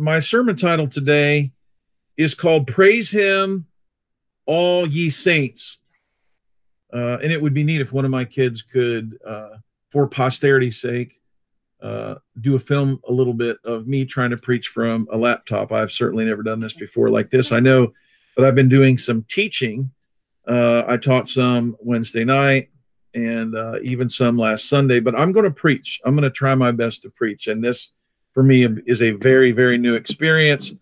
My 0.00 0.18
sermon 0.18 0.56
title 0.56 0.88
today 0.88 1.52
is 2.16 2.34
called 2.34 2.66
Praise 2.66 3.10
Him, 3.10 3.66
All 4.46 4.86
Ye 4.86 5.10
Saints. 5.10 5.78
Uh, 6.90 7.18
and 7.22 7.30
it 7.30 7.40
would 7.40 7.52
be 7.52 7.62
neat 7.62 7.82
if 7.82 7.92
one 7.92 8.06
of 8.06 8.10
my 8.10 8.24
kids 8.24 8.62
could, 8.62 9.18
uh, 9.24 9.58
for 9.90 10.08
posterity's 10.08 10.80
sake, 10.80 11.20
uh, 11.82 12.14
do 12.40 12.54
a 12.54 12.58
film 12.58 13.00
a 13.08 13.12
little 13.12 13.34
bit 13.34 13.58
of 13.66 13.86
me 13.86 14.06
trying 14.06 14.30
to 14.30 14.38
preach 14.38 14.68
from 14.68 15.06
a 15.12 15.16
laptop. 15.18 15.70
I've 15.70 15.92
certainly 15.92 16.24
never 16.24 16.42
done 16.42 16.60
this 16.60 16.74
before 16.74 17.10
like 17.10 17.28
this. 17.28 17.52
I 17.52 17.60
know 17.60 17.92
that 18.36 18.46
I've 18.46 18.54
been 18.54 18.68
doing 18.70 18.96
some 18.96 19.24
teaching. 19.28 19.90
Uh, 20.48 20.82
I 20.88 20.96
taught 20.96 21.28
some 21.28 21.76
Wednesday 21.78 22.24
night 22.24 22.70
and 23.14 23.54
uh, 23.54 23.78
even 23.82 24.08
some 24.08 24.38
last 24.38 24.66
Sunday, 24.68 25.00
but 25.00 25.18
I'm 25.18 25.32
going 25.32 25.44
to 25.44 25.50
preach. 25.50 26.00
I'm 26.06 26.14
going 26.14 26.22
to 26.22 26.30
try 26.30 26.54
my 26.54 26.72
best 26.72 27.02
to 27.02 27.10
preach. 27.10 27.48
And 27.48 27.62
this, 27.62 27.94
for 28.32 28.42
me, 28.42 28.64
is 28.86 29.02
a 29.02 29.12
very, 29.12 29.52
very 29.52 29.78
new 29.78 29.94
experience. 29.94 30.74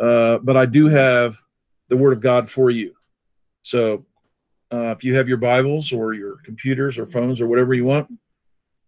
Uh, 0.00 0.38
but 0.38 0.56
I 0.56 0.66
do 0.66 0.86
have 0.86 1.40
the 1.88 1.96
Word 1.96 2.12
of 2.12 2.20
God 2.20 2.48
for 2.48 2.70
you. 2.70 2.94
So 3.62 4.04
uh, 4.72 4.90
if 4.90 5.04
you 5.04 5.14
have 5.16 5.28
your 5.28 5.38
Bibles 5.38 5.92
or 5.92 6.14
your 6.14 6.36
computers 6.44 6.98
or 6.98 7.06
phones 7.06 7.40
or 7.40 7.46
whatever 7.46 7.74
you 7.74 7.84
want, 7.84 8.12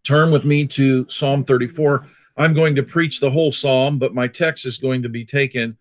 turn 0.05 0.31
with 0.31 0.45
me 0.45 0.67
to 0.69 1.09
Psalm 1.09 1.45
34. 1.45 2.07
I'm 2.37 2.55
going 2.55 2.75
to 2.75 2.83
preach 2.83 3.21
the 3.21 3.31
whole 3.31 3.51
psalm, 3.51 3.99
but 3.99 4.15
my 4.15 4.29
text 4.29 4.67
is 4.67 4.77
going 4.77 5.03
to 5.03 5.09
be 5.09 5.25
taken 5.25 5.77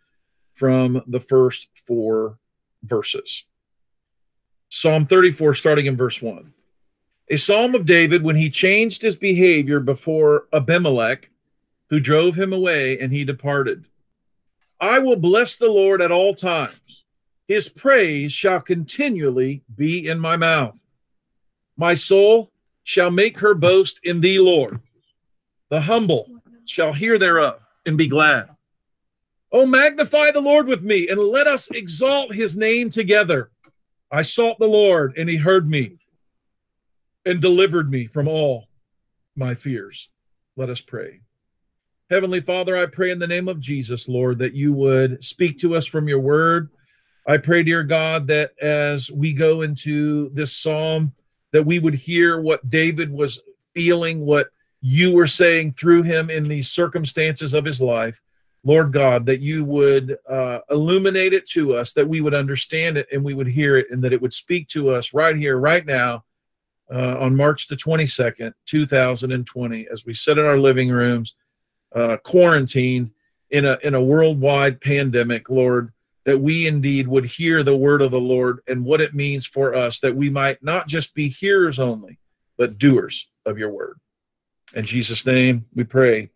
from 0.53 1.01
the 1.07 1.19
first 1.19 1.67
four 1.73 2.39
verses. 2.83 3.43
Psalm 4.69 5.05
34, 5.05 5.53
starting 5.53 5.85
in 5.85 5.97
verse 5.97 6.21
1. 6.21 6.53
A 7.29 7.37
psalm 7.37 7.75
of 7.75 7.85
David 7.85 8.23
when 8.23 8.35
he 8.35 8.49
changed 8.49 9.01
his 9.01 9.15
behavior 9.15 9.79
before 9.79 10.47
Abimelech, 10.53 11.29
who 11.95 12.01
drove 12.01 12.37
him 12.37 12.51
away, 12.51 12.99
and 12.99 13.13
he 13.13 13.23
departed. 13.23 13.85
I 14.81 14.99
will 14.99 15.15
bless 15.15 15.55
the 15.55 15.69
Lord 15.69 16.01
at 16.01 16.11
all 16.11 16.35
times. 16.35 17.05
His 17.47 17.69
praise 17.69 18.33
shall 18.33 18.59
continually 18.59 19.63
be 19.73 20.05
in 20.05 20.19
my 20.19 20.35
mouth. 20.35 20.77
My 21.77 21.93
soul 21.93 22.51
shall 22.83 23.11
make 23.11 23.39
her 23.39 23.53
boast 23.55 24.01
in 24.03 24.19
thee, 24.19 24.39
Lord. 24.39 24.81
The 25.69 25.79
humble 25.79 26.27
shall 26.65 26.91
hear 26.91 27.17
thereof 27.17 27.65
and 27.85 27.97
be 27.97 28.09
glad. 28.09 28.49
Oh, 29.53 29.65
magnify 29.65 30.31
the 30.31 30.41
Lord 30.41 30.67
with 30.67 30.83
me, 30.83 31.07
and 31.07 31.17
let 31.17 31.47
us 31.47 31.71
exalt 31.71 32.35
his 32.35 32.57
name 32.57 32.89
together. 32.89 33.51
I 34.11 34.23
sought 34.23 34.59
the 34.59 34.67
Lord, 34.67 35.17
and 35.17 35.29
he 35.29 35.37
heard 35.37 35.69
me 35.69 35.95
and 37.25 37.41
delivered 37.41 37.89
me 37.89 38.05
from 38.05 38.27
all 38.27 38.67
my 39.37 39.55
fears. 39.55 40.09
Let 40.57 40.69
us 40.69 40.81
pray. 40.81 41.21
Heavenly 42.11 42.39
Father, 42.39 42.77
I 42.77 42.85
pray 42.85 43.09
in 43.09 43.17
the 43.17 43.25
name 43.25 43.47
of 43.47 43.59
Jesus, 43.59 44.07
Lord, 44.07 44.37
that 44.37 44.53
you 44.53 44.73
would 44.73 45.23
speak 45.23 45.57
to 45.59 45.73
us 45.73 45.87
from 45.87 46.07
your 46.07 46.19
word. 46.19 46.69
I 47.27 47.37
pray, 47.37 47.63
dear 47.63 47.81
God, 47.81 48.27
that 48.27 48.51
as 48.61 49.09
we 49.09 49.33
go 49.33 49.63
into 49.63 50.29
this 50.29 50.55
psalm, 50.55 51.13
that 51.51 51.65
we 51.65 51.79
would 51.79 51.95
hear 51.95 52.39
what 52.39 52.69
David 52.69 53.09
was 53.09 53.41
feeling, 53.73 54.23
what 54.23 54.49
you 54.81 55.15
were 55.15 55.25
saying 55.25 55.73
through 55.73 56.03
him 56.03 56.29
in 56.29 56.43
these 56.43 56.69
circumstances 56.69 57.55
of 57.55 57.65
his 57.65 57.81
life. 57.81 58.21
Lord 58.63 58.93
God, 58.93 59.25
that 59.25 59.39
you 59.39 59.65
would 59.65 60.15
uh, 60.29 60.59
illuminate 60.69 61.33
it 61.33 61.49
to 61.49 61.75
us, 61.75 61.93
that 61.93 62.07
we 62.07 62.21
would 62.21 62.35
understand 62.35 62.97
it 62.97 63.07
and 63.11 63.23
we 63.23 63.33
would 63.33 63.47
hear 63.47 63.77
it, 63.77 63.87
and 63.89 64.03
that 64.03 64.13
it 64.13 64.21
would 64.21 64.33
speak 64.33 64.67
to 64.69 64.91
us 64.91 65.15
right 65.15 65.35
here, 65.35 65.59
right 65.59 65.87
now, 65.87 66.23
uh, 66.93 67.17
on 67.17 67.35
March 67.35 67.67
the 67.67 67.75
22nd, 67.75 68.53
2020, 68.67 69.87
as 69.91 70.05
we 70.05 70.13
sit 70.13 70.37
in 70.37 70.45
our 70.45 70.59
living 70.59 70.89
rooms, 70.89 71.35
uh, 71.95 72.17
quarantined 72.17 73.11
in 73.49 73.65
a, 73.65 73.77
in 73.83 73.95
a 73.95 74.03
worldwide 74.03 74.81
pandemic, 74.81 75.49
Lord, 75.49 75.91
that 76.25 76.39
we 76.39 76.67
indeed 76.67 77.07
would 77.07 77.25
hear 77.25 77.63
the 77.63 77.75
word 77.75 78.01
of 78.01 78.11
the 78.11 78.19
Lord 78.19 78.59
and 78.67 78.83
what 78.83 79.01
it 79.01 79.13
means 79.13 79.45
for 79.45 79.73
us, 79.75 79.99
that 79.99 80.15
we 80.15 80.29
might 80.29 80.61
not 80.63 80.87
just 80.87 81.15
be 81.15 81.29
hearers 81.29 81.79
only, 81.79 82.19
but 82.57 82.77
doers 82.77 83.29
of 83.45 83.57
your 83.57 83.69
word. 83.69 83.99
In 84.75 84.83
Jesus' 84.85 85.25
name 85.25 85.65
we 85.73 85.83
pray. 85.83 86.29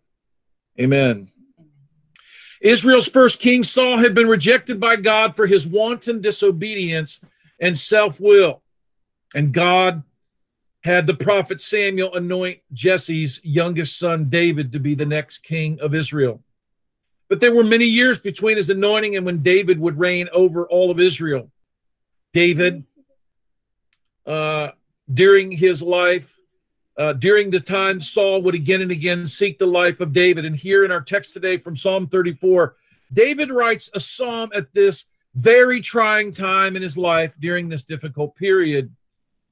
Amen. 0.79 1.27
Israel's 2.61 3.07
first 3.07 3.39
king 3.39 3.63
Saul 3.63 3.97
had 3.97 4.13
been 4.13 4.27
rejected 4.27 4.79
by 4.79 4.95
God 4.97 5.35
for 5.35 5.47
his 5.47 5.65
wanton 5.65 6.21
disobedience 6.21 7.23
and 7.59 7.77
self 7.77 8.19
will. 8.19 8.61
And 9.33 9.53
God 9.53 10.03
had 10.81 11.07
the 11.07 11.13
prophet 11.13 11.59
Samuel 11.59 12.16
anoint 12.16 12.59
Jesse's 12.72 13.41
youngest 13.44 14.00
son 14.00 14.29
David 14.29 14.72
to 14.72 14.79
be 14.79 14.95
the 14.95 15.06
next 15.06 15.40
king 15.40 15.79
of 15.81 15.94
Israel. 15.94 16.41
But 17.28 17.41
there 17.41 17.53
were 17.53 17.63
many 17.63 17.85
years 17.85 18.19
between 18.19 18.57
his 18.57 18.69
anointing 18.69 19.16
and 19.16 19.25
when 19.25 19.44
David 19.44 19.79
would 19.79 20.00
reign 20.00 20.29
over 20.34 20.68
all 20.68 20.89
of 20.89 21.00
Israel. 21.00 21.51
David, 22.34 22.84
uh, 24.25 24.69
during 25.13 25.51
his 25.51 25.81
life, 25.81 26.35
uh, 26.97 27.13
during 27.13 27.50
the 27.50 27.59
time 27.59 28.01
Saul 28.01 28.41
would 28.41 28.56
again 28.56 28.81
and 28.81 28.91
again 28.91 29.28
seek 29.28 29.59
the 29.59 29.68
life 29.68 30.00
of 30.00 30.12
David. 30.12 30.45
And 30.45 30.56
here 30.56 30.85
in 30.85 30.91
our 30.91 31.01
text 31.01 31.34
today 31.34 31.57
from 31.57 31.75
Psalm 31.75 32.07
34, 32.07 32.75
David 33.13 33.51
writes 33.51 33.89
a 33.94 34.00
psalm 34.00 34.51
at 34.53 34.73
this 34.73 35.06
very 35.35 35.81
trying 35.81 36.31
time 36.31 36.75
in 36.75 36.81
his 36.81 36.97
life 36.97 37.35
during 37.39 37.69
this 37.69 37.84
difficult 37.84 38.35
period. 38.35 38.94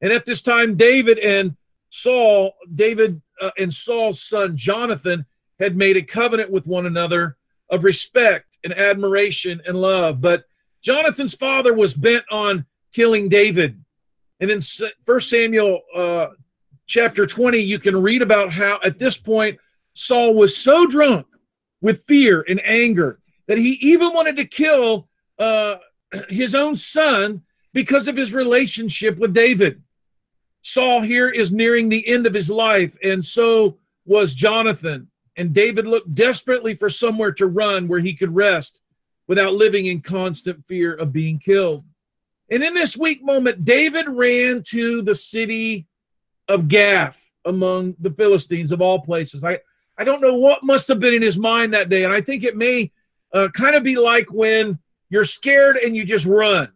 And 0.02 0.12
at 0.12 0.26
this 0.26 0.42
time, 0.42 0.76
David 0.76 1.20
and 1.20 1.56
Saul, 1.90 2.54
David 2.76 3.22
uh, 3.42 3.52
and 3.58 3.74
Saul's 3.74 4.22
son 4.22 4.56
Jonathan, 4.56 5.26
had 5.60 5.76
made 5.76 5.98
a 5.98 6.04
covenant 6.04 6.52
with 6.52 6.68
one 6.68 6.86
another 6.86 7.38
of 7.70 7.84
respect 7.84 8.58
and 8.64 8.74
admiration 8.74 9.62
and 9.66 9.80
love. 9.80 10.22
But 10.22 10.46
Jonathan's 10.82 11.34
father 11.34 11.74
was 11.74 11.94
bent 11.94 12.24
on 12.32 12.66
killing 12.94 13.28
David. 13.30 13.84
And 14.40 14.52
in 14.52 14.62
First 15.06 15.30
Samuel 15.30 15.82
uh, 15.96 16.28
chapter 16.86 17.26
20, 17.26 17.58
you 17.58 17.80
can 17.80 18.00
read 18.00 18.22
about 18.22 18.52
how 18.52 18.80
at 18.84 19.00
this 19.00 19.18
point 19.18 19.60
Saul 19.94 20.36
was 20.36 20.56
so 20.56 20.86
drunk 20.86 21.26
with 21.82 22.04
fear 22.04 22.46
and 22.48 22.64
anger 22.64 23.20
that 23.48 23.58
he 23.58 23.72
even 23.82 24.14
wanted 24.14 24.36
to 24.38 24.46
kill 24.46 25.08
uh, 25.40 25.78
his 26.30 26.54
own 26.54 26.76
son 26.76 27.42
because 27.74 28.08
of 28.08 28.16
his 28.16 28.34
relationship 28.34 29.18
with 29.18 29.34
David. 29.34 29.82
Saul 30.68 31.00
here 31.00 31.30
is 31.30 31.54
nearing 31.54 31.88
the 31.88 32.06
end 32.06 32.28
of 32.28 32.34
his 32.34 32.50
life, 32.50 32.98
and 33.02 33.24
so 33.24 33.78
was 34.06 34.34
Jonathan. 34.34 35.08
And 35.38 35.54
David 35.54 35.88
looked 35.88 36.14
desperately 36.14 36.76
for 36.76 36.90
somewhere 36.90 37.32
to 37.34 37.48
run 37.48 37.88
where 37.88 38.02
he 38.02 38.14
could 38.14 38.36
rest 38.36 38.82
without 39.28 39.54
living 39.54 39.86
in 39.86 40.02
constant 40.02 40.66
fear 40.66 40.94
of 40.94 41.14
being 41.14 41.40
killed. 41.40 41.86
And 42.50 42.64
in 42.64 42.74
this 42.74 42.98
weak 42.98 43.24
moment, 43.24 43.64
David 43.64 44.10
ran 44.10 44.62
to 44.68 45.02
the 45.02 45.16
city 45.16 45.88
of 46.50 46.68
Gath 46.68 47.22
among 47.46 47.96
the 48.00 48.12
Philistines 48.12 48.74
of 48.74 48.82
all 48.82 49.00
places. 49.00 49.46
I, 49.46 49.60
I 49.98 50.04
don't 50.04 50.22
know 50.22 50.36
what 50.36 50.64
must 50.64 50.90
have 50.90 51.00
been 51.00 51.14
in 51.14 51.22
his 51.22 51.38
mind 51.38 51.74
that 51.74 51.88
day. 51.88 52.04
And 52.04 52.12
I 52.12 52.20
think 52.20 52.44
it 52.44 52.58
may 52.58 52.92
uh, 53.32 53.48
kind 53.54 53.76
of 53.76 53.84
be 53.84 53.96
like 53.96 54.34
when 54.34 54.80
you're 55.10 55.24
scared 55.24 55.78
and 55.78 55.96
you 55.96 56.04
just 56.04 56.26
run. 56.26 56.74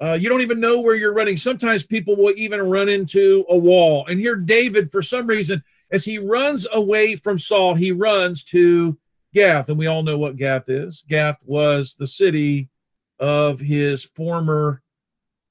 Uh, 0.00 0.16
you 0.18 0.28
don't 0.28 0.42
even 0.42 0.60
know 0.60 0.80
where 0.80 0.94
you're 0.94 1.14
running. 1.14 1.36
Sometimes 1.36 1.84
people 1.84 2.16
will 2.16 2.34
even 2.36 2.60
run 2.60 2.88
into 2.88 3.44
a 3.48 3.56
wall. 3.56 4.06
And 4.06 4.20
here, 4.20 4.36
David, 4.36 4.90
for 4.90 5.02
some 5.02 5.26
reason, 5.26 5.62
as 5.90 6.04
he 6.04 6.18
runs 6.18 6.66
away 6.72 7.16
from 7.16 7.38
Saul, 7.38 7.74
he 7.74 7.92
runs 7.92 8.44
to 8.44 8.98
Gath. 9.32 9.68
And 9.68 9.78
we 9.78 9.86
all 9.86 10.02
know 10.02 10.18
what 10.18 10.36
Gath 10.36 10.68
is. 10.68 11.02
Gath 11.08 11.42
was 11.46 11.94
the 11.94 12.06
city 12.06 12.68
of 13.18 13.60
his 13.60 14.04
former 14.04 14.82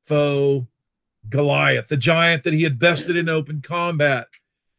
foe, 0.04 0.68
Goliath, 1.30 1.88
the 1.88 1.98
giant 1.98 2.44
that 2.44 2.54
he 2.54 2.62
had 2.62 2.78
bested 2.78 3.16
in 3.16 3.30
open 3.30 3.62
combat. 3.62 4.28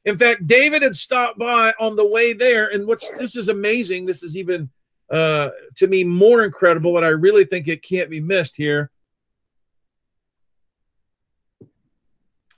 In 0.05 0.17
fact, 0.17 0.47
David 0.47 0.83
had 0.83 0.95
stopped 0.95 1.39
by 1.39 1.75
on 1.81 1.97
the 1.97 2.07
way 2.07 2.33
there. 2.33 2.69
And 2.69 2.87
what's 2.87 3.17
this 3.17 3.35
is 3.35 3.49
amazing. 3.49 4.07
This 4.07 4.23
is 4.23 4.37
even 4.37 4.71
uh, 5.11 5.51
to 5.77 5.87
me 5.89 6.05
more 6.05 6.45
incredible, 6.45 6.97
and 6.97 7.05
I 7.05 7.11
really 7.11 7.45
think 7.45 7.67
it 7.67 7.83
can't 7.83 8.11
be 8.11 8.21
missed 8.21 8.57
here. 8.57 8.91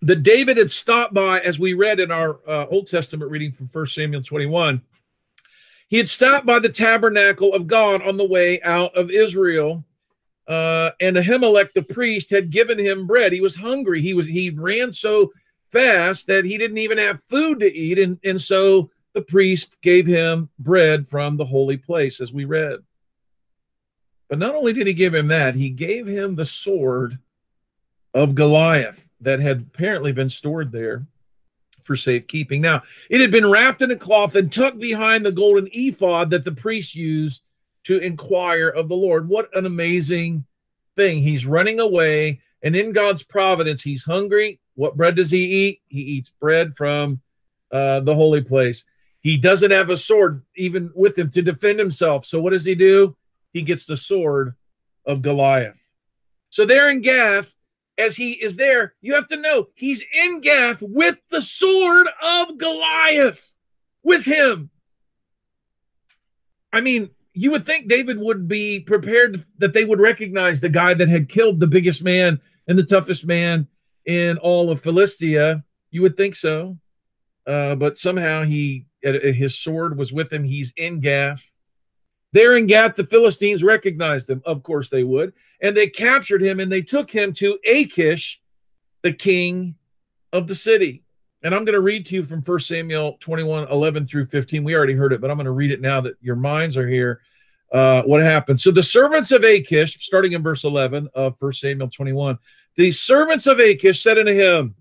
That 0.03 0.23
David 0.23 0.57
had 0.57 0.71
stopped 0.71 1.13
by, 1.13 1.41
as 1.41 1.59
we 1.59 1.75
read 1.75 1.99
in 1.99 2.11
our 2.11 2.39
uh, 2.47 2.67
Old 2.67 2.87
Testament 2.87 3.31
reading 3.31 3.51
from 3.51 3.67
1 3.67 3.87
Samuel 3.87 4.23
21. 4.23 4.81
He 5.89 5.97
had 5.97 6.09
stopped 6.09 6.47
by 6.47 6.59
the 6.59 6.69
tabernacle 6.69 7.55
of 7.55 7.67
God 7.67 8.03
on 8.03 8.17
the 8.17 8.27
way 8.27 8.61
out 8.63 8.95
of 8.97 9.11
Israel. 9.11 9.85
Uh, 10.47 10.91
and 11.01 11.17
Ahimelech 11.17 11.73
the 11.73 11.83
priest 11.83 12.31
had 12.31 12.51
given 12.51 12.79
him 12.79 13.07
bread. 13.07 13.33
He 13.33 13.41
was 13.41 13.57
hungry. 13.57 14.01
He 14.01 14.15
was 14.15 14.27
he 14.27 14.51
ran 14.51 14.93
so 14.93 15.31
fast 15.69 16.27
that 16.27 16.45
he 16.45 16.57
didn't 16.57 16.79
even 16.79 16.97
have 16.99 17.23
food 17.25 17.61
to 17.61 17.75
eat, 17.75 17.99
and 17.99 18.19
and 18.25 18.41
so 18.41 18.91
the 19.13 19.23
priest 19.23 19.81
gave 19.83 20.07
him 20.07 20.49
bread 20.59 21.07
from 21.07 21.37
the 21.37 21.45
holy 21.45 21.77
place, 21.77 22.21
as 22.21 22.33
we 22.33 22.45
read. 22.45 22.79
But 24.29 24.39
not 24.39 24.55
only 24.55 24.73
did 24.73 24.87
he 24.87 24.95
give 24.95 25.15
him 25.15 25.27
that, 25.29 25.55
he 25.55 25.71
gave 25.71 26.07
him 26.07 26.35
the 26.35 26.47
sword 26.47 27.19
of 28.15 28.35
Goliath 28.35 29.08
that 29.21 29.41
had 29.41 29.67
apparently 29.75 30.13
been 30.13 30.29
stored 30.29 30.73
there 30.73 31.07
for 31.83 31.97
safekeeping. 31.97 32.61
Now, 32.61 32.83
it 33.09 33.21
had 33.21 33.31
been 33.31 33.51
wrapped 33.51 33.83
in 33.83 33.91
a 33.91 33.97
cloth 33.97 34.35
and 34.35 34.53
tucked 34.53 34.79
behind 34.79 35.25
the 35.25 35.33
golden 35.33 35.69
ephod 35.73 36.31
that 36.31 36.45
the 36.45 36.53
priest 36.53 36.95
used 36.95 37.43
to 37.85 37.99
inquire 37.99 38.69
of 38.69 38.89
the 38.89 38.97
Lord. 38.97 39.29
What 39.29 39.49
an 39.57 39.65
amazing 39.65 40.45
thing. 40.97 41.23
He's 41.23 41.47
running 41.47 41.81
away, 41.81 42.41
and 42.63 42.77
in 42.77 42.93
God's 42.93 43.23
providence, 43.23 43.83
he's 43.83 44.05
hungry. 44.05 44.61
What 44.75 44.97
bread 44.97 45.17
does 45.17 45.31
he 45.31 45.45
eat? 45.45 45.81
He 45.89 46.01
eats 46.01 46.29
bread 46.29 46.77
from 46.77 47.21
uh, 47.73 48.01
the 48.01 48.15
holy 48.15 48.43
place. 48.43 48.85
He 49.21 49.37
doesn't 49.37 49.71
have 49.71 49.91
a 49.91 49.97
sword 49.97 50.43
even 50.57 50.91
with 50.95 51.19
him 51.19 51.31
to 51.31 51.43
defend 51.43 51.79
himself. 51.79 52.25
So 52.25 52.41
what 52.41 52.51
does 52.51 52.65
he 52.65 52.75
do? 52.75 53.17
He 53.53 53.63
gets 53.63 53.87
the 53.87 53.97
sword 53.97 54.55
of 55.05 55.23
Goliath. 55.23 55.91
So 56.51 56.65
there 56.65 56.91
in 56.91 57.01
Gath, 57.01 57.51
as 57.99 58.17
he 58.17 58.33
is 58.33 58.57
there, 58.57 58.95
you 59.01 59.15
have 59.15 59.29
to 59.29 59.37
know 59.37 59.69
he's 59.75 60.05
in 60.15 60.41
Gath 60.41 60.81
with 60.81 61.19
the 61.31 61.43
sword 61.43 62.07
of 62.23 62.57
Goliath 62.57 63.51
with 64.03 64.25
him. 64.25 64.71
I 66.73 66.81
mean, 66.81 67.11
you 67.35 67.51
would 67.51 67.67
think 67.67 67.89
David 67.89 68.19
would 68.19 68.49
be 68.49 68.81
prepared 68.81 69.45
that 69.59 69.73
they 69.73 69.85
would 69.85 70.01
recognize 70.01 70.61
the 70.61 70.69
guy 70.69 70.95
that 70.95 71.09
had 71.09 71.29
killed 71.29 71.61
the 71.61 71.67
biggest 71.67 72.03
man 72.03 72.41
and 72.67 72.79
the 72.79 72.85
toughest 72.85 73.27
man 73.27 73.67
in 74.07 74.39
all 74.39 74.71
of 74.71 74.81
Philistia. 74.81 75.65
You 75.91 76.03
would 76.03 76.17
think 76.17 76.35
so. 76.35 76.79
Uh, 77.47 77.75
but 77.75 77.97
somehow 77.97 78.45
he 78.45 78.87
his 79.03 79.59
sword 79.59 79.97
was 79.97 80.13
with 80.13 80.33
him. 80.33 80.45
He's 80.45 80.73
in 80.77 81.01
Gath. 81.01 81.51
There 82.33 82.57
in 82.57 82.67
Gath, 82.67 82.97
the 82.97 83.05
Philistines 83.05 83.65
recognized 83.65 84.29
him. 84.29 84.43
Of 84.45 84.63
course 84.63 84.91
they 84.91 85.05
would. 85.05 85.33
And 85.63 85.77
they 85.77 85.89
captured 85.89 86.43
him 86.43 86.61
and 86.61 86.71
they 86.71 86.83
took 86.83 87.11
him 87.11 87.33
to 87.35 87.59
Achish, 87.67 88.41
the 89.03 89.13
king 89.13 89.75
of 90.33 90.47
the 90.47 90.55
city. 90.55 91.03
And 91.43 91.55
I'm 91.55 91.65
going 91.65 91.75
to 91.75 91.81
read 91.81 92.05
to 92.07 92.17
you 92.17 92.25
from 92.25 92.43
1 92.43 92.61
Samuel 92.61 93.17
21 93.21 93.69
11 93.69 94.07
through 94.07 94.27
15. 94.27 94.65
We 94.65 94.75
already 94.75 94.95
heard 94.95 95.13
it, 95.13 95.21
but 95.21 95.31
I'm 95.31 95.37
going 95.37 95.47
to 95.47 95.53
read 95.53 95.71
it 95.71 95.81
now 95.81 96.01
that 96.01 96.15
your 96.21 96.37
minds 96.37 96.77
are 96.77 96.89
here. 96.89 97.21
Uh, 97.73 98.03
what 98.03 98.23
happened? 98.23 98.59
So 98.59 98.71
the 98.71 98.83
servants 98.83 99.31
of 99.31 99.45
Achish, 99.45 100.03
starting 100.05 100.33
in 100.33 100.43
verse 100.43 100.65
11 100.65 101.09
of 101.15 101.37
1 101.39 101.53
Samuel 101.53 101.89
21, 101.89 102.39
the 102.77 102.91
servants 102.91 103.47
of 103.47 103.61
Achish 103.61 104.03
said 104.03 104.19
unto 104.19 104.33
him, 104.33 104.75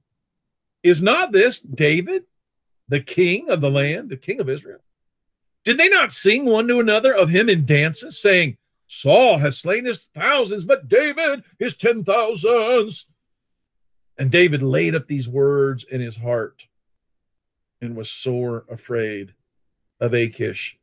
Is 0.84 1.04
not 1.04 1.32
this 1.32 1.60
David, 1.60 2.24
the 2.88 3.02
king 3.02 3.50
of 3.50 3.62
the 3.62 3.70
land, 3.70 4.10
the 4.10 4.18
king 4.18 4.40
of 4.40 4.50
Israel? 4.50 4.80
Did 5.68 5.78
they 5.78 5.90
not 5.90 6.14
sing 6.14 6.46
one 6.46 6.66
to 6.70 6.80
another 6.80 7.14
of 7.14 7.28
him 7.28 7.50
in 7.50 7.66
dances, 7.66 8.18
saying, 8.18 8.56
Saul 8.88 9.38
has 9.40 9.58
slain 9.58 9.84
his 9.84 10.08
thousands, 10.16 10.64
but 10.64 10.88
David 10.88 11.44
his 11.60 11.76
ten 11.76 12.06
thousands? 12.06 13.10
And 14.18 14.32
David 14.32 14.62
laid 14.62 14.96
up 14.96 15.08
these 15.08 15.28
words 15.28 15.84
in 15.84 16.00
his 16.00 16.16
heart 16.16 16.66
and 17.82 17.98
was 17.98 18.10
sore 18.10 18.64
afraid 18.72 19.34
of 20.00 20.14
Achish, 20.14 20.80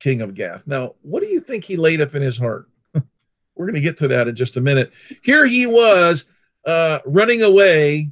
king 0.00 0.22
of 0.22 0.34
Gath. 0.34 0.66
Now, 0.66 0.94
what 1.02 1.20
do 1.20 1.26
you 1.26 1.38
think 1.38 1.62
he 1.62 1.76
laid 1.76 2.00
up 2.00 2.14
in 2.14 2.22
his 2.22 2.38
heart? 2.38 2.70
We're 2.94 3.66
going 3.66 3.74
to 3.74 3.82
get 3.82 3.98
to 3.98 4.08
that 4.08 4.28
in 4.28 4.34
just 4.34 4.56
a 4.56 4.62
minute. 4.62 4.92
Here 5.20 5.44
he 5.44 5.66
was 5.66 6.24
uh, 6.64 7.00
running 7.04 7.42
away 7.42 8.10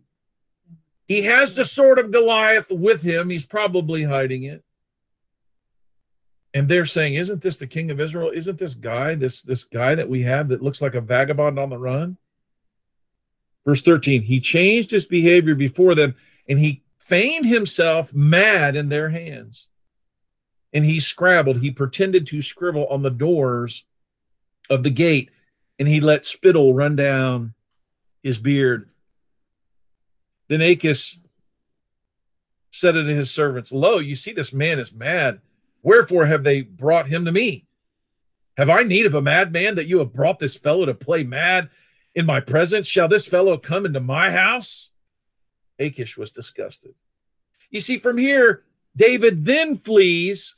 he 1.09 1.23
has 1.23 1.55
the 1.55 1.65
sword 1.65 1.99
of 1.99 2.11
Goliath 2.11 2.71
with 2.71 3.01
him. 3.01 3.31
He's 3.31 3.47
probably 3.47 4.03
hiding 4.03 4.43
it. 4.43 4.63
And 6.52 6.69
they're 6.69 6.87
saying, 6.87 7.14
Isn't 7.14 7.43
this 7.43 7.56
the 7.56 7.67
king 7.67 7.91
of 7.91 8.00
Israel? 8.00 8.32
Isn't 8.35 8.58
this 8.58 8.75
guy, 8.75 9.14
this, 9.14 9.43
this 9.43 9.64
guy 9.64 9.94
that 9.94 10.08
we 10.08 10.23
have 10.23 10.49
that 10.49 10.62
looks 10.62 10.82
like 10.82 10.94
a 10.94 11.00
vagabond 11.00 11.58
on 11.58 11.70
the 11.70 11.79
run? 11.79 12.17
Verse 13.64 13.82
13, 13.82 14.23
he 14.23 14.41
changed 14.41 14.91
his 14.91 15.05
behavior 15.05 15.55
before 15.55 15.94
them 15.94 16.14
and 16.49 16.58
he 16.58 16.82
feigned 16.99 17.47
himself 17.47 18.14
mad 18.14 18.76
in 18.76 18.88
their 18.88 19.11
hands. 19.11 19.69
And 20.73 20.85
he 20.85 21.00
scrabbled, 21.00 21.61
he 21.61 21.70
pretended 21.70 22.26
to 22.29 22.43
scribble 22.43 22.87
on 22.87 23.02
the 23.02 23.11
doors 23.11 23.87
of 24.70 24.85
the 24.85 24.91
gate, 24.91 25.31
and 25.79 25.88
he 25.88 26.00
let 26.00 26.25
spittle 26.25 26.73
run 26.73 26.94
down 26.94 27.55
his 28.23 28.38
beard. 28.38 28.91
Then 30.47 30.61
Achish 30.61 31.19
said 32.70 32.97
unto 32.97 33.12
his 33.12 33.31
servants, 33.31 33.73
Lo, 33.73 33.99
you 33.99 34.14
see 34.14 34.32
this 34.32 34.52
man 34.52 34.79
is 34.79 34.93
mad. 34.93 35.41
Wherefore 35.82 36.27
have 36.27 36.44
they 36.44 36.62
brought 36.62 37.09
him 37.09 37.25
to 37.25 37.32
me? 37.32 37.67
Have 38.56 38.71
I 38.71 38.82
need 38.82 39.06
of 39.06 39.15
a 39.15 39.23
madman 39.23 39.77
that 39.77 39.87
you 39.87 39.99
have 40.00 40.12
brought 40.12 40.38
this 40.38 40.56
fellow 40.56 40.85
to 40.85 40.94
play 40.94 41.25
mad 41.25 41.71
in 42.14 42.26
my 42.26 42.40
presence? 42.40 42.87
Shall 42.87 43.09
this 43.09 43.26
fellow 43.26 43.57
come 43.57 43.87
into 43.87 44.00
my 44.00 44.31
house? 44.31 44.90
Achish 45.78 46.19
was 46.19 46.31
disgusted. 46.31 46.95
You 47.71 47.81
see, 47.81 47.97
from 47.99 48.19
here, 48.19 48.64
David 48.97 49.45
then 49.45 49.76
flees 49.76 50.57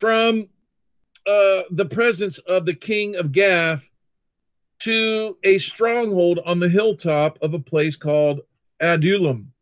from 0.00 0.48
uh, 1.26 1.62
the 1.70 1.86
presence 1.86 2.38
of 2.38 2.66
the 2.66 2.74
king 2.74 3.16
of 3.16 3.32
Gath 3.32 3.88
to 4.80 5.36
a 5.44 5.58
stronghold 5.58 6.40
on 6.44 6.58
the 6.58 6.68
hilltop 6.68 7.38
of 7.42 7.54
a 7.54 7.58
place 7.58 7.96
called 7.96 8.40
Adullam 8.80 9.52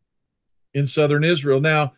in 0.73 0.87
southern 0.87 1.23
Israel. 1.23 1.61
Now, 1.61 1.93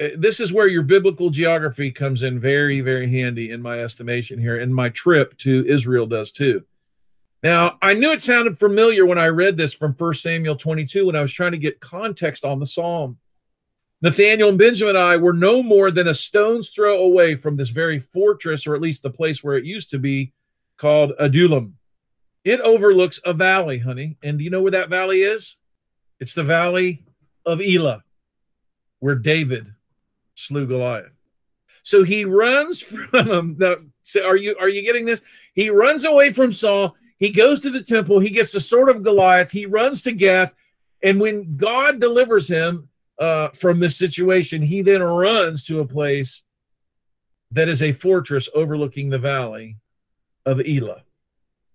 Uh, 0.00 0.08
this 0.16 0.40
is 0.40 0.52
where 0.52 0.68
your 0.68 0.82
biblical 0.82 1.30
geography 1.30 1.90
comes 1.90 2.22
in 2.22 2.40
very, 2.40 2.80
very 2.80 3.10
handy 3.10 3.50
in 3.50 3.60
my 3.60 3.80
estimation 3.80 4.38
here, 4.38 4.58
and 4.58 4.74
my 4.74 4.88
trip 4.88 5.36
to 5.38 5.64
Israel 5.66 6.06
does 6.06 6.32
too. 6.32 6.64
Now, 7.42 7.78
I 7.82 7.94
knew 7.94 8.10
it 8.10 8.22
sounded 8.22 8.58
familiar 8.58 9.06
when 9.06 9.18
I 9.18 9.28
read 9.28 9.56
this 9.56 9.74
from 9.74 9.92
1 9.92 10.14
Samuel 10.14 10.56
22 10.56 11.06
when 11.06 11.16
I 11.16 11.22
was 11.22 11.32
trying 11.32 11.52
to 11.52 11.58
get 11.58 11.80
context 11.80 12.44
on 12.44 12.58
the 12.58 12.66
psalm. 12.66 13.18
Nathaniel 14.02 14.48
and 14.48 14.58
Benjamin 14.58 14.96
and 14.96 15.04
I 15.04 15.16
were 15.18 15.34
no 15.34 15.62
more 15.62 15.90
than 15.90 16.08
a 16.08 16.14
stone's 16.14 16.70
throw 16.70 17.02
away 17.02 17.34
from 17.34 17.56
this 17.56 17.70
very 17.70 17.98
fortress, 17.98 18.66
or 18.66 18.74
at 18.74 18.80
least 18.80 19.02
the 19.02 19.10
place 19.10 19.44
where 19.44 19.56
it 19.56 19.64
used 19.64 19.90
to 19.90 19.98
be, 19.98 20.32
called 20.78 21.12
Adullam. 21.18 21.76
It 22.44 22.60
overlooks 22.60 23.20
a 23.26 23.34
valley, 23.34 23.78
honey. 23.78 24.16
And 24.22 24.38
do 24.38 24.44
you 24.44 24.50
know 24.50 24.62
where 24.62 24.70
that 24.70 24.88
valley 24.88 25.20
is? 25.20 25.56
It's 26.18 26.34
the 26.34 26.42
valley 26.42 27.04
of 27.44 27.60
Elah, 27.60 28.02
where 29.00 29.16
David 29.16 29.74
slew 30.40 30.66
Goliath. 30.66 31.12
So 31.82 32.02
he 32.02 32.24
runs 32.24 32.82
from 32.82 33.56
the. 33.56 33.86
So 34.02 34.26
are 34.26 34.36
you 34.36 34.56
are 34.58 34.68
you 34.68 34.82
getting 34.82 35.06
this? 35.06 35.20
He 35.54 35.70
runs 35.70 36.04
away 36.04 36.32
from 36.32 36.52
Saul. 36.52 36.96
He 37.18 37.30
goes 37.30 37.60
to 37.60 37.70
the 37.70 37.82
temple. 37.82 38.18
He 38.18 38.30
gets 38.30 38.52
the 38.52 38.60
sword 38.60 38.88
of 38.88 39.02
Goliath. 39.02 39.50
He 39.50 39.66
runs 39.66 40.02
to 40.02 40.12
Gath, 40.12 40.52
and 41.02 41.20
when 41.20 41.56
God 41.56 42.00
delivers 42.00 42.48
him 42.48 42.88
uh, 43.18 43.48
from 43.50 43.78
this 43.78 43.96
situation, 43.96 44.62
he 44.62 44.82
then 44.82 45.02
runs 45.02 45.64
to 45.64 45.80
a 45.80 45.86
place 45.86 46.44
that 47.52 47.68
is 47.68 47.82
a 47.82 47.92
fortress 47.92 48.48
overlooking 48.54 49.10
the 49.10 49.18
valley 49.18 49.76
of 50.46 50.60
Elah. 50.60 51.02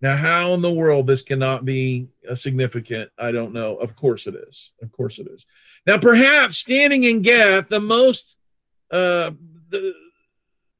Now, 0.02 0.18
how 0.18 0.54
in 0.54 0.62
the 0.62 0.72
world 0.72 1.08
this 1.08 1.22
cannot 1.22 1.66
be 1.66 2.08
significant, 2.34 3.10
I 3.18 3.32
don't 3.32 3.54
know. 3.54 3.76
Of 3.78 3.96
course 3.96 4.28
it 4.28 4.36
is. 4.36 4.72
Of 4.82 4.92
course 4.92 5.20
it 5.20 5.28
is. 5.28 5.46
Now, 5.88 5.98
perhaps 5.98 6.58
standing 6.58 7.06
in 7.06 7.22
Gath, 7.22 7.70
the 7.70 7.80
most, 7.80 8.38
uh, 8.92 9.32
the, 9.70 9.94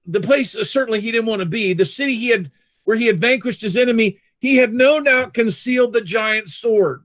the 0.06 0.22
place 0.22 0.52
certainly 0.70 1.02
he 1.02 1.12
didn't 1.12 1.28
want 1.28 1.42
to 1.42 1.46
be, 1.46 1.74
the 1.74 1.86
city 1.86 2.16
he 2.16 2.30
had 2.30 2.52
where 2.84 2.98
he 2.98 3.08
had 3.08 3.20
vanquished 3.20 3.62
his 3.62 3.76
enemy, 3.76 4.20
he 4.40 4.58
had 4.58 4.74
no 4.74 5.02
doubt 5.02 5.34
concealed 5.34 5.92
the 5.92 6.02
giant 6.02 6.50
sword. 6.50 7.04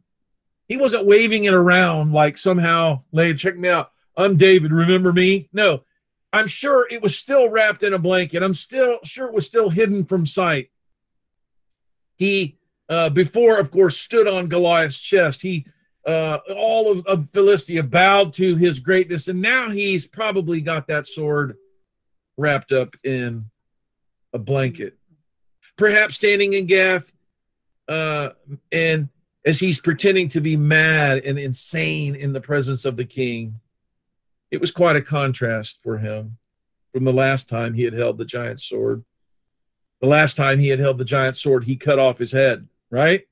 He 0.68 0.76
wasn't 0.76 1.06
waving 1.06 1.44
it 1.44 1.54
around 1.54 2.12
like 2.12 2.38
somehow, 2.38 3.02
lay, 3.12 3.34
check 3.34 3.56
me 3.56 3.68
out. 3.68 3.90
I'm 4.16 4.36
David, 4.36 4.72
remember 4.72 5.12
me? 5.12 5.48
No, 5.52 5.82
I'm 6.32 6.46
sure 6.46 6.86
it 6.90 7.02
was 7.02 7.18
still 7.18 7.48
wrapped 7.48 7.82
in 7.82 7.94
a 7.94 7.98
blanket. 7.98 8.42
I'm 8.42 8.54
still 8.54 8.98
sure 9.02 9.26
it 9.26 9.34
was 9.34 9.46
still 9.46 9.70
hidden 9.70 10.04
from 10.04 10.26
sight. 10.26 10.70
He, 12.16 12.58
uh, 12.88 13.08
before, 13.08 13.58
of 13.58 13.70
course, 13.70 13.96
stood 13.96 14.28
on 14.28 14.48
Goliath's 14.48 14.98
chest. 14.98 15.42
He, 15.42 15.66
uh, 16.06 16.38
all 16.56 16.90
of, 16.90 17.06
of 17.06 17.30
Philistia 17.30 17.82
bowed 17.82 18.32
to 18.34 18.56
his 18.56 18.80
greatness, 18.80 19.28
and 19.28 19.40
now 19.40 19.68
he's 19.68 20.06
probably 20.06 20.60
got 20.60 20.86
that 20.86 21.06
sword 21.06 21.56
wrapped 22.36 22.72
up 22.72 22.96
in 23.04 23.44
a 24.32 24.38
blanket. 24.38 24.96
Perhaps 25.76 26.16
standing 26.16 26.54
in 26.54 26.66
Gath, 26.66 27.04
uh, 27.88 28.30
and 28.72 29.08
as 29.44 29.58
he's 29.58 29.80
pretending 29.80 30.28
to 30.28 30.40
be 30.40 30.56
mad 30.56 31.18
and 31.24 31.38
insane 31.38 32.14
in 32.14 32.32
the 32.32 32.40
presence 32.40 32.84
of 32.84 32.96
the 32.96 33.04
king, 33.04 33.60
it 34.50 34.60
was 34.60 34.70
quite 34.70 34.96
a 34.96 35.02
contrast 35.02 35.82
for 35.82 35.98
him 35.98 36.36
from 36.92 37.04
the 37.04 37.12
last 37.12 37.48
time 37.48 37.74
he 37.74 37.82
had 37.82 37.94
held 37.94 38.18
the 38.18 38.24
giant 38.24 38.60
sword. 38.60 39.04
The 40.00 40.08
last 40.08 40.36
time 40.36 40.58
he 40.58 40.68
had 40.68 40.78
held 40.80 40.98
the 40.98 41.04
giant 41.04 41.36
sword, 41.36 41.64
he 41.64 41.76
cut 41.76 41.98
off 41.98 42.18
his 42.18 42.32
head, 42.32 42.66
right? 42.90 43.26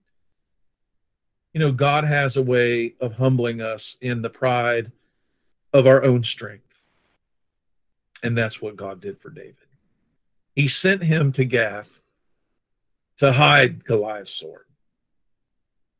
You 1.58 1.64
know, 1.64 1.72
God 1.72 2.04
has 2.04 2.36
a 2.36 2.42
way 2.42 2.94
of 3.00 3.14
humbling 3.14 3.60
us 3.60 3.96
in 4.00 4.22
the 4.22 4.30
pride 4.30 4.92
of 5.72 5.88
our 5.88 6.04
own 6.04 6.22
strength. 6.22 6.84
And 8.22 8.38
that's 8.38 8.62
what 8.62 8.76
God 8.76 9.00
did 9.00 9.18
for 9.18 9.30
David. 9.30 9.56
He 10.54 10.68
sent 10.68 11.02
him 11.02 11.32
to 11.32 11.44
Gath 11.44 12.00
to 13.16 13.32
hide 13.32 13.84
Goliath's 13.84 14.30
sword 14.30 14.66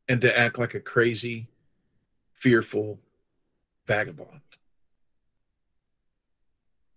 and 0.07 0.21
to 0.21 0.39
act 0.39 0.57
like 0.57 0.75
a 0.75 0.79
crazy, 0.79 1.49
fearful 2.31 2.97
vagabond. 3.85 4.39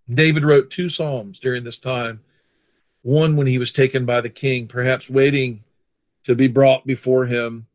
David 0.09 0.45
wrote 0.45 0.71
two 0.71 0.89
Psalms 0.89 1.41
during 1.41 1.65
this 1.65 1.81
time. 1.81 2.21
One 3.03 3.35
when 3.35 3.49
he 3.49 3.59
was 3.59 3.73
taken 3.73 4.07
by 4.07 4.21
the 4.21 4.31
king, 4.31 4.69
perhaps 4.69 5.11
waiting 5.11 5.65
to 6.23 6.37
be 6.37 6.47
brought 6.47 6.87
before 6.87 7.27
him. 7.27 7.67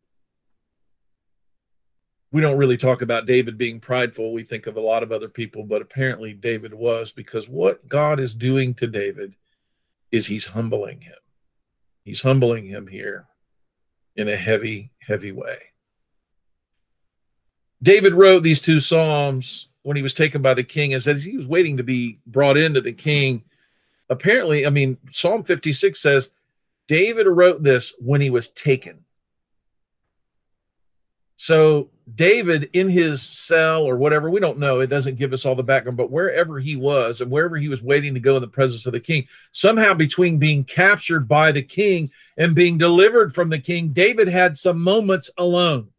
We 2.31 2.41
don't 2.41 2.57
really 2.57 2.77
talk 2.77 3.01
about 3.01 3.25
David 3.25 3.57
being 3.57 3.79
prideful. 3.79 4.33
We 4.33 4.43
think 4.43 4.67
of 4.67 4.75
a 4.75 4.81
lot 4.81 5.03
of 5.03 5.11
other 5.11 5.29
people, 5.29 5.63
but 5.63 5.81
apparently 5.81 6.33
David 6.33 6.73
was 6.73 7.11
because 7.11 7.47
what 7.47 7.87
God 7.87 8.19
is 8.19 8.35
doing 8.35 8.73
to 8.75 8.87
David 8.87 9.33
is 10.11 10.25
he's 10.25 10.45
humbling 10.45 11.01
him. 11.01 11.15
He's 12.03 12.21
humbling 12.21 12.65
him 12.65 12.87
here 12.87 13.27
in 14.15 14.27
a 14.27 14.35
heavy, 14.35 14.91
heavy 14.99 15.31
way. 15.31 15.57
David 17.81 18.13
wrote 18.13 18.43
these 18.43 18.61
two 18.61 18.79
Psalms 18.79 19.69
when 19.83 19.95
he 19.95 20.03
was 20.03 20.13
taken 20.13 20.41
by 20.41 20.53
the 20.53 20.63
king 20.63 20.93
and 20.93 21.01
says 21.01 21.23
he 21.23 21.37
was 21.37 21.47
waiting 21.47 21.77
to 21.77 21.83
be 21.83 22.19
brought 22.25 22.57
into 22.57 22.81
the 22.81 22.91
king. 22.91 23.43
Apparently, 24.09 24.65
I 24.65 24.69
mean, 24.69 24.97
Psalm 25.11 25.43
56 25.43 25.99
says 25.99 26.31
David 26.87 27.27
wrote 27.27 27.63
this 27.63 27.93
when 27.99 28.19
he 28.19 28.29
was 28.29 28.49
taken. 28.49 29.05
So, 31.37 31.89
David 32.15 32.69
in 32.73 32.89
his 32.89 33.21
cell 33.21 33.83
or 33.83 33.97
whatever, 33.97 34.29
we 34.29 34.39
don't 34.39 34.57
know, 34.57 34.79
it 34.79 34.87
doesn't 34.87 35.17
give 35.17 35.33
us 35.33 35.45
all 35.45 35.55
the 35.55 35.63
background, 35.63 35.97
but 35.97 36.09
wherever 36.09 36.57
he 36.59 36.75
was 36.75 37.21
and 37.21 37.29
wherever 37.29 37.57
he 37.57 37.67
was 37.67 37.83
waiting 37.83 38.13
to 38.13 38.19
go 38.19 38.35
in 38.35 38.41
the 38.41 38.47
presence 38.47 38.85
of 38.85 38.93
the 38.93 38.99
king, 38.99 39.27
somehow 39.51 39.93
between 39.93 40.39
being 40.39 40.63
captured 40.63 41.27
by 41.27 41.51
the 41.51 41.61
king 41.61 42.09
and 42.37 42.55
being 42.55 42.77
delivered 42.77 43.35
from 43.35 43.49
the 43.49 43.59
king, 43.59 43.89
David 43.89 44.27
had 44.27 44.57
some 44.57 44.81
moments 44.81 45.29
alone. 45.37 45.89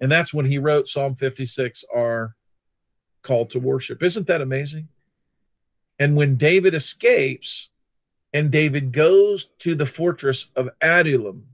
And 0.00 0.12
that's 0.12 0.34
when 0.34 0.44
he 0.44 0.58
wrote 0.58 0.88
Psalm 0.88 1.14
56, 1.14 1.84
our 1.94 2.36
call 3.22 3.46
to 3.46 3.60
worship. 3.60 4.02
Isn't 4.02 4.26
that 4.26 4.42
amazing? 4.42 4.88
And 5.98 6.16
when 6.16 6.36
David 6.36 6.74
escapes 6.74 7.70
and 8.34 8.50
David 8.50 8.92
goes 8.92 9.46
to 9.60 9.74
the 9.74 9.86
fortress 9.86 10.50
of 10.56 10.68
Adullam, 10.82 11.46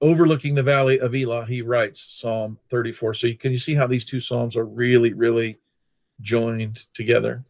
overlooking 0.00 0.54
the 0.54 0.62
valley 0.62 1.00
of 1.00 1.14
Elah, 1.14 1.46
he 1.46 1.62
writes 1.62 2.00
Psalm 2.00 2.58
34. 2.68 3.14
So 3.14 3.26
you, 3.28 3.36
can 3.36 3.52
you 3.52 3.58
see 3.58 3.74
how 3.74 3.86
these 3.86 4.04
two 4.04 4.20
Psalms 4.20 4.56
are 4.56 4.64
really, 4.64 5.12
really 5.12 5.58
joined 6.20 6.84
together? 6.94 7.44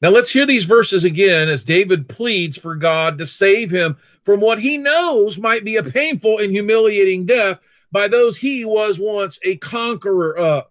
Now 0.00 0.10
let's 0.10 0.30
hear 0.30 0.46
these 0.46 0.64
verses 0.64 1.04
again 1.04 1.48
as 1.48 1.64
David 1.64 2.08
pleads 2.08 2.56
for 2.56 2.76
God 2.76 3.18
to 3.18 3.26
save 3.26 3.70
him 3.70 3.96
from 4.24 4.40
what 4.40 4.60
he 4.60 4.78
knows 4.78 5.38
might 5.38 5.64
be 5.64 5.76
a 5.76 5.82
painful 5.82 6.38
and 6.38 6.52
humiliating 6.52 7.26
death 7.26 7.60
by 7.90 8.06
those 8.06 8.36
he 8.36 8.64
was 8.64 9.00
once 9.00 9.38
a 9.42 9.56
conqueror 9.56 10.36
of. 10.36 10.66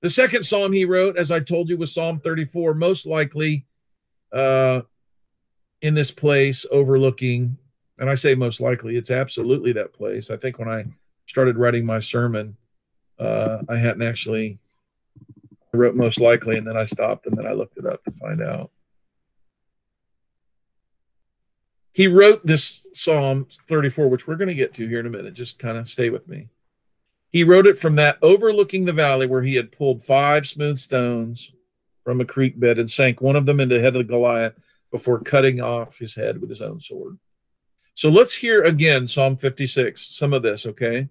The 0.00 0.10
second 0.10 0.44
psalm 0.44 0.72
he 0.72 0.84
wrote, 0.84 1.16
as 1.16 1.30
I 1.30 1.40
told 1.40 1.68
you, 1.68 1.76
was 1.76 1.94
Psalm 1.94 2.20
34, 2.20 2.74
most 2.74 3.06
likely 3.06 3.66
uh, 4.32 4.82
in 5.80 5.94
this 5.94 6.10
place 6.10 6.66
overlooking, 6.70 7.56
and 7.98 8.10
I 8.10 8.14
say 8.14 8.34
most 8.34 8.60
likely, 8.60 8.96
it's 8.96 9.10
absolutely 9.10 9.72
that 9.72 9.92
place. 9.92 10.30
I 10.30 10.36
think 10.36 10.58
when 10.58 10.68
I 10.68 10.84
started 11.26 11.58
writing 11.58 11.84
my 11.84 11.98
sermon, 11.98 12.56
uh, 13.18 13.58
I 13.68 13.76
hadn't 13.76 14.02
actually 14.02 14.58
I 15.72 15.76
wrote 15.76 15.94
most 15.94 16.20
likely, 16.20 16.58
and 16.58 16.66
then 16.66 16.76
I 16.76 16.84
stopped 16.84 17.26
and 17.26 17.36
then 17.36 17.46
I 17.46 17.52
looked 17.52 17.78
it 17.78 17.86
up 17.86 18.04
to 18.04 18.10
find 18.10 18.42
out. 18.42 18.70
He 21.92 22.06
wrote 22.06 22.44
this 22.46 22.86
Psalm 22.94 23.46
34, 23.68 24.08
which 24.08 24.26
we're 24.26 24.36
going 24.36 24.48
to 24.48 24.54
get 24.54 24.74
to 24.74 24.88
here 24.88 25.00
in 25.00 25.06
a 25.06 25.10
minute. 25.10 25.34
Just 25.34 25.58
kind 25.58 25.76
of 25.76 25.88
stay 25.88 26.10
with 26.10 26.26
me. 26.28 26.48
He 27.30 27.44
wrote 27.44 27.66
it 27.66 27.78
from 27.78 27.96
that 27.96 28.18
overlooking 28.22 28.84
the 28.84 28.92
valley 28.92 29.26
where 29.26 29.42
he 29.42 29.54
had 29.54 29.72
pulled 29.72 30.02
five 30.02 30.46
smooth 30.46 30.78
stones 30.78 31.54
from 32.04 32.20
a 32.20 32.26
creek 32.26 32.58
bed 32.58 32.78
and 32.78 32.90
sank 32.90 33.20
one 33.20 33.36
of 33.36 33.46
them 33.46 33.60
into 33.60 33.76
the 33.76 33.80
head 33.80 33.96
of 33.96 34.08
Goliath 34.08 34.54
before 34.90 35.20
cutting 35.20 35.60
off 35.60 35.98
his 35.98 36.14
head 36.14 36.40
with 36.40 36.50
his 36.50 36.60
own 36.60 36.80
sword. 36.80 37.18
So 37.94 38.08
let's 38.08 38.34
hear 38.34 38.62
again 38.62 39.06
Psalm 39.06 39.36
56, 39.36 40.00
some 40.00 40.32
of 40.32 40.42
this, 40.42 40.66
okay? 40.66 41.08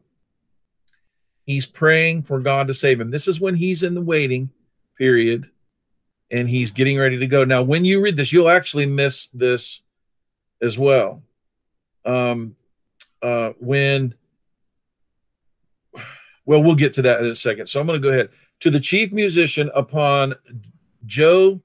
He's 1.45 1.65
praying 1.65 2.23
for 2.23 2.39
God 2.39 2.67
to 2.67 2.73
save 2.73 2.99
him. 2.99 3.11
This 3.11 3.27
is 3.27 3.41
when 3.41 3.55
he's 3.55 3.83
in 3.83 3.93
the 3.93 4.01
waiting 4.01 4.49
period 4.97 5.49
and 6.29 6.49
he's 6.49 6.71
getting 6.71 6.97
ready 6.97 7.17
to 7.19 7.27
go. 7.27 7.43
Now, 7.43 7.61
when 7.61 7.85
you 7.85 8.01
read 8.01 8.17
this, 8.17 8.31
you'll 8.31 8.49
actually 8.49 8.85
miss 8.85 9.27
this 9.27 9.83
as 10.61 10.77
well. 10.77 11.23
Um, 12.05 12.55
uh, 13.21 13.51
when 13.59 14.15
well, 16.45 16.63
we'll 16.63 16.75
get 16.75 16.93
to 16.95 17.01
that 17.03 17.19
in 17.21 17.27
a 17.27 17.35
second. 17.35 17.67
So 17.67 17.79
I'm 17.79 17.87
going 17.87 18.01
to 18.01 18.07
go 18.07 18.11
ahead. 18.11 18.29
To 18.61 18.69
the 18.69 18.79
chief 18.79 19.13
musician 19.13 19.69
upon 19.73 20.35
Joe 21.05 21.61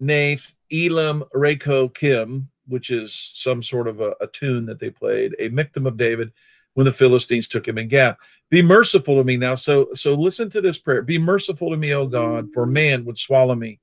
Nath 0.00 0.52
Elam 0.72 1.24
Rako 1.34 1.94
Kim, 1.94 2.48
which 2.66 2.90
is 2.90 3.14
some 3.14 3.62
sort 3.62 3.88
of 3.88 4.00
a, 4.00 4.14
a, 4.20 4.26
tune 4.26 4.66
that 4.66 4.78
they 4.78 4.90
played, 4.90 5.34
a 5.38 5.48
Michtam 5.50 5.86
of 5.86 5.96
David 5.96 6.32
when 6.74 6.84
the 6.84 6.92
Philistines 6.92 7.48
took 7.48 7.66
him 7.66 7.78
in 7.78 7.88
Gath. 7.88 8.16
Be 8.50 8.62
merciful 8.62 9.16
to 9.16 9.24
me 9.24 9.36
now. 9.36 9.54
So 9.54 9.88
so 9.94 10.14
listen 10.14 10.48
to 10.50 10.60
this 10.60 10.78
prayer. 10.78 11.02
Be 11.02 11.18
merciful 11.18 11.70
to 11.70 11.76
me, 11.76 11.94
O 11.94 12.06
God, 12.06 12.52
for 12.52 12.66
man 12.66 13.04
would 13.04 13.18
swallow 13.18 13.54
me 13.54 13.80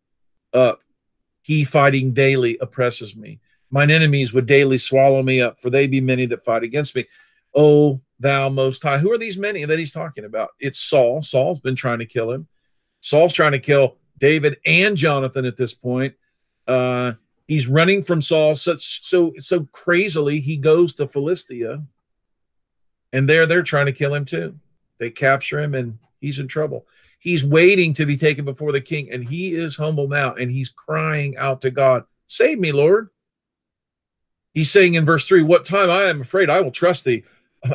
up. 0.53 0.81
He 1.41 1.65
fighting 1.65 2.13
daily 2.13 2.57
oppresses 2.61 3.15
me. 3.15 3.39
Mine 3.69 3.91
enemies 3.91 4.33
would 4.33 4.45
daily 4.45 4.77
swallow 4.77 5.23
me 5.23 5.41
up, 5.41 5.59
for 5.59 5.69
they 5.69 5.87
be 5.87 5.99
many 5.99 6.25
that 6.27 6.45
fight 6.45 6.63
against 6.63 6.95
me. 6.95 7.05
Oh, 7.55 7.99
thou 8.19 8.49
most 8.49 8.83
high. 8.83 8.99
Who 8.99 9.11
are 9.11 9.17
these 9.17 9.37
many 9.37 9.65
that 9.65 9.79
he's 9.79 9.91
talking 9.91 10.25
about? 10.25 10.49
It's 10.59 10.79
Saul. 10.79 11.23
Saul's 11.23 11.59
been 11.59 11.75
trying 11.75 11.99
to 11.99 12.05
kill 12.05 12.31
him. 12.31 12.47
Saul's 12.99 13.33
trying 13.33 13.51
to 13.51 13.59
kill 13.59 13.97
David 14.19 14.57
and 14.65 14.95
Jonathan 14.95 15.45
at 15.45 15.57
this 15.57 15.73
point. 15.73 16.13
Uh, 16.67 17.13
he's 17.47 17.67
running 17.67 18.01
from 18.01 18.21
Saul 18.21 18.55
such 18.55 19.05
so 19.05 19.33
so 19.39 19.67
crazily 19.71 20.39
he 20.39 20.57
goes 20.57 20.95
to 20.95 21.07
Philistia, 21.07 21.83
and 23.11 23.27
there 23.27 23.45
they're 23.45 23.63
trying 23.63 23.87
to 23.87 23.91
kill 23.91 24.13
him 24.13 24.25
too. 24.25 24.59
They 24.97 25.09
capture 25.09 25.59
him 25.59 25.75
and 25.75 25.97
he's 26.19 26.39
in 26.39 26.47
trouble. 26.47 26.85
He's 27.19 27.45
waiting 27.45 27.93
to 27.93 28.05
be 28.05 28.17
taken 28.17 28.43
before 28.43 28.71
the 28.71 28.81
king, 28.81 29.11
and 29.11 29.27
he 29.27 29.55
is 29.55 29.77
humble 29.77 30.09
now, 30.09 30.33
and 30.33 30.51
he's 30.51 30.69
crying 30.69 31.37
out 31.37 31.61
to 31.61 31.71
God, 31.71 32.03
Save 32.27 32.59
me, 32.59 32.71
Lord. 32.71 33.09
He's 34.53 34.71
saying 34.71 34.95
in 34.95 35.05
verse 35.05 35.27
3, 35.27 35.41
What 35.43 35.65
time 35.65 35.89
I 35.89 36.03
am 36.03 36.21
afraid 36.21 36.49
I 36.49 36.61
will 36.61 36.71
trust 36.71 37.05
thee. 37.05 37.23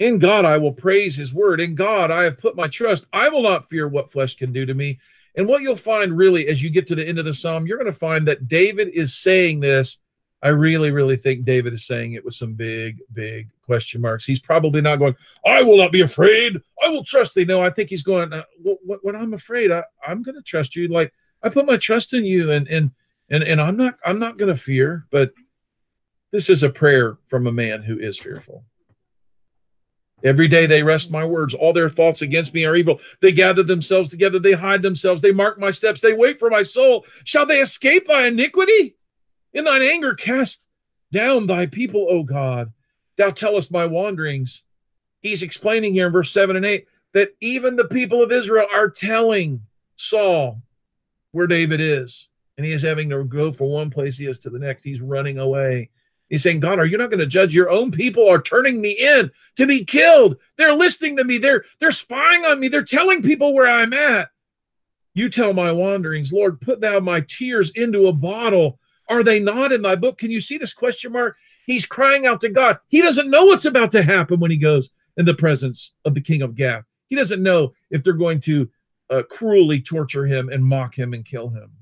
In 0.00 0.18
God 0.18 0.46
I 0.46 0.56
will 0.56 0.72
praise 0.72 1.14
his 1.14 1.34
word. 1.34 1.60
In 1.60 1.74
God 1.74 2.10
I 2.10 2.24
have 2.24 2.38
put 2.38 2.56
my 2.56 2.68
trust. 2.68 3.06
I 3.12 3.28
will 3.28 3.42
not 3.42 3.68
fear 3.68 3.86
what 3.86 4.10
flesh 4.10 4.34
can 4.34 4.50
do 4.50 4.64
to 4.64 4.72
me. 4.72 4.98
And 5.40 5.48
what 5.48 5.62
you'll 5.62 5.74
find 5.74 6.14
really 6.14 6.48
as 6.48 6.62
you 6.62 6.68
get 6.68 6.86
to 6.88 6.94
the 6.94 7.08
end 7.08 7.18
of 7.18 7.24
the 7.24 7.32
psalm, 7.32 7.66
you're 7.66 7.78
going 7.78 7.86
to 7.86 7.98
find 7.98 8.28
that 8.28 8.46
David 8.46 8.88
is 8.88 9.16
saying 9.16 9.60
this. 9.60 9.98
I 10.42 10.48
really, 10.48 10.90
really 10.90 11.16
think 11.16 11.46
David 11.46 11.72
is 11.72 11.86
saying 11.86 12.12
it 12.12 12.22
with 12.22 12.34
some 12.34 12.52
big, 12.52 13.00
big 13.14 13.48
question 13.62 14.02
marks. 14.02 14.26
He's 14.26 14.40
probably 14.40 14.82
not 14.82 14.98
going, 14.98 15.16
I 15.46 15.62
will 15.62 15.78
not 15.78 15.92
be 15.92 16.02
afraid. 16.02 16.58
I 16.84 16.90
will 16.90 17.04
trust 17.04 17.34
thee. 17.34 17.46
No, 17.46 17.62
I 17.62 17.70
think 17.70 17.88
he's 17.88 18.02
going, 18.02 18.34
uh, 18.34 18.42
when 18.82 19.16
I'm 19.16 19.32
afraid, 19.32 19.72
I, 19.72 19.82
I'm 20.06 20.22
going 20.22 20.36
to 20.36 20.42
trust 20.42 20.76
you. 20.76 20.88
Like 20.88 21.12
I 21.42 21.48
put 21.48 21.64
my 21.64 21.78
trust 21.78 22.12
in 22.12 22.26
you. 22.26 22.52
And, 22.52 22.68
and, 22.68 22.90
And 23.32 23.44
and 23.44 23.60
I'm 23.60 23.76
not 23.76 23.94
I'm 24.04 24.18
not 24.18 24.38
going 24.38 24.52
to 24.52 24.60
fear, 24.60 25.06
but 25.10 25.30
this 26.32 26.50
is 26.50 26.64
a 26.64 26.68
prayer 26.68 27.18
from 27.24 27.46
a 27.46 27.52
man 27.52 27.80
who 27.80 27.96
is 27.96 28.18
fearful. 28.18 28.64
Every 30.22 30.48
day 30.48 30.66
they 30.66 30.82
wrest 30.82 31.10
my 31.10 31.24
words. 31.24 31.54
All 31.54 31.72
their 31.72 31.88
thoughts 31.88 32.22
against 32.22 32.54
me 32.54 32.64
are 32.64 32.76
evil. 32.76 33.00
They 33.20 33.32
gather 33.32 33.62
themselves 33.62 34.10
together. 34.10 34.38
They 34.38 34.52
hide 34.52 34.82
themselves. 34.82 35.22
They 35.22 35.32
mark 35.32 35.58
my 35.58 35.70
steps. 35.70 36.00
They 36.00 36.12
wait 36.12 36.38
for 36.38 36.50
my 36.50 36.62
soul. 36.62 37.06
Shall 37.24 37.46
they 37.46 37.60
escape 37.60 38.06
by 38.06 38.26
iniquity? 38.26 38.96
In 39.52 39.64
thine 39.64 39.82
anger, 39.82 40.14
cast 40.14 40.68
down 41.12 41.46
thy 41.46 41.66
people, 41.66 42.06
O 42.08 42.22
God. 42.22 42.72
Thou 43.16 43.30
tellest 43.30 43.72
my 43.72 43.86
wanderings. 43.86 44.64
He's 45.20 45.42
explaining 45.42 45.92
here 45.92 46.06
in 46.06 46.12
verse 46.12 46.30
7 46.30 46.56
and 46.56 46.64
8 46.64 46.86
that 47.12 47.30
even 47.40 47.76
the 47.76 47.88
people 47.88 48.22
of 48.22 48.32
Israel 48.32 48.66
are 48.72 48.88
telling 48.88 49.62
Saul 49.96 50.62
where 51.32 51.46
David 51.46 51.80
is. 51.80 52.28
And 52.56 52.66
he 52.66 52.72
is 52.72 52.82
having 52.82 53.08
to 53.10 53.24
go 53.24 53.52
from 53.52 53.68
one 53.68 53.90
place 53.90 54.18
he 54.18 54.26
is 54.26 54.38
to 54.40 54.50
the 54.50 54.58
next. 54.58 54.84
He's 54.84 55.00
running 55.00 55.38
away. 55.38 55.90
He's 56.30 56.44
saying, 56.44 56.60
God, 56.60 56.78
are 56.78 56.86
you 56.86 56.96
not 56.96 57.10
going 57.10 57.20
to 57.20 57.26
judge 57.26 57.54
your 57.54 57.70
own 57.70 57.90
people 57.90 58.28
are 58.28 58.40
turning 58.40 58.80
me 58.80 58.92
in 58.92 59.30
to 59.56 59.66
be 59.66 59.84
killed? 59.84 60.36
They're 60.56 60.74
listening 60.74 61.16
to 61.16 61.24
me. 61.24 61.38
They're 61.38 61.64
they're 61.80 61.90
spying 61.90 62.44
on 62.44 62.60
me. 62.60 62.68
They're 62.68 62.84
telling 62.84 63.20
people 63.20 63.52
where 63.52 63.68
I'm 63.68 63.92
at. 63.92 64.30
You 65.12 65.28
tell 65.28 65.52
my 65.52 65.72
wanderings, 65.72 66.32
Lord, 66.32 66.60
put 66.60 66.80
thou 66.80 67.00
my 67.00 67.20
tears 67.22 67.72
into 67.74 68.06
a 68.06 68.12
bottle. 68.12 68.78
Are 69.08 69.24
they 69.24 69.40
not 69.40 69.72
in 69.72 69.82
thy 69.82 69.96
book? 69.96 70.18
Can 70.18 70.30
you 70.30 70.40
see 70.40 70.56
this 70.56 70.72
question 70.72 71.12
mark? 71.12 71.36
He's 71.66 71.84
crying 71.84 72.26
out 72.26 72.40
to 72.42 72.48
God. 72.48 72.78
He 72.86 73.02
doesn't 73.02 73.28
know 73.28 73.46
what's 73.46 73.64
about 73.64 73.90
to 73.92 74.02
happen 74.02 74.38
when 74.38 74.52
he 74.52 74.56
goes 74.56 74.88
in 75.16 75.24
the 75.24 75.34
presence 75.34 75.94
of 76.04 76.14
the 76.14 76.20
king 76.20 76.42
of 76.42 76.54
Gath. 76.54 76.84
He 77.08 77.16
doesn't 77.16 77.42
know 77.42 77.74
if 77.90 78.04
they're 78.04 78.12
going 78.12 78.40
to 78.42 78.70
uh, 79.10 79.22
cruelly 79.28 79.80
torture 79.82 80.26
him 80.26 80.48
and 80.48 80.64
mock 80.64 80.96
him 80.96 81.12
and 81.12 81.24
kill 81.24 81.48
him. 81.48 81.72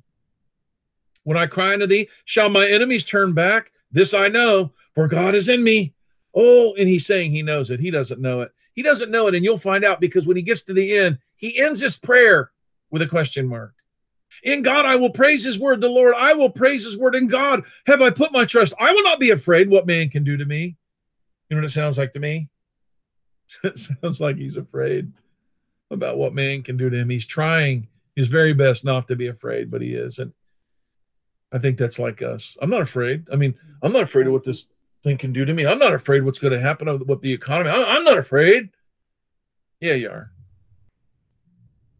When 1.24 1.36
I 1.36 1.46
cry 1.46 1.74
unto 1.74 1.86
thee, 1.86 2.08
shall 2.24 2.48
my 2.48 2.66
enemies 2.66 3.04
turn 3.04 3.34
back? 3.34 3.70
This 3.90 4.14
I 4.14 4.28
know, 4.28 4.72
for 4.94 5.08
God 5.08 5.34
is 5.34 5.48
in 5.48 5.62
me. 5.62 5.94
Oh, 6.34 6.74
and 6.74 6.88
he's 6.88 7.06
saying 7.06 7.30
he 7.30 7.42
knows 7.42 7.70
it. 7.70 7.80
He 7.80 7.90
doesn't 7.90 8.20
know 8.20 8.42
it. 8.42 8.52
He 8.74 8.82
doesn't 8.82 9.10
know 9.10 9.26
it. 9.26 9.34
And 9.34 9.44
you'll 9.44 9.58
find 9.58 9.84
out 9.84 10.00
because 10.00 10.26
when 10.26 10.36
he 10.36 10.42
gets 10.42 10.62
to 10.64 10.74
the 10.74 10.96
end, 10.96 11.18
he 11.36 11.58
ends 11.58 11.80
his 11.80 11.98
prayer 11.98 12.50
with 12.90 13.02
a 13.02 13.06
question 13.06 13.46
mark. 13.48 13.74
In 14.42 14.62
God, 14.62 14.84
I 14.84 14.96
will 14.96 15.10
praise 15.10 15.44
his 15.44 15.58
word. 15.58 15.80
The 15.80 15.88
Lord, 15.88 16.14
I 16.16 16.34
will 16.34 16.50
praise 16.50 16.84
his 16.84 16.98
word. 16.98 17.14
In 17.14 17.26
God, 17.26 17.64
have 17.86 18.02
I 18.02 18.10
put 18.10 18.32
my 18.32 18.44
trust. 18.44 18.74
I 18.78 18.92
will 18.92 19.02
not 19.02 19.18
be 19.18 19.30
afraid 19.30 19.68
what 19.68 19.86
man 19.86 20.10
can 20.10 20.22
do 20.22 20.36
to 20.36 20.44
me. 20.44 20.76
You 21.48 21.56
know 21.56 21.62
what 21.62 21.70
it 21.70 21.72
sounds 21.72 21.98
like 21.98 22.12
to 22.12 22.20
me? 22.20 22.48
it 23.64 23.78
sounds 23.78 24.20
like 24.20 24.36
he's 24.36 24.56
afraid 24.56 25.10
about 25.90 26.18
what 26.18 26.34
man 26.34 26.62
can 26.62 26.76
do 26.76 26.90
to 26.90 26.96
him. 26.96 27.08
He's 27.08 27.26
trying 27.26 27.88
his 28.14 28.28
very 28.28 28.52
best 28.52 28.84
not 28.84 29.08
to 29.08 29.16
be 29.16 29.28
afraid, 29.28 29.70
but 29.70 29.80
he 29.80 29.94
is. 29.94 30.20
I 31.52 31.58
think 31.58 31.78
that's 31.78 31.98
like 31.98 32.22
us. 32.22 32.56
I'm 32.60 32.70
not 32.70 32.82
afraid. 32.82 33.26
I 33.32 33.36
mean, 33.36 33.52
mm-hmm. 33.52 33.86
I'm 33.86 33.92
not 33.92 34.02
afraid 34.02 34.26
of 34.26 34.32
what 34.32 34.44
this 34.44 34.66
thing 35.02 35.16
can 35.16 35.32
do 35.32 35.44
to 35.44 35.54
me. 35.54 35.66
I'm 35.66 35.78
not 35.78 35.94
afraid 35.94 36.24
what's 36.24 36.38
going 36.38 36.52
to 36.52 36.60
happen 36.60 37.06
with 37.06 37.20
the 37.22 37.32
economy. 37.32 37.70
I'm 37.70 38.04
not 38.04 38.18
afraid. 38.18 38.70
Yeah, 39.80 39.94
you 39.94 40.10
are. 40.10 40.30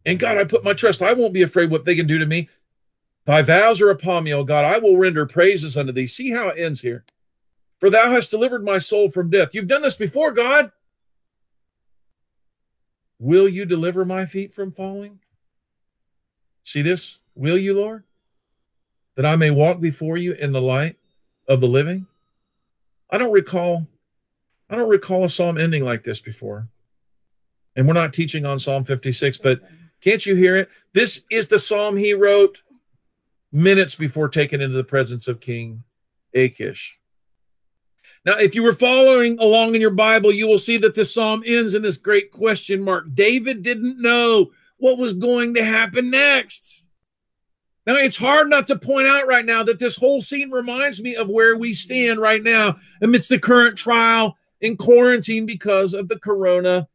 And 0.05 0.19
God, 0.19 0.37
I 0.37 0.43
put 0.43 0.63
my 0.63 0.73
trust. 0.73 1.01
I 1.01 1.13
won't 1.13 1.33
be 1.33 1.41
afraid 1.41 1.71
what 1.71 1.85
they 1.85 1.95
can 1.95 2.07
do 2.07 2.17
to 2.19 2.25
me. 2.25 2.49
Thy 3.25 3.41
vows 3.41 3.81
are 3.81 3.91
upon 3.91 4.23
me, 4.23 4.33
O 4.33 4.43
God. 4.43 4.65
I 4.65 4.79
will 4.79 4.97
render 4.97 5.25
praises 5.25 5.77
unto 5.77 5.91
thee. 5.91 6.07
See 6.07 6.31
how 6.31 6.49
it 6.49 6.59
ends 6.59 6.81
here. 6.81 7.05
For 7.79 7.89
thou 7.89 8.11
hast 8.11 8.31
delivered 8.31 8.63
my 8.63 8.79
soul 8.79 9.09
from 9.09 9.29
death. 9.29 9.53
You've 9.53 9.67
done 9.67 9.81
this 9.81 9.95
before, 9.95 10.31
God. 10.31 10.71
Will 13.19 13.47
you 13.47 13.65
deliver 13.65 14.03
my 14.05 14.25
feet 14.25 14.53
from 14.53 14.71
falling? 14.71 15.19
See 16.63 16.81
this? 16.81 17.19
Will 17.35 17.57
you, 17.57 17.73
Lord? 17.75 18.03
That 19.15 19.25
I 19.25 19.35
may 19.35 19.51
walk 19.51 19.79
before 19.79 20.17
you 20.17 20.33
in 20.33 20.51
the 20.51 20.61
light 20.61 20.97
of 21.47 21.61
the 21.61 21.67
living? 21.67 22.07
I 23.09 23.17
don't 23.17 23.33
recall 23.33 23.87
I 24.69 24.75
don't 24.75 24.89
recall 24.89 25.25
a 25.25 25.29
psalm 25.29 25.57
ending 25.57 25.83
like 25.83 26.03
this 26.03 26.21
before. 26.21 26.67
And 27.75 27.87
we're 27.87 27.93
not 27.93 28.13
teaching 28.13 28.45
on 28.45 28.59
Psalm 28.59 28.85
56, 28.85 29.39
but 29.39 29.61
can't 30.01 30.25
you 30.25 30.35
hear 30.35 30.57
it? 30.57 30.69
This 30.93 31.25
is 31.31 31.47
the 31.47 31.59
psalm 31.59 31.97
he 31.97 32.13
wrote 32.13 32.61
minutes 33.51 33.95
before 33.95 34.29
taken 34.29 34.61
into 34.61 34.75
the 34.75 34.83
presence 34.83 35.27
of 35.27 35.39
King 35.39 35.83
Achish. 36.33 36.99
Now, 38.25 38.37
if 38.37 38.53
you 38.53 38.63
were 38.63 38.73
following 38.73 39.39
along 39.39 39.75
in 39.75 39.81
your 39.81 39.91
Bible, 39.91 40.31
you 40.31 40.47
will 40.47 40.57
see 40.57 40.77
that 40.77 40.93
this 40.93 41.13
psalm 41.13 41.41
ends 41.45 41.73
in 41.73 41.81
this 41.81 41.97
great 41.97 42.31
question 42.31 42.81
mark. 42.81 43.05
David 43.13 43.63
didn't 43.63 44.01
know 44.01 44.51
what 44.77 44.97
was 44.97 45.13
going 45.13 45.55
to 45.55 45.63
happen 45.63 46.09
next. 46.09 46.85
Now, 47.89 47.95
it's 47.95 48.17
hard 48.17 48.51
not 48.51 48.67
to 48.67 48.77
point 48.77 49.07
out 49.07 49.25
right 49.25 49.43
now 49.43 49.63
that 49.63 49.79
this 49.79 49.95
whole 49.95 50.21
scene 50.21 50.51
reminds 50.51 51.01
me 51.01 51.15
of 51.15 51.27
where 51.27 51.57
we 51.57 51.73
stand 51.73 52.19
right 52.19 52.43
now 52.43 52.75
amidst 53.01 53.29
the 53.29 53.39
current 53.39 53.79
trial 53.79 54.37
in 54.61 54.77
quarantine 54.77 55.47
because 55.47 55.95
of 55.95 56.07
the 56.07 56.19
corona 56.19 56.87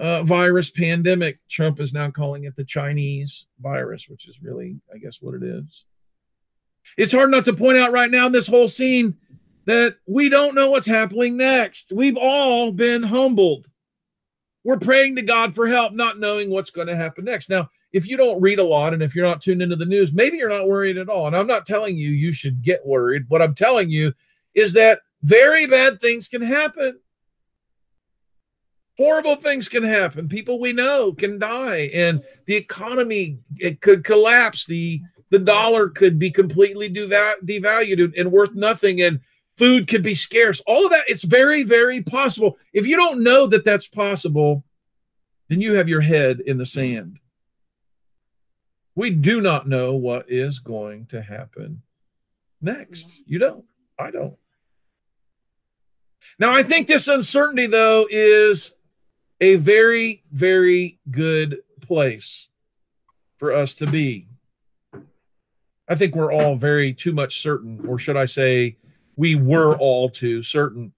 uh, 0.00 0.24
virus 0.24 0.68
pandemic. 0.68 1.38
Trump 1.48 1.78
is 1.78 1.92
now 1.92 2.10
calling 2.10 2.42
it 2.42 2.56
the 2.56 2.64
Chinese 2.64 3.46
virus, 3.60 4.08
which 4.08 4.26
is 4.26 4.42
really, 4.42 4.80
I 4.92 4.98
guess, 4.98 5.18
what 5.22 5.36
it 5.36 5.44
is. 5.44 5.84
It's 6.96 7.12
hard 7.12 7.30
not 7.30 7.44
to 7.44 7.52
point 7.52 7.78
out 7.78 7.92
right 7.92 8.10
now 8.10 8.26
in 8.26 8.32
this 8.32 8.48
whole 8.48 8.66
scene 8.66 9.18
that 9.66 9.98
we 10.08 10.28
don't 10.28 10.56
know 10.56 10.72
what's 10.72 10.84
happening 10.84 11.36
next. 11.36 11.92
We've 11.94 12.18
all 12.20 12.72
been 12.72 13.04
humbled. 13.04 13.68
We're 14.64 14.80
praying 14.80 15.14
to 15.14 15.22
God 15.22 15.54
for 15.54 15.68
help, 15.68 15.92
not 15.92 16.18
knowing 16.18 16.50
what's 16.50 16.70
going 16.70 16.88
to 16.88 16.96
happen 16.96 17.24
next. 17.26 17.50
Now, 17.50 17.68
if 17.92 18.08
you 18.08 18.16
don't 18.16 18.40
read 18.40 18.58
a 18.58 18.64
lot 18.64 18.94
and 18.94 19.02
if 19.02 19.14
you're 19.14 19.26
not 19.26 19.40
tuned 19.40 19.62
into 19.62 19.76
the 19.76 19.86
news, 19.86 20.12
maybe 20.12 20.36
you're 20.36 20.48
not 20.48 20.68
worried 20.68 20.96
at 20.96 21.08
all. 21.08 21.26
And 21.26 21.36
I'm 21.36 21.46
not 21.46 21.66
telling 21.66 21.96
you 21.96 22.10
you 22.10 22.32
should 22.32 22.62
get 22.62 22.86
worried. 22.86 23.24
What 23.28 23.42
I'm 23.42 23.54
telling 23.54 23.90
you 23.90 24.12
is 24.54 24.72
that 24.74 25.00
very 25.22 25.66
bad 25.66 26.00
things 26.00 26.28
can 26.28 26.42
happen. 26.42 26.98
Horrible 28.96 29.36
things 29.36 29.68
can 29.68 29.82
happen. 29.82 30.28
People 30.28 30.60
we 30.60 30.72
know 30.72 31.12
can 31.12 31.38
die, 31.38 31.90
and 31.94 32.22
the 32.46 32.54
economy 32.54 33.38
it 33.58 33.80
could 33.80 34.04
collapse. 34.04 34.66
the 34.66 35.00
The 35.30 35.38
dollar 35.38 35.88
could 35.88 36.18
be 36.18 36.30
completely 36.30 36.90
devalued 36.92 38.18
and 38.18 38.32
worth 38.32 38.54
nothing, 38.54 39.00
and 39.00 39.20
food 39.56 39.88
could 39.88 40.02
be 40.02 40.14
scarce. 40.14 40.60
All 40.66 40.84
of 40.84 40.90
that, 40.90 41.04
it's 41.08 41.24
very, 41.24 41.62
very 41.62 42.02
possible. 42.02 42.58
If 42.72 42.86
you 42.86 42.96
don't 42.96 43.22
know 43.22 43.46
that 43.46 43.64
that's 43.64 43.88
possible, 43.88 44.64
then 45.48 45.60
you 45.60 45.74
have 45.74 45.88
your 45.88 46.02
head 46.02 46.40
in 46.40 46.58
the 46.58 46.66
sand. 46.66 47.18
We 48.94 49.10
do 49.10 49.40
not 49.40 49.68
know 49.68 49.94
what 49.94 50.30
is 50.30 50.58
going 50.58 51.06
to 51.06 51.22
happen 51.22 51.82
next. 52.60 53.22
You 53.26 53.38
don't. 53.38 53.64
I 53.98 54.10
don't. 54.10 54.36
Now, 56.38 56.52
I 56.52 56.62
think 56.62 56.86
this 56.86 57.08
uncertainty, 57.08 57.66
though, 57.66 58.06
is 58.10 58.74
a 59.40 59.56
very, 59.56 60.22
very 60.32 60.98
good 61.10 61.58
place 61.80 62.48
for 63.38 63.52
us 63.52 63.74
to 63.74 63.86
be. 63.86 64.28
I 65.88 65.94
think 65.94 66.14
we're 66.14 66.32
all 66.32 66.56
very 66.56 66.92
too 66.92 67.12
much 67.12 67.40
certain, 67.40 67.84
or 67.86 67.98
should 67.98 68.16
I 68.16 68.26
say, 68.26 68.76
we 69.16 69.34
were 69.34 69.76
all 69.76 70.08
too 70.08 70.42
certain 70.42 70.92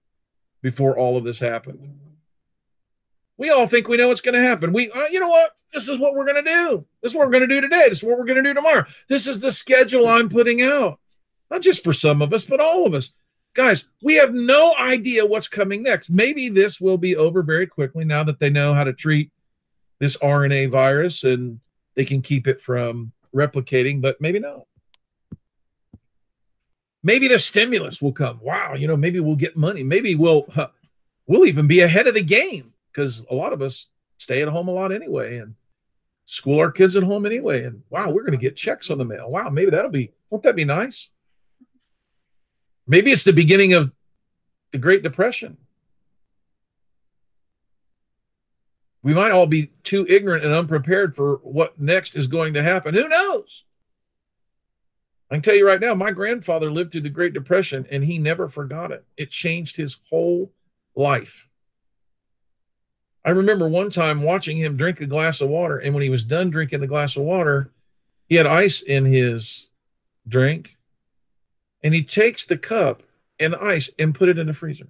before 0.61 0.97
all 0.97 1.17
of 1.17 1.23
this 1.23 1.39
happened. 1.39 1.99
We 3.43 3.49
all 3.49 3.67
think 3.67 3.89
we 3.89 3.97
know 3.97 4.07
what's 4.07 4.21
going 4.21 4.35
to 4.35 4.41
happen. 4.41 4.71
We, 4.71 4.89
uh, 4.89 5.07
you 5.11 5.19
know 5.19 5.27
what? 5.27 5.51
This 5.73 5.89
is 5.89 5.99
what 5.99 6.13
we're 6.13 6.23
going 6.23 6.41
to 6.41 6.49
do. 6.49 6.85
This 7.01 7.11
is 7.11 7.17
what 7.17 7.27
we're 7.27 7.33
going 7.33 7.49
to 7.49 7.53
do 7.53 7.59
today. 7.59 7.89
This 7.89 7.97
is 7.97 8.03
what 8.03 8.17
we're 8.17 8.23
going 8.23 8.41
to 8.41 8.49
do 8.49 8.53
tomorrow. 8.53 8.85
This 9.09 9.27
is 9.27 9.41
the 9.41 9.51
schedule 9.51 10.07
I'm 10.07 10.29
putting 10.29 10.61
out. 10.61 10.97
Not 11.51 11.61
just 11.61 11.83
for 11.83 11.91
some 11.91 12.21
of 12.21 12.31
us, 12.31 12.45
but 12.45 12.61
all 12.61 12.87
of 12.87 12.93
us. 12.93 13.11
Guys, 13.53 13.89
we 14.01 14.13
have 14.15 14.33
no 14.33 14.73
idea 14.79 15.25
what's 15.25 15.49
coming 15.49 15.83
next. 15.83 16.09
Maybe 16.09 16.47
this 16.47 16.79
will 16.79 16.97
be 16.97 17.17
over 17.17 17.43
very 17.43 17.67
quickly 17.67 18.05
now 18.05 18.23
that 18.23 18.39
they 18.39 18.49
know 18.49 18.73
how 18.73 18.85
to 18.85 18.93
treat 18.93 19.29
this 19.99 20.15
RNA 20.19 20.71
virus 20.71 21.25
and 21.25 21.59
they 21.95 22.05
can 22.05 22.21
keep 22.21 22.47
it 22.47 22.61
from 22.61 23.11
replicating, 23.35 24.01
but 24.01 24.21
maybe 24.21 24.39
not. 24.39 24.61
Maybe 27.03 27.27
the 27.27 27.39
stimulus 27.39 28.01
will 28.01 28.13
come. 28.13 28.39
Wow, 28.41 28.75
you 28.75 28.87
know, 28.87 28.95
maybe 28.95 29.19
we'll 29.19 29.35
get 29.35 29.57
money. 29.57 29.83
Maybe 29.83 30.15
we'll 30.15 30.47
we'll 31.27 31.45
even 31.45 31.67
be 31.67 31.81
ahead 31.81 32.07
of 32.07 32.13
the 32.13 32.23
game 32.23 32.72
because 32.93 33.25
a 33.31 33.35
lot 33.35 33.53
of 33.53 33.61
us 33.61 33.89
stay 34.17 34.41
at 34.41 34.47
home 34.47 34.67
a 34.67 34.71
lot 34.71 34.91
anyway 34.91 35.37
and 35.37 35.55
school 36.25 36.59
our 36.59 36.71
kids 36.71 36.95
at 36.95 37.03
home 37.03 37.25
anyway. 37.25 37.63
And 37.63 37.81
wow, 37.89 38.11
we're 38.11 38.23
going 38.23 38.31
to 38.31 38.37
get 38.37 38.55
checks 38.55 38.89
on 38.89 38.97
the 38.97 39.05
mail. 39.05 39.29
Wow, 39.29 39.49
maybe 39.49 39.71
that'll 39.71 39.91
be, 39.91 40.11
won't 40.29 40.43
that 40.43 40.55
be 40.55 40.65
nice? 40.65 41.09
Maybe 42.87 43.11
it's 43.11 43.23
the 43.23 43.33
beginning 43.33 43.73
of 43.73 43.91
the 44.71 44.77
Great 44.77 45.03
Depression. 45.03 45.57
We 49.01 49.13
might 49.13 49.31
all 49.31 49.47
be 49.47 49.71
too 49.83 50.05
ignorant 50.07 50.45
and 50.45 50.53
unprepared 50.53 51.15
for 51.15 51.37
what 51.43 51.79
next 51.79 52.15
is 52.15 52.27
going 52.27 52.53
to 52.53 52.63
happen. 52.63 52.93
Who 52.93 53.07
knows? 53.07 53.65
I 55.29 55.35
can 55.35 55.41
tell 55.41 55.55
you 55.55 55.67
right 55.67 55.81
now, 55.81 55.93
my 55.93 56.11
grandfather 56.11 56.71
lived 56.71 56.91
through 56.91 57.01
the 57.01 57.09
Great 57.09 57.33
Depression 57.33 57.85
and 57.89 58.03
he 58.03 58.17
never 58.17 58.47
forgot 58.47 58.91
it. 58.91 59.03
It 59.17 59.29
changed 59.29 59.75
his 59.75 59.97
whole 60.09 60.51
life. 60.95 61.49
I 63.25 63.31
remember 63.31 63.67
one 63.67 63.89
time 63.89 64.21
watching 64.21 64.57
him 64.57 64.75
drink 64.75 64.99
a 64.99 65.05
glass 65.05 65.39
of 65.39 65.49
water, 65.49 65.77
and 65.77 65.93
when 65.93 66.03
he 66.03 66.09
was 66.09 66.23
done 66.23 66.49
drinking 66.49 66.81
the 66.81 66.87
glass 66.87 67.15
of 67.15 67.23
water, 67.23 67.71
he 68.27 68.35
had 68.35 68.45
ice 68.45 68.81
in 68.81 69.05
his 69.05 69.69
drink, 70.27 70.77
and 71.83 71.93
he 71.93 72.03
takes 72.03 72.45
the 72.45 72.57
cup 72.57 73.03
and 73.39 73.55
ice 73.55 73.89
and 73.97 74.15
put 74.15 74.29
it 74.29 74.37
in 74.37 74.47
the 74.47 74.53
freezer. 74.53 74.87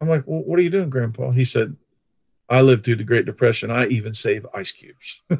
I'm 0.00 0.08
like, 0.08 0.24
well, 0.26 0.42
what 0.42 0.58
are 0.58 0.62
you 0.62 0.70
doing, 0.70 0.90
Grandpa? 0.90 1.30
He 1.30 1.44
said, 1.44 1.76
I 2.48 2.62
lived 2.62 2.84
through 2.84 2.96
the 2.96 3.04
Great 3.04 3.26
Depression. 3.26 3.70
I 3.70 3.86
even 3.86 4.14
save 4.14 4.46
ice 4.52 4.72
cubes. 4.72 5.22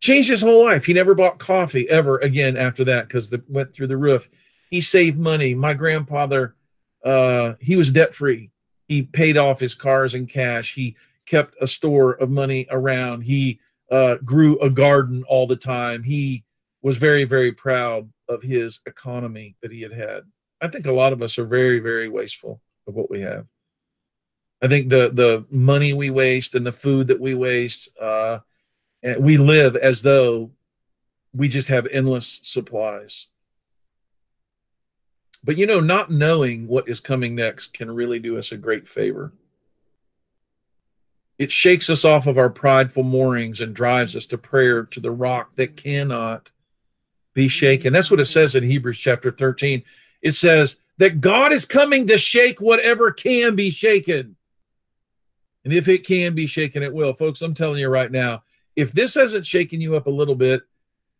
Changed 0.00 0.30
his 0.30 0.40
whole 0.40 0.64
life. 0.64 0.86
He 0.86 0.94
never 0.94 1.14
bought 1.14 1.38
coffee 1.38 1.88
ever 1.90 2.18
again 2.18 2.56
after 2.56 2.84
that 2.84 3.06
because 3.06 3.30
it 3.32 3.42
went 3.48 3.74
through 3.74 3.88
the 3.88 3.98
roof. 3.98 4.30
He 4.70 4.80
saved 4.80 5.18
money. 5.18 5.54
My 5.54 5.74
grandfather, 5.74 6.54
uh, 7.04 7.54
he 7.60 7.76
was 7.76 7.92
debt 7.92 8.14
free. 8.14 8.50
He 8.90 9.02
paid 9.02 9.36
off 9.36 9.60
his 9.60 9.76
cars 9.76 10.14
in 10.14 10.26
cash. 10.26 10.74
He 10.74 10.96
kept 11.24 11.54
a 11.60 11.66
store 11.68 12.14
of 12.14 12.28
money 12.28 12.66
around. 12.72 13.20
He 13.20 13.60
uh, 13.88 14.16
grew 14.24 14.58
a 14.58 14.68
garden 14.68 15.22
all 15.28 15.46
the 15.46 15.54
time. 15.54 16.02
He 16.02 16.42
was 16.82 16.98
very, 16.98 17.22
very 17.22 17.52
proud 17.52 18.10
of 18.28 18.42
his 18.42 18.80
economy 18.86 19.54
that 19.62 19.70
he 19.70 19.80
had 19.80 19.92
had. 19.92 20.22
I 20.60 20.66
think 20.66 20.86
a 20.86 20.92
lot 20.92 21.12
of 21.12 21.22
us 21.22 21.38
are 21.38 21.44
very, 21.44 21.78
very 21.78 22.08
wasteful 22.08 22.60
of 22.88 22.96
what 22.96 23.08
we 23.08 23.20
have. 23.20 23.46
I 24.60 24.66
think 24.66 24.90
the 24.90 25.12
the 25.14 25.46
money 25.50 25.92
we 25.92 26.10
waste 26.10 26.56
and 26.56 26.66
the 26.66 26.72
food 26.72 27.06
that 27.06 27.20
we 27.20 27.34
waste, 27.34 27.96
uh, 28.00 28.40
we 29.20 29.36
live 29.36 29.76
as 29.76 30.02
though 30.02 30.50
we 31.32 31.46
just 31.46 31.68
have 31.68 31.86
endless 31.92 32.40
supplies. 32.42 33.28
But 35.42 35.56
you 35.56 35.66
know, 35.66 35.80
not 35.80 36.10
knowing 36.10 36.66
what 36.66 36.88
is 36.88 37.00
coming 37.00 37.34
next 37.34 37.72
can 37.74 37.90
really 37.90 38.18
do 38.18 38.38
us 38.38 38.52
a 38.52 38.56
great 38.56 38.86
favor. 38.86 39.32
It 41.38 41.50
shakes 41.50 41.88
us 41.88 42.04
off 42.04 42.26
of 42.26 42.36
our 42.36 42.50
prideful 42.50 43.02
moorings 43.02 43.62
and 43.62 43.74
drives 43.74 44.14
us 44.14 44.26
to 44.26 44.38
prayer 44.38 44.84
to 44.84 45.00
the 45.00 45.10
rock 45.10 45.56
that 45.56 45.76
cannot 45.76 46.50
be 47.32 47.48
shaken. 47.48 47.94
That's 47.94 48.10
what 48.10 48.20
it 48.20 48.26
says 48.26 48.54
in 48.54 48.62
Hebrews 48.62 48.98
chapter 48.98 49.30
13. 49.30 49.82
It 50.20 50.32
says 50.32 50.80
that 50.98 51.22
God 51.22 51.52
is 51.52 51.64
coming 51.64 52.06
to 52.08 52.18
shake 52.18 52.60
whatever 52.60 53.10
can 53.10 53.56
be 53.56 53.70
shaken. 53.70 54.36
And 55.64 55.72
if 55.72 55.88
it 55.88 56.06
can 56.06 56.34
be 56.34 56.46
shaken, 56.46 56.82
it 56.82 56.92
will. 56.92 57.14
Folks, 57.14 57.40
I'm 57.40 57.54
telling 57.54 57.78
you 57.78 57.88
right 57.88 58.10
now, 58.10 58.42
if 58.76 58.92
this 58.92 59.14
hasn't 59.14 59.46
shaken 59.46 59.80
you 59.80 59.96
up 59.96 60.06
a 60.06 60.10
little 60.10 60.34
bit, 60.34 60.62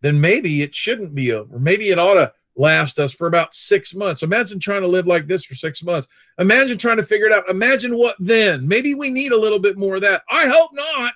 then 0.02 0.20
maybe 0.20 0.60
it 0.60 0.74
shouldn't 0.74 1.14
be 1.14 1.32
over. 1.32 1.58
Maybe 1.58 1.88
it 1.90 1.98
ought 1.98 2.14
to 2.14 2.32
last 2.60 2.98
us 2.98 3.12
for 3.12 3.26
about 3.26 3.54
six 3.54 3.94
months. 3.94 4.22
Imagine 4.22 4.60
trying 4.60 4.82
to 4.82 4.88
live 4.88 5.06
like 5.06 5.26
this 5.26 5.44
for 5.44 5.54
six 5.54 5.82
months. 5.82 6.06
Imagine 6.38 6.78
trying 6.78 6.98
to 6.98 7.02
figure 7.02 7.26
it 7.26 7.32
out. 7.32 7.48
Imagine 7.48 7.96
what 7.96 8.16
then. 8.18 8.68
Maybe 8.68 8.94
we 8.94 9.10
need 9.10 9.32
a 9.32 9.40
little 9.40 9.58
bit 9.58 9.78
more 9.78 9.96
of 9.96 10.02
that. 10.02 10.22
I 10.30 10.46
hope 10.46 10.70
not. 10.74 11.14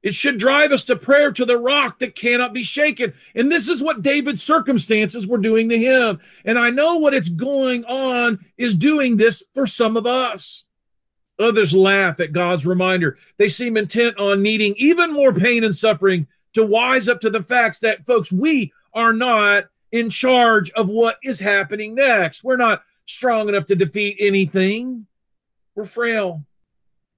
It 0.00 0.14
should 0.14 0.38
drive 0.38 0.70
us 0.70 0.84
to 0.84 0.96
prayer 0.96 1.32
to 1.32 1.44
the 1.44 1.58
rock 1.58 1.98
that 1.98 2.14
cannot 2.14 2.54
be 2.54 2.62
shaken. 2.62 3.12
And 3.34 3.50
this 3.50 3.68
is 3.68 3.82
what 3.82 4.02
David's 4.02 4.42
circumstances 4.42 5.26
were 5.26 5.38
doing 5.38 5.68
to 5.70 5.78
him. 5.78 6.20
And 6.44 6.56
I 6.56 6.70
know 6.70 6.98
what 6.98 7.14
it's 7.14 7.28
going 7.28 7.84
on 7.84 8.38
is 8.56 8.74
doing 8.74 9.16
this 9.16 9.42
for 9.54 9.66
some 9.66 9.96
of 9.96 10.06
us. 10.06 10.66
Others 11.40 11.74
laugh 11.74 12.20
at 12.20 12.32
God's 12.32 12.64
reminder. 12.64 13.18
They 13.38 13.48
seem 13.48 13.76
intent 13.76 14.18
on 14.18 14.40
needing 14.40 14.74
even 14.76 15.12
more 15.12 15.32
pain 15.32 15.64
and 15.64 15.74
suffering 15.74 16.28
to 16.54 16.64
wise 16.64 17.08
up 17.08 17.20
to 17.20 17.30
the 17.30 17.42
facts 17.42 17.80
that, 17.80 18.06
folks, 18.06 18.32
we 18.32 18.72
are 18.94 19.12
not 19.12 19.66
in 19.92 20.10
charge 20.10 20.70
of 20.72 20.88
what 20.88 21.18
is 21.22 21.40
happening 21.40 21.94
next. 21.94 22.44
We're 22.44 22.56
not 22.56 22.82
strong 23.06 23.48
enough 23.48 23.66
to 23.66 23.76
defeat 23.76 24.16
anything. 24.20 25.06
We're 25.74 25.86
frail. 25.86 26.44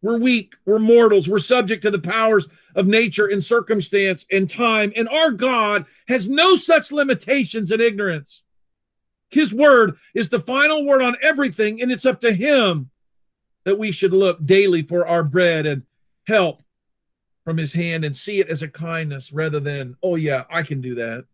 We're 0.03 0.19
weak. 0.19 0.55
We're 0.65 0.79
mortals. 0.79 1.29
We're 1.29 1.39
subject 1.39 1.83
to 1.83 1.91
the 1.91 1.99
powers 1.99 2.49
of 2.75 2.87
nature 2.87 3.27
and 3.27 3.43
circumstance 3.43 4.25
and 4.31 4.49
time. 4.49 4.93
And 4.97 5.09
our 5.09 5.31
God 5.31 5.87
has 6.09 6.29
no 6.29 6.57
such 6.57 6.93
limitations 6.93 7.71
and 7.71 7.83
ignorance. 7.83 8.45
His 9.31 9.55
word 9.55 9.97
is 10.15 10.29
the 10.29 10.41
final 10.41 10.85
word 10.85 11.03
on 11.03 11.17
everything, 11.23 11.83
and 11.83 11.93
it's 11.93 12.07
up 12.07 12.21
to 12.23 12.33
Him 12.33 12.91
that 13.65 13.79
we 13.79 13.93
should 13.93 14.13
look 14.13 14.45
daily 14.45 14.83
for 14.83 15.07
our 15.07 15.23
bread 15.23 15.67
and 15.67 15.83
help 16.27 16.63
from 17.45 17.57
His 17.57 17.73
hand 17.73 18.05
and 18.05 18.15
see 18.15 18.41
it 18.41 18.49
as 18.49 18.63
a 18.63 18.69
kindness 18.69 19.33
rather 19.33 19.61
than, 19.61 19.97
oh, 20.03 20.17
yeah, 20.17 20.45
I 20.51 20.63
can 20.63 20.81
do 20.81 20.95
that. 20.97 21.25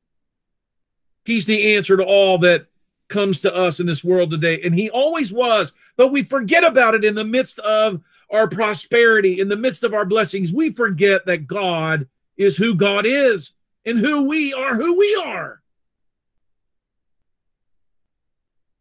He's 1.24 1.46
the 1.46 1.74
answer 1.76 1.96
to 1.96 2.04
all 2.04 2.38
that 2.38 2.66
comes 3.08 3.40
to 3.40 3.54
us 3.54 3.80
in 3.80 3.86
this 3.86 4.04
world 4.04 4.30
today. 4.30 4.60
And 4.62 4.74
He 4.74 4.90
always 4.90 5.32
was, 5.32 5.72
but 5.96 6.08
we 6.08 6.22
forget 6.22 6.64
about 6.64 6.94
it 6.94 7.04
in 7.04 7.14
the 7.14 7.24
midst 7.24 7.58
of 7.60 8.02
our 8.30 8.48
prosperity, 8.48 9.40
in 9.40 9.48
the 9.48 9.56
midst 9.56 9.84
of 9.84 9.94
our 9.94 10.04
blessings, 10.04 10.52
we 10.52 10.70
forget 10.70 11.26
that 11.26 11.46
God 11.46 12.08
is 12.36 12.56
who 12.56 12.74
God 12.74 13.06
is 13.06 13.52
and 13.84 13.98
who 13.98 14.24
we 14.24 14.52
are, 14.52 14.74
who 14.74 14.98
we 14.98 15.22
are. 15.24 15.62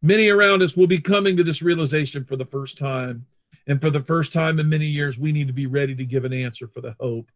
Many 0.02 0.28
around 0.28 0.62
us 0.62 0.76
will 0.76 0.86
be 0.86 1.00
coming 1.00 1.36
to 1.36 1.44
this 1.44 1.62
realization 1.62 2.24
for 2.24 2.36
the 2.36 2.44
first 2.44 2.78
time. 2.78 3.26
And 3.66 3.80
for 3.80 3.90
the 3.90 4.02
first 4.02 4.32
time 4.32 4.58
in 4.58 4.68
many 4.68 4.86
years, 4.86 5.18
we 5.18 5.32
need 5.32 5.48
to 5.48 5.52
be 5.52 5.66
ready 5.66 5.94
to 5.94 6.04
give 6.04 6.24
an 6.24 6.32
answer 6.32 6.68
for 6.68 6.80
the 6.80 6.94
hope 7.00 7.30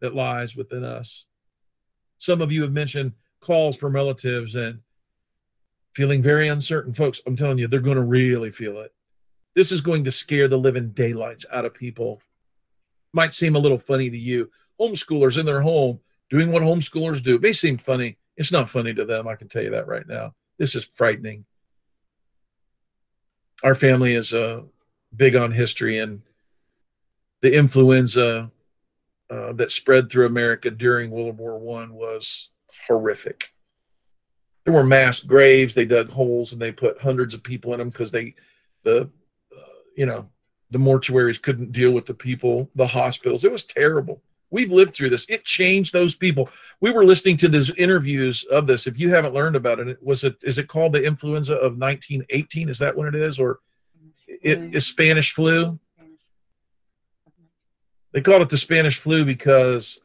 that 0.00 0.14
lies 0.14 0.56
within 0.56 0.84
us. 0.84 1.26
Some 2.18 2.40
of 2.40 2.52
you 2.52 2.62
have 2.62 2.72
mentioned 2.72 3.12
calls 3.40 3.76
from 3.76 3.94
relatives 3.94 4.54
and 4.54 4.80
feeling 5.94 6.22
very 6.22 6.48
uncertain. 6.48 6.94
Folks, 6.94 7.20
I'm 7.26 7.36
telling 7.36 7.58
you, 7.58 7.66
they're 7.66 7.80
going 7.80 7.96
to 7.96 8.02
really 8.02 8.50
feel 8.50 8.78
it. 8.78 8.92
This 9.54 9.72
is 9.72 9.80
going 9.80 10.04
to 10.04 10.10
scare 10.10 10.48
the 10.48 10.58
living 10.58 10.90
daylights 10.90 11.44
out 11.52 11.64
of 11.64 11.74
people. 11.74 12.22
Might 13.12 13.34
seem 13.34 13.56
a 13.56 13.58
little 13.58 13.78
funny 13.78 14.08
to 14.08 14.16
you. 14.16 14.50
Homeschoolers 14.80 15.38
in 15.38 15.46
their 15.46 15.60
home 15.60 16.00
doing 16.30 16.50
what 16.50 16.62
homeschoolers 16.62 17.22
do. 17.22 17.34
It 17.34 17.42
may 17.42 17.52
seem 17.52 17.76
funny. 17.76 18.16
It's 18.36 18.52
not 18.52 18.70
funny 18.70 18.94
to 18.94 19.04
them. 19.04 19.28
I 19.28 19.34
can 19.34 19.48
tell 19.48 19.62
you 19.62 19.70
that 19.70 19.86
right 19.86 20.06
now. 20.06 20.34
This 20.58 20.74
is 20.74 20.84
frightening. 20.84 21.44
Our 23.62 23.74
family 23.74 24.14
is 24.14 24.32
uh, 24.32 24.62
big 25.14 25.36
on 25.36 25.52
history, 25.52 25.98
and 25.98 26.22
the 27.40 27.54
influenza 27.54 28.50
uh, 29.30 29.52
that 29.54 29.70
spread 29.70 30.10
through 30.10 30.26
America 30.26 30.70
during 30.70 31.10
World 31.10 31.38
War 31.38 31.58
One 31.58 31.94
was 31.94 32.50
horrific. 32.86 33.52
There 34.64 34.74
were 34.74 34.84
mass 34.84 35.20
graves. 35.20 35.74
They 35.74 35.84
dug 35.84 36.08
holes 36.08 36.52
and 36.52 36.62
they 36.62 36.70
put 36.70 37.00
hundreds 37.00 37.34
of 37.34 37.42
people 37.42 37.72
in 37.72 37.80
them 37.80 37.90
because 37.90 38.12
they 38.12 38.34
the 38.84 39.10
you 39.96 40.06
know, 40.06 40.28
the 40.70 40.78
mortuaries 40.78 41.40
couldn't 41.40 41.72
deal 41.72 41.90
with 41.92 42.06
the 42.06 42.14
people, 42.14 42.70
the 42.74 42.86
hospitals. 42.86 43.44
It 43.44 43.52
was 43.52 43.64
terrible. 43.64 44.22
We've 44.50 44.70
lived 44.70 44.94
through 44.94 45.10
this. 45.10 45.28
It 45.28 45.44
changed 45.44 45.92
those 45.92 46.14
people. 46.14 46.50
We 46.80 46.90
were 46.90 47.04
listening 47.04 47.38
to 47.38 47.48
these 47.48 47.70
interviews 47.70 48.44
of 48.44 48.66
this. 48.66 48.86
If 48.86 48.98
you 48.98 49.10
haven't 49.10 49.34
learned 49.34 49.56
about 49.56 49.80
it, 49.80 50.02
was 50.02 50.24
it 50.24 50.36
is 50.42 50.58
it 50.58 50.68
called 50.68 50.92
the 50.92 51.04
influenza 51.04 51.54
of 51.54 51.78
1918? 51.78 52.68
Is 52.68 52.78
that 52.78 52.96
what 52.96 53.08
it 53.08 53.14
is, 53.14 53.38
or 53.38 53.60
it 54.42 54.60
mm-hmm. 54.60 54.76
is 54.76 54.86
Spanish 54.86 55.32
flu? 55.32 55.78
They 58.12 58.20
called 58.20 58.42
it 58.42 58.48
the 58.50 58.58
Spanish 58.58 58.98
flu 58.98 59.24
because 59.24 60.00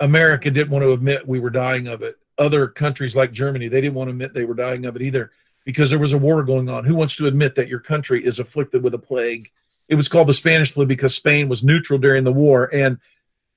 America 0.00 0.50
didn't 0.50 0.70
want 0.70 0.82
to 0.82 0.92
admit 0.92 1.26
we 1.26 1.40
were 1.40 1.50
dying 1.50 1.88
of 1.88 2.02
it. 2.02 2.16
Other 2.38 2.66
countries 2.66 3.16
like 3.16 3.32
Germany, 3.32 3.68
they 3.68 3.80
didn't 3.80 3.94
want 3.94 4.08
to 4.08 4.12
admit 4.12 4.34
they 4.34 4.44
were 4.44 4.54
dying 4.54 4.84
of 4.84 4.96
it 4.96 5.02
either 5.02 5.30
because 5.64 5.90
there 5.90 5.98
was 5.98 6.12
a 6.12 6.18
war 6.18 6.42
going 6.42 6.68
on. 6.68 6.84
Who 6.84 6.94
wants 6.94 7.16
to 7.16 7.26
admit 7.26 7.54
that 7.54 7.68
your 7.68 7.80
country 7.80 8.24
is 8.24 8.38
afflicted 8.38 8.82
with 8.82 8.94
a 8.94 8.98
plague? 8.98 9.50
It 9.88 9.94
was 9.94 10.08
called 10.08 10.28
the 10.28 10.34
Spanish 10.34 10.72
flu 10.72 10.86
because 10.86 11.14
Spain 11.14 11.48
was 11.48 11.64
neutral 11.64 11.98
during 11.98 12.24
the 12.24 12.32
war 12.32 12.74
and 12.74 12.98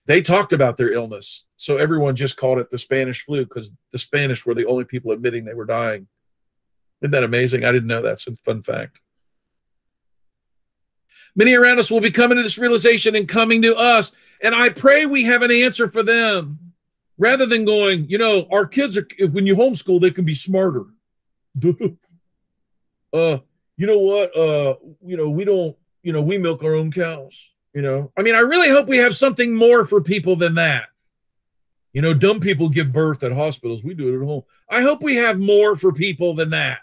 they 0.06 0.22
talked 0.22 0.54
about 0.54 0.78
their 0.78 0.94
illness. 0.94 1.46
So 1.56 1.78
everyone 1.78 2.16
just 2.16 2.38
called 2.38 2.60
it 2.60 2.70
the 2.70 2.78
Spanish 2.78 3.24
flu 3.24 3.44
because 3.44 3.72
the 3.92 3.98
Spanish 3.98 4.46
were 4.46 4.54
the 4.54 4.68
only 4.68 4.86
people 4.86 5.12
admitting 5.12 5.46
they 5.46 5.54
were 5.54 5.66
dying. 5.66 6.08
Isn't 7.02 7.12
that 7.12 7.24
amazing? 7.24 7.66
I 7.66 7.72
didn't 7.72 7.88
know 7.88 8.02
that's 8.02 8.28
a 8.28 8.36
fun 8.38 8.62
fact. 8.62 9.00
Many 11.36 11.54
around 11.54 11.80
us 11.80 11.92
will 11.92 12.02
be 12.02 12.12
coming 12.12 12.38
to 12.38 12.44
this 12.44 12.58
realization 12.58 13.16
and 13.16 13.28
coming 13.28 13.62
to 13.64 13.76
us. 13.76 14.14
And 14.42 14.56
I 14.56 14.70
pray 14.70 15.06
we 15.06 15.24
have 15.24 15.42
an 15.42 15.52
answer 15.52 15.90
for 15.90 16.04
them 16.04 16.60
rather 17.18 17.46
than 17.46 17.66
going, 17.66 18.10
you 18.10 18.18
know, 18.18 18.48
our 18.52 18.66
kids 18.66 18.98
are, 18.98 19.08
if 19.18 19.34
when 19.34 19.46
you 19.46 19.56
homeschool, 19.56 20.02
they 20.02 20.12
can 20.12 20.26
be 20.26 20.36
smarter. 20.36 20.86
uh, 23.14 23.38
you 23.78 23.88
know 23.88 24.00
what? 24.00 24.36
Uh, 24.36 24.76
you 25.06 25.18
know, 25.18 25.30
we 25.30 25.44
don't, 25.46 25.76
you 26.04 26.14
know, 26.14 26.22
we 26.22 26.38
milk 26.38 26.64
our 26.64 26.76
own 26.76 26.92
cows. 26.92 27.52
You 27.74 27.82
know, 27.82 28.12
I 28.18 28.22
mean, 28.22 28.36
I 28.36 28.40
really 28.40 28.70
hope 28.70 28.88
we 28.88 28.98
have 28.98 29.16
something 29.16 29.54
more 29.54 29.86
for 29.86 30.00
people 30.00 30.38
than 30.38 30.56
that. 30.56 30.88
You 31.92 32.02
know, 32.02 32.14
dumb 32.14 32.40
people 32.40 32.70
give 32.70 32.94
birth 32.94 33.24
at 33.24 33.34
hospitals. 33.34 33.84
We 33.84 33.94
do 33.94 34.14
it 34.14 34.22
at 34.22 34.26
home. 34.26 34.44
I 34.70 34.82
hope 34.82 35.04
we 35.04 35.16
have 35.16 35.40
more 35.40 35.76
for 35.76 35.92
people 35.92 36.34
than 36.34 36.52
that. 36.52 36.82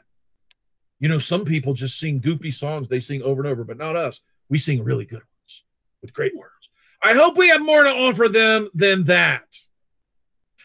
You 1.00 1.08
know, 1.08 1.18
some 1.18 1.44
people 1.44 1.74
just 1.74 1.98
sing 1.98 2.20
goofy 2.20 2.50
songs 2.50 2.88
they 2.88 3.00
sing 3.00 3.22
over 3.22 3.42
and 3.42 3.50
over, 3.50 3.64
but 3.64 3.78
not 3.78 3.96
us. 3.96 4.20
We 4.52 4.58
sing 4.58 4.84
really 4.84 5.06
good 5.06 5.22
ones 5.22 5.64
with 6.02 6.12
great 6.12 6.36
words. 6.36 6.68
I 7.02 7.14
hope 7.14 7.38
we 7.38 7.48
have 7.48 7.64
more 7.64 7.84
to 7.84 7.88
offer 7.88 8.28
them 8.28 8.68
than 8.74 9.04
that. 9.04 9.44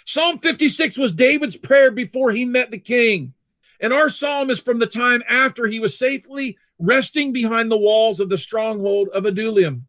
Psalm 0.04 0.39
56 0.39 0.97
was 0.97 1.13
David's 1.13 1.56
prayer 1.56 1.89
before 1.89 2.34
he 2.34 2.43
met 2.43 2.69
the 2.69 2.80
king. 2.80 3.34
And 3.80 3.93
our 3.93 4.10
psalm 4.10 4.50
is 4.50 4.60
from 4.60 4.80
the 4.80 4.88
time 4.88 5.23
after 5.30 5.67
he 5.67 5.80
was 5.80 5.97
safely 5.97 6.58
resting 6.78 7.32
behind 7.32 7.71
the 7.71 7.78
walls 7.78 8.19
of 8.19 8.28
the 8.28 8.38
stronghold 8.38 9.08
of 9.13 9.26
Adullam. 9.26 9.88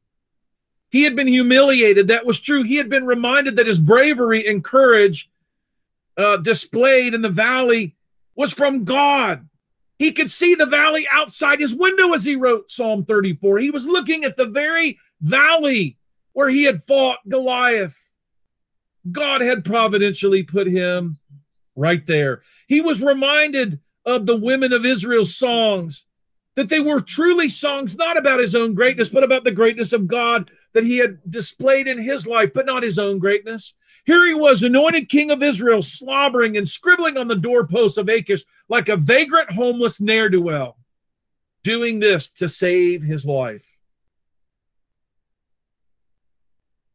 He 0.91 1.03
had 1.03 1.17
been 1.17 1.27
humiliated. 1.27 2.07
That 2.07 2.25
was 2.25 2.39
true. 2.39 2.63
He 2.63 2.77
had 2.77 2.89
been 2.89 3.05
reminded 3.05 3.57
that 3.57 3.67
his 3.67 3.81
bravery 3.81 4.47
and 4.47 4.63
courage 4.63 5.29
uh, 6.17 6.37
displayed 6.37 7.15
in 7.15 7.23
the 7.23 7.31
valley 7.31 7.97
was 8.37 8.53
from 8.53 8.85
God. 8.85 9.49
He 9.99 10.13
could 10.13 10.31
see 10.31 10.55
the 10.55 10.67
valley 10.67 11.07
outside 11.11 11.61
his 11.61 11.75
window 11.75 12.13
as 12.13 12.25
he 12.25 12.37
wrote 12.37 12.71
Psalm 12.71 13.05
34. 13.05 13.59
He 13.59 13.71
was 13.71 13.87
looking 13.87 14.25
at 14.25 14.37
the 14.37 14.47
very 14.47 14.99
valley 15.21 15.99
where 16.33 16.49
he 16.49 16.65
had 16.65 16.83
fought 16.83 17.19
Goliath. 17.29 17.97
God 19.11 19.41
had 19.41 19.65
providentially 19.65 20.45
put 20.45 20.67
him 20.67 21.19
right 21.75 22.07
there. 22.07 22.43
He 22.69 22.81
was 22.81 23.03
reminded 23.03 23.81
of 24.05 24.27
the 24.27 24.37
women 24.37 24.73
of 24.73 24.87
Israel's 24.87 25.37
songs 25.37 26.07
that 26.55 26.69
they 26.69 26.81
were 26.81 27.01
truly 27.01 27.49
songs 27.49 27.97
not 27.97 28.17
about 28.17 28.41
his 28.41 28.55
own 28.55 28.75
greatness, 28.75 29.09
but 29.09 29.25
about 29.25 29.45
the 29.45 29.53
greatness 29.53 29.93
of 29.93 30.07
God 30.07 30.51
that 30.75 30.85
he 30.85 30.99
had 30.99 31.19
displayed 31.29 31.87
in 31.87 31.99
his 31.99 32.27
life, 32.27 32.53
but 32.53 32.67
not 32.67 32.83
his 32.83 32.99
own 32.99 33.19
greatness. 33.19 33.75
Here 34.09 34.27
he 34.27 34.33
was, 34.33 34.63
anointed 34.63 35.11
king 35.11 35.31
of 35.31 35.43
Israel, 35.43 35.83
slobbering 35.83 36.57
and 36.57 36.67
scribbling 36.67 37.19
on 37.19 37.29
the 37.29 37.37
doorposts 37.37 37.99
of 37.99 38.09
Achish 38.09 38.43
like 38.67 38.89
a 38.89 38.97
vagrant, 38.97 39.51
homeless 39.51 40.01
ne'er 40.01 40.31
do 40.31 40.41
well, 40.41 40.79
doing 41.63 42.01
this 42.01 42.31
to 42.31 42.49
save 42.49 43.03
his 43.03 43.27
life. 43.27 43.79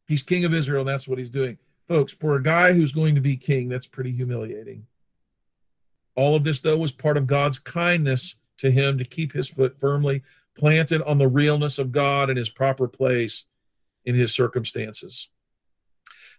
He's 0.08 0.24
king 0.24 0.44
of 0.44 0.52
Israel, 0.52 0.80
and 0.80 0.88
that's 0.88 1.06
what 1.06 1.18
he's 1.18 1.30
doing. 1.30 1.56
Folks, 1.86 2.12
for 2.12 2.34
a 2.34 2.42
guy 2.42 2.72
who's 2.72 2.90
going 2.90 3.14
to 3.14 3.20
be 3.20 3.36
king, 3.36 3.68
that's 3.68 3.86
pretty 3.86 4.10
humiliating. 4.10 4.84
All 6.16 6.34
of 6.34 6.42
this, 6.42 6.62
though, 6.62 6.78
was 6.78 6.90
part 6.90 7.16
of 7.16 7.28
God's 7.28 7.60
kindness 7.60 8.44
to 8.58 8.72
him 8.72 8.98
to 8.98 9.04
keep 9.04 9.32
his 9.32 9.48
foot 9.48 9.78
firmly 9.78 10.24
planted 10.58 11.00
on 11.02 11.18
the 11.18 11.28
realness 11.28 11.78
of 11.78 11.92
God 11.92 12.28
and 12.28 12.36
his 12.36 12.50
proper 12.50 12.88
place 12.88 13.44
in 14.04 14.16
his 14.16 14.34
circumstances. 14.34 15.28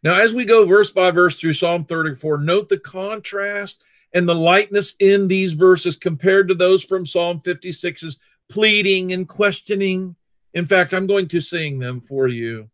Now, 0.03 0.19
as 0.19 0.34
we 0.34 0.45
go 0.45 0.65
verse 0.65 0.91
by 0.91 1.12
verse 1.12 1.39
through 1.39 1.53
Psalm 1.53 1.86
34, 1.86 2.39
note 2.39 2.69
the 2.69 2.77
contrast 2.77 3.84
and 4.13 4.27
the 4.27 4.36
lightness 4.36 4.95
in 4.99 5.27
these 5.27 5.53
verses 5.53 5.97
compared 5.97 6.47
to 6.47 6.53
those 6.53 6.84
from 6.84 7.05
Psalm 7.05 7.41
56's 7.41 8.19
pleading 8.49 9.13
and 9.13 9.27
questioning. 9.27 10.15
In 10.53 10.65
fact, 10.65 10.93
I'm 10.93 11.08
going 11.08 11.27
to 11.29 11.41
sing 11.41 11.79
them 11.79 12.01
for 12.01 12.27
you 12.27 12.69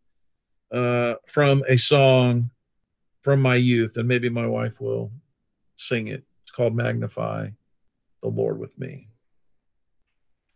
uh, 0.70 1.14
from 1.26 1.64
a 1.68 1.76
song 1.76 2.50
from 3.22 3.40
my 3.40 3.56
youth, 3.56 3.96
and 3.96 4.08
maybe 4.08 4.28
my 4.28 4.46
wife 4.46 4.80
will 4.80 5.10
sing 5.76 6.08
it. 6.08 6.24
It's 6.42 6.50
called 6.50 6.74
Magnify 6.74 7.48
the 8.22 8.28
Lord 8.28 8.58
with 8.58 8.78
Me. 8.78 9.08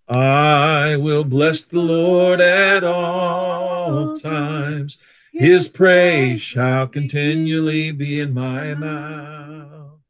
I 0.08 0.96
will 0.96 1.24
bless 1.24 1.62
the 1.62 1.80
Lord 1.80 2.40
at 2.40 2.84
all 2.84 4.14
times. 4.14 4.98
His 5.38 5.68
praise 5.68 6.40
shall 6.40 6.86
continually 6.88 7.92
be 7.92 8.20
in 8.20 8.32
my 8.32 8.74
mouth. 8.74 10.00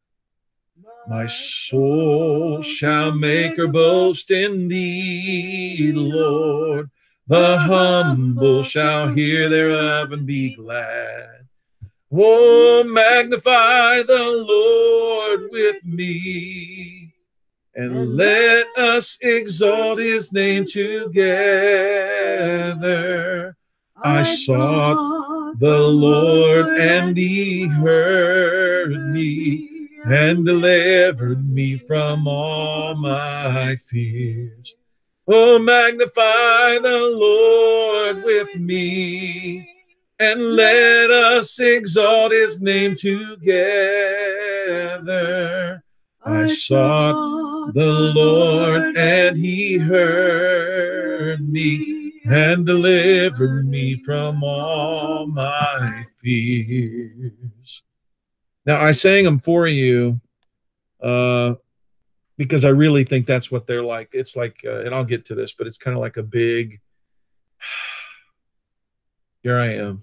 My 1.09 1.27
soul 1.27 2.62
shall 2.62 3.12
make 3.12 3.57
her 3.57 3.67
boast 3.67 4.31
in 4.31 4.69
thee, 4.69 5.93
Lord. 5.93 6.91
The 7.27 7.59
humble 7.59 8.62
shall 8.62 9.12
hear 9.12 9.49
thereof 9.49 10.12
and 10.12 10.27
be 10.27 10.55
glad. 10.55 11.49
Oh, 12.12 12.85
magnify 12.85 14.05
the 14.05 14.45
Lord 14.49 15.51
with 15.51 15.85
me 15.85 17.12
and 17.75 18.15
let 18.15 18.67
us 18.79 19.19
exalt 19.21 19.99
his 19.99 20.33
name 20.33 20.65
together. 20.65 21.17
I 24.02 24.22
sought 24.22 25.59
the 25.59 25.78
Lord 25.78 26.78
and 26.78 27.16
he 27.16 27.66
heard 27.66 28.92
me 29.12 29.88
and 30.04 30.44
delivered 30.44 31.50
me 31.50 31.76
from 31.76 32.28
all 32.28 32.94
my 32.94 33.76
fears. 33.76 34.74
Oh, 35.26 35.59
magnify 35.59 36.78
the 36.78 37.11
Lord 37.14 38.22
with 38.24 38.54
me 38.61 39.68
and 40.18 40.54
let 40.54 41.11
us 41.11 41.59
exalt 41.59 42.32
his 42.32 42.61
name 42.62 42.94
together. 42.96 43.46
I 46.24 46.46
sought 46.46 47.72
the 47.74 48.12
Lord, 48.14 48.96
and 48.96 49.37
he 49.37 49.78
heard 49.78 51.48
me 51.48 51.95
and 52.29 52.67
deliver 52.67 53.62
me 53.62 53.97
from 54.03 54.43
all 54.43 55.27
my 55.27 56.03
fears. 56.19 57.83
Now, 58.65 58.81
I 58.83 58.93
sang 58.93 59.25
them 59.25 59.39
for 59.39 59.67
you 59.67 60.21
uh, 61.01 61.55
because 62.37 62.65
I 62.65 62.71
really 62.71 63.05
think 63.05 63.27
that's 63.27 63.51
what 63.51 63.67
they're 63.67 63.83
like. 63.83 64.11
It's 64.12 64.35
like, 64.35 64.61
uh, 64.65 64.81
and 64.81 64.95
I'll 64.95 65.05
get 65.05 65.25
to 65.27 65.35
this, 65.35 65.53
but 65.53 65.67
it's 65.67 65.79
kind 65.79 65.97
of 65.97 66.01
like 66.01 66.17
a 66.17 66.23
big, 66.23 66.81
here 69.43 69.59
I 69.59 69.75
am. 69.75 70.03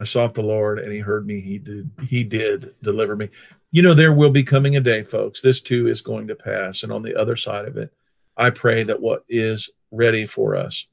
I 0.00 0.04
sought 0.04 0.34
the 0.34 0.42
Lord 0.42 0.80
and 0.80 0.92
he 0.92 0.98
heard 0.98 1.26
me. 1.26 1.40
He 1.40 1.56
did, 1.58 1.90
he 2.08 2.24
did 2.24 2.74
deliver 2.82 3.16
me. 3.16 3.30
You 3.70 3.80
know, 3.80 3.94
there 3.94 4.12
will 4.12 4.30
be 4.30 4.42
coming 4.42 4.76
a 4.76 4.80
day, 4.80 5.02
folks. 5.02 5.40
This 5.40 5.62
too 5.62 5.88
is 5.88 6.02
going 6.02 6.26
to 6.28 6.34
pass. 6.34 6.82
And 6.82 6.92
on 6.92 7.02
the 7.02 7.18
other 7.18 7.36
side 7.36 7.64
of 7.64 7.78
it, 7.78 7.90
I 8.36 8.50
pray 8.50 8.82
that 8.82 9.00
what 9.00 9.24
is 9.28 9.70
ready 9.94 10.26
for 10.26 10.56
us 10.56 10.86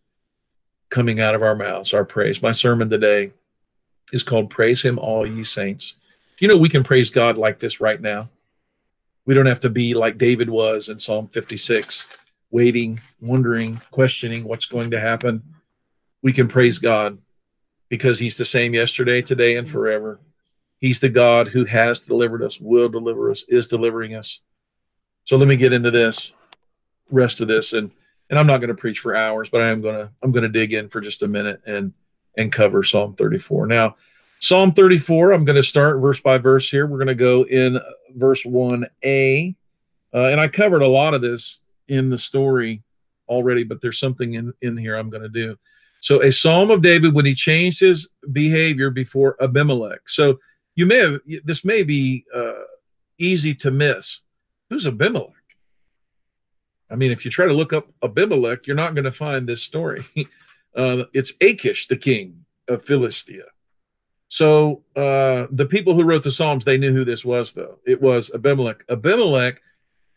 coming 0.90 1.20
out 1.20 1.36
of 1.36 1.42
our 1.42 1.56
mouths, 1.56 1.94
our 1.94 2.06
praise. 2.06 2.42
My 2.42 2.52
sermon 2.52 2.90
today 2.90 3.32
is 4.12 4.24
called 4.24 4.50
Praise 4.50 4.84
Him, 4.84 5.00
All 5.00 5.26
Ye 5.26 5.44
Saints. 5.44 5.96
Do 6.38 6.46
you 6.46 6.48
know 6.48 6.58
we 6.58 6.70
can 6.70 6.84
praise 6.84 7.10
God 7.10 7.38
like 7.38 7.60
this 7.60 7.80
right 7.82 8.00
now? 8.00 8.30
We 9.26 9.34
don't 9.34 9.46
have 9.46 9.62
to 9.62 9.70
be 9.70 9.94
like 9.94 10.18
David 10.18 10.50
was 10.50 10.90
in 10.90 11.00
Psalm 11.00 11.28
56, 11.28 12.08
waiting, 12.50 13.00
wondering, 13.22 13.82
questioning 13.92 14.44
what's 14.44 14.66
going 14.66 14.92
to 14.92 15.00
happen. 15.00 15.44
We 16.22 16.34
can 16.34 16.48
praise 16.48 16.80
God 16.80 17.18
because 17.90 18.20
he's 18.20 18.38
the 18.38 18.46
same 18.46 18.74
yesterday, 18.74 19.22
today, 19.22 19.56
and 19.56 19.70
forever. 19.70 20.20
He's 20.80 21.00
the 21.00 21.10
God 21.10 21.48
who 21.48 21.66
has 21.66 22.00
delivered 22.02 22.44
us, 22.44 22.60
will 22.60 22.90
deliver 22.90 23.32
us, 23.32 23.44
is 23.48 23.68
delivering 23.68 24.16
us. 24.16 24.42
So 25.24 25.38
let 25.38 25.48
me 25.48 25.56
get 25.56 25.74
into 25.74 25.92
this, 25.92 26.34
rest 27.12 27.40
of 27.40 27.48
this, 27.48 27.74
and 27.74 27.92
and 28.32 28.40
I'm 28.40 28.48
not 28.48 28.60
going 28.60 28.70
to 28.70 28.76
preach 28.76 29.00
for 29.00 29.16
hours, 29.16 29.50
but 29.50 29.62
I 29.62 29.70
am 29.70 29.82
going 29.82 29.96
to 29.96 30.10
I'm 30.24 30.32
going 30.32 30.44
to 30.44 30.50
dig 30.50 30.74
in 30.74 30.90
for 30.90 31.02
just 31.02 31.22
a 31.22 31.28
minute 31.28 31.62
and 31.68 31.94
and 32.38 32.52
cover 32.52 32.82
Psalm 32.82 33.14
34. 33.14 33.68
Now, 33.68 33.98
Psalm 34.40 34.72
34, 34.72 35.34
I'm 35.34 35.44
going 35.44 35.58
to 35.58 35.64
start 35.64 36.00
verse 36.00 36.22
by 36.22 36.38
verse 36.38 36.70
here. 36.70 36.88
We're 36.88 36.98
going 36.98 37.08
to 37.08 37.16
go 37.16 37.44
in 37.44 37.78
verse 38.16 38.46
1a, 38.46 39.56
uh, 40.14 40.18
and 40.18 40.40
I 40.40 40.48
covered 40.48 40.82
a 40.82 40.88
lot 40.88 41.14
of 41.14 41.22
this 41.22 41.60
in 41.90 42.10
the 42.10 42.18
story 42.18 42.82
already, 43.28 43.66
but 43.66 43.82
there's 43.82 44.00
something 44.00 44.34
in 44.34 44.54
in 44.62 44.78
here 44.78 44.96
I'm 44.96 45.10
going 45.10 45.24
to 45.24 45.30
do. 45.30 45.58
So 46.00 46.24
a 46.24 46.32
psalm 46.32 46.72
of 46.72 46.82
David 46.82 47.14
when 47.14 47.26
he 47.26 47.36
changed 47.36 47.82
his 47.82 48.08
behavior 48.32 48.90
before 48.90 49.36
Abimelech. 49.44 50.08
So 50.08 50.40
you 50.76 50.86
may 50.86 50.98
have 50.98 51.20
this 51.44 51.66
may 51.66 51.84
be 51.84 52.24
uh, 52.34 52.64
easy 53.18 53.54
to 53.56 53.72
miss. 53.72 54.22
Who's 54.70 54.88
Abimelech? 54.88 55.41
I 56.92 56.96
mean, 56.96 57.12
if 57.12 57.24
you 57.24 57.32
try 57.32 57.48
to 57.48 57.54
look 57.54 57.74
up 57.74 57.88
Abimelech, 58.04 58.68
you're 58.68 58.76
not 58.76 58.94
going 58.94 59.06
to 59.06 59.12
find 59.12 59.48
this 59.48 59.64
story. 59.64 60.06
Uh, 60.74 61.04
it's 61.12 61.34
Achish, 61.42 61.88
the 61.88 61.98
king 61.98 62.46
of 62.70 62.82
Philistia. 62.82 63.44
So 64.30 64.84
uh, 64.96 65.48
the 65.52 65.68
people 65.70 65.94
who 65.94 66.04
wrote 66.04 66.24
the 66.24 66.32
Psalms, 66.32 66.64
they 66.64 66.78
knew 66.78 66.94
who 66.94 67.04
this 67.04 67.26
was, 67.26 67.52
though. 67.52 67.80
It 67.86 68.02
was 68.02 68.32
Abimelech. 68.34 68.86
Abimelech, 68.88 69.62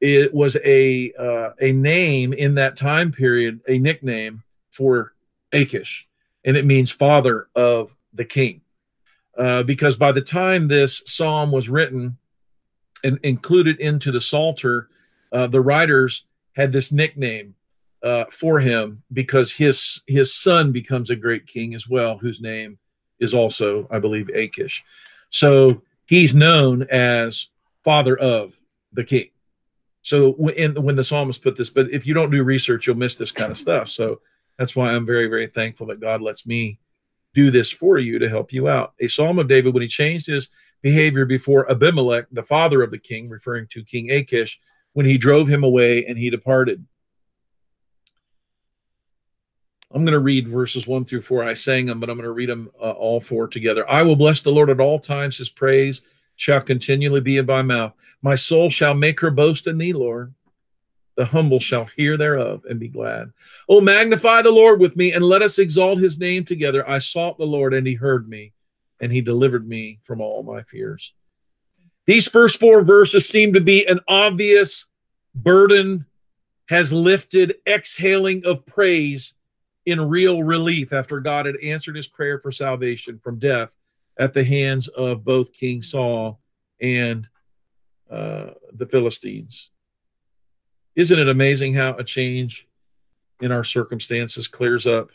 it 0.00 0.32
was 0.32 0.56
a 0.64 1.12
uh, 1.18 1.50
a 1.60 1.72
name 1.72 2.32
in 2.32 2.54
that 2.54 2.76
time 2.76 3.10
period, 3.10 3.62
a 3.66 3.80
nickname 3.80 4.44
for 4.70 5.14
Achish, 5.52 6.06
and 6.44 6.56
it 6.56 6.64
means 6.64 6.92
father 6.92 7.48
of 7.56 7.96
the 8.12 8.24
king. 8.24 8.60
Uh, 9.36 9.64
because 9.64 9.96
by 9.96 10.12
the 10.12 10.22
time 10.22 10.68
this 10.68 11.02
psalm 11.06 11.50
was 11.50 11.68
written 11.68 12.16
and 13.02 13.18
included 13.24 13.80
into 13.80 14.12
the 14.12 14.20
Psalter, 14.20 14.88
uh, 15.32 15.48
the 15.48 15.60
writers 15.60 16.26
had 16.54 16.72
this 16.72 16.92
nickname 16.92 17.54
uh, 18.02 18.24
for 18.30 18.60
him 18.60 19.02
because 19.12 19.52
his 19.52 20.02
his 20.06 20.34
son 20.34 20.72
becomes 20.72 21.10
a 21.10 21.16
great 21.16 21.46
king 21.46 21.74
as 21.74 21.88
well, 21.88 22.18
whose 22.18 22.40
name 22.40 22.78
is 23.18 23.34
also, 23.34 23.86
I 23.90 23.98
believe, 23.98 24.28
Achish. 24.28 24.84
So 25.30 25.82
he's 26.06 26.34
known 26.34 26.86
as 26.90 27.48
father 27.82 28.16
of 28.18 28.54
the 28.92 29.04
king. 29.04 29.30
So 30.02 30.32
when, 30.32 30.74
when 30.82 30.96
the 30.96 31.04
psalmist 31.04 31.42
put 31.42 31.56
this, 31.56 31.70
but 31.70 31.90
if 31.90 32.06
you 32.06 32.12
don't 32.12 32.30
do 32.30 32.42
research, 32.42 32.86
you'll 32.86 32.96
miss 32.96 33.16
this 33.16 33.32
kind 33.32 33.50
of 33.50 33.56
stuff. 33.56 33.88
So 33.88 34.20
that's 34.58 34.76
why 34.76 34.92
I'm 34.92 35.06
very, 35.06 35.26
very 35.28 35.46
thankful 35.46 35.86
that 35.86 36.00
God 36.00 36.20
lets 36.20 36.46
me 36.46 36.78
do 37.32 37.50
this 37.50 37.70
for 37.70 37.98
you 37.98 38.18
to 38.18 38.28
help 38.28 38.52
you 38.52 38.68
out. 38.68 38.92
A 39.00 39.08
psalm 39.08 39.38
of 39.38 39.48
David 39.48 39.72
when 39.72 39.82
he 39.82 39.88
changed 39.88 40.26
his 40.26 40.50
behavior 40.82 41.24
before 41.24 41.70
Abimelech, 41.70 42.26
the 42.30 42.42
father 42.42 42.82
of 42.82 42.90
the 42.90 42.98
king, 42.98 43.28
referring 43.28 43.66
to 43.68 43.82
King 43.82 44.10
Achish, 44.10 44.60
when 44.94 45.06
he 45.06 45.18
drove 45.18 45.46
him 45.46 45.62
away 45.62 46.04
and 46.06 46.16
he 46.16 46.30
departed. 46.30 46.84
I'm 49.92 50.04
going 50.04 50.12
to 50.12 50.18
read 50.18 50.48
verses 50.48 50.88
one 50.88 51.04
through 51.04 51.22
four. 51.22 51.44
I 51.44 51.54
sang 51.54 51.86
them, 51.86 52.00
but 52.00 52.10
I'm 52.10 52.16
going 52.16 52.24
to 52.24 52.32
read 52.32 52.48
them 52.48 52.70
uh, 52.80 52.90
all 52.90 53.20
four 53.20 53.46
together. 53.46 53.88
I 53.88 54.02
will 54.02 54.16
bless 54.16 54.42
the 54.42 54.50
Lord 54.50 54.70
at 54.70 54.80
all 54.80 54.98
times. 54.98 55.38
His 55.38 55.50
praise 55.50 56.02
shall 56.34 56.60
continually 56.60 57.20
be 57.20 57.36
in 57.36 57.46
my 57.46 57.62
mouth. 57.62 57.94
My 58.22 58.34
soul 58.34 58.70
shall 58.70 58.94
make 58.94 59.20
her 59.20 59.30
boast 59.30 59.68
in 59.68 59.78
thee, 59.78 59.92
Lord. 59.92 60.34
The 61.16 61.24
humble 61.24 61.60
shall 61.60 61.84
hear 61.84 62.16
thereof 62.16 62.64
and 62.68 62.80
be 62.80 62.88
glad. 62.88 63.32
Oh, 63.68 63.80
magnify 63.80 64.42
the 64.42 64.50
Lord 64.50 64.80
with 64.80 64.96
me 64.96 65.12
and 65.12 65.24
let 65.24 65.42
us 65.42 65.60
exalt 65.60 65.98
his 65.98 66.18
name 66.18 66.44
together. 66.44 66.88
I 66.88 66.98
sought 66.98 67.38
the 67.38 67.46
Lord 67.46 67.72
and 67.72 67.86
he 67.86 67.94
heard 67.94 68.28
me 68.28 68.52
and 69.00 69.12
he 69.12 69.20
delivered 69.20 69.68
me 69.68 70.00
from 70.02 70.20
all 70.20 70.42
my 70.42 70.62
fears. 70.62 71.14
These 72.06 72.28
first 72.28 72.60
four 72.60 72.82
verses 72.82 73.28
seem 73.28 73.54
to 73.54 73.60
be 73.60 73.86
an 73.86 74.00
obvious 74.08 74.86
burden 75.34 76.06
has 76.68 76.92
lifted, 76.92 77.56
exhaling 77.66 78.42
of 78.46 78.64
praise 78.66 79.34
in 79.86 80.00
real 80.00 80.42
relief 80.42 80.92
after 80.92 81.20
God 81.20 81.46
had 81.46 81.56
answered 81.62 81.96
his 81.96 82.06
prayer 82.06 82.38
for 82.38 82.50
salvation 82.50 83.18
from 83.18 83.38
death 83.38 83.74
at 84.18 84.32
the 84.32 84.44
hands 84.44 84.88
of 84.88 85.24
both 85.24 85.52
King 85.52 85.82
Saul 85.82 86.40
and 86.80 87.28
uh, 88.10 88.50
the 88.72 88.86
Philistines. 88.86 89.70
Isn't 90.96 91.18
it 91.18 91.28
amazing 91.28 91.74
how 91.74 91.94
a 91.96 92.04
change 92.04 92.68
in 93.40 93.50
our 93.50 93.64
circumstances 93.64 94.48
clears 94.48 94.86
up 94.86 95.10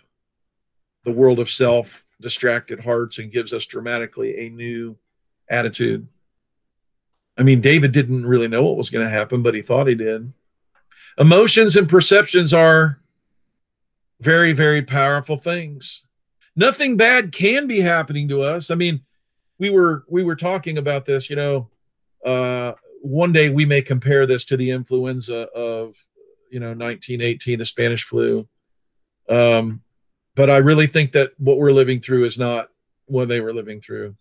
the 1.06 1.12
world 1.12 1.40
of 1.40 1.50
self 1.50 2.06
distracted 2.22 2.80
hearts 2.80 3.18
and 3.18 3.32
gives 3.32 3.54
us 3.54 3.66
dramatically 3.66 4.46
a 4.46 4.50
new 4.50 4.98
attitude? 5.50 6.08
I 7.40 7.44
mean, 7.44 7.62
David 7.62 7.94
didn't 7.94 8.26
really 8.26 8.48
know 8.48 8.64
what 8.64 8.78
was 8.78 8.90
going 8.90 9.06
to 9.06 9.12
happen, 9.12 9.42
but 9.42 9.56
he 9.56 9.62
thought 9.62 9.88
he 9.88 9.96
did. 9.96 10.32
Emotions 11.18 11.76
and 11.76 11.90
perceptions 11.90 12.54
are 12.54 13.00
very, 14.20 14.54
very 14.54 14.84
powerful 14.84 15.38
things. 15.38 16.04
Nothing 16.56 16.98
bad 16.98 17.32
can 17.32 17.66
be 17.66 17.80
happening 17.80 18.28
to 18.28 18.42
us. 18.42 18.70
I 18.70 18.76
mean, 18.76 19.02
we 19.58 19.70
were 19.70 20.04
we 20.08 20.24
were 20.24 20.36
talking 20.36 20.78
about 20.78 21.06
this, 21.06 21.30
you 21.30 21.36
know, 21.36 21.70
uh, 22.26 22.74
one 23.02 23.32
day 23.32 23.50
we 23.50 23.66
may 23.66 23.82
compare 23.82 24.26
this 24.26 24.46
to 24.46 24.58
the 24.58 24.72
influenza 24.72 25.48
of 25.56 25.96
you 26.52 26.60
know 26.60 26.70
1918 26.70 27.60
the 27.60 27.66
spanish 27.66 28.04
flu 28.04 28.48
um, 29.30 29.82
but 30.36 30.50
i 30.50 30.58
really 30.58 30.88
think 30.88 31.12
that 31.12 31.32
what 31.38 31.58
we're 31.58 31.72
living 31.72 32.00
through 32.00 32.26
is 32.26 32.38
not 32.38 32.70
what 33.06 33.28
they 33.28 33.42
were 33.42 33.54
living 33.54 33.80
through 33.80 34.16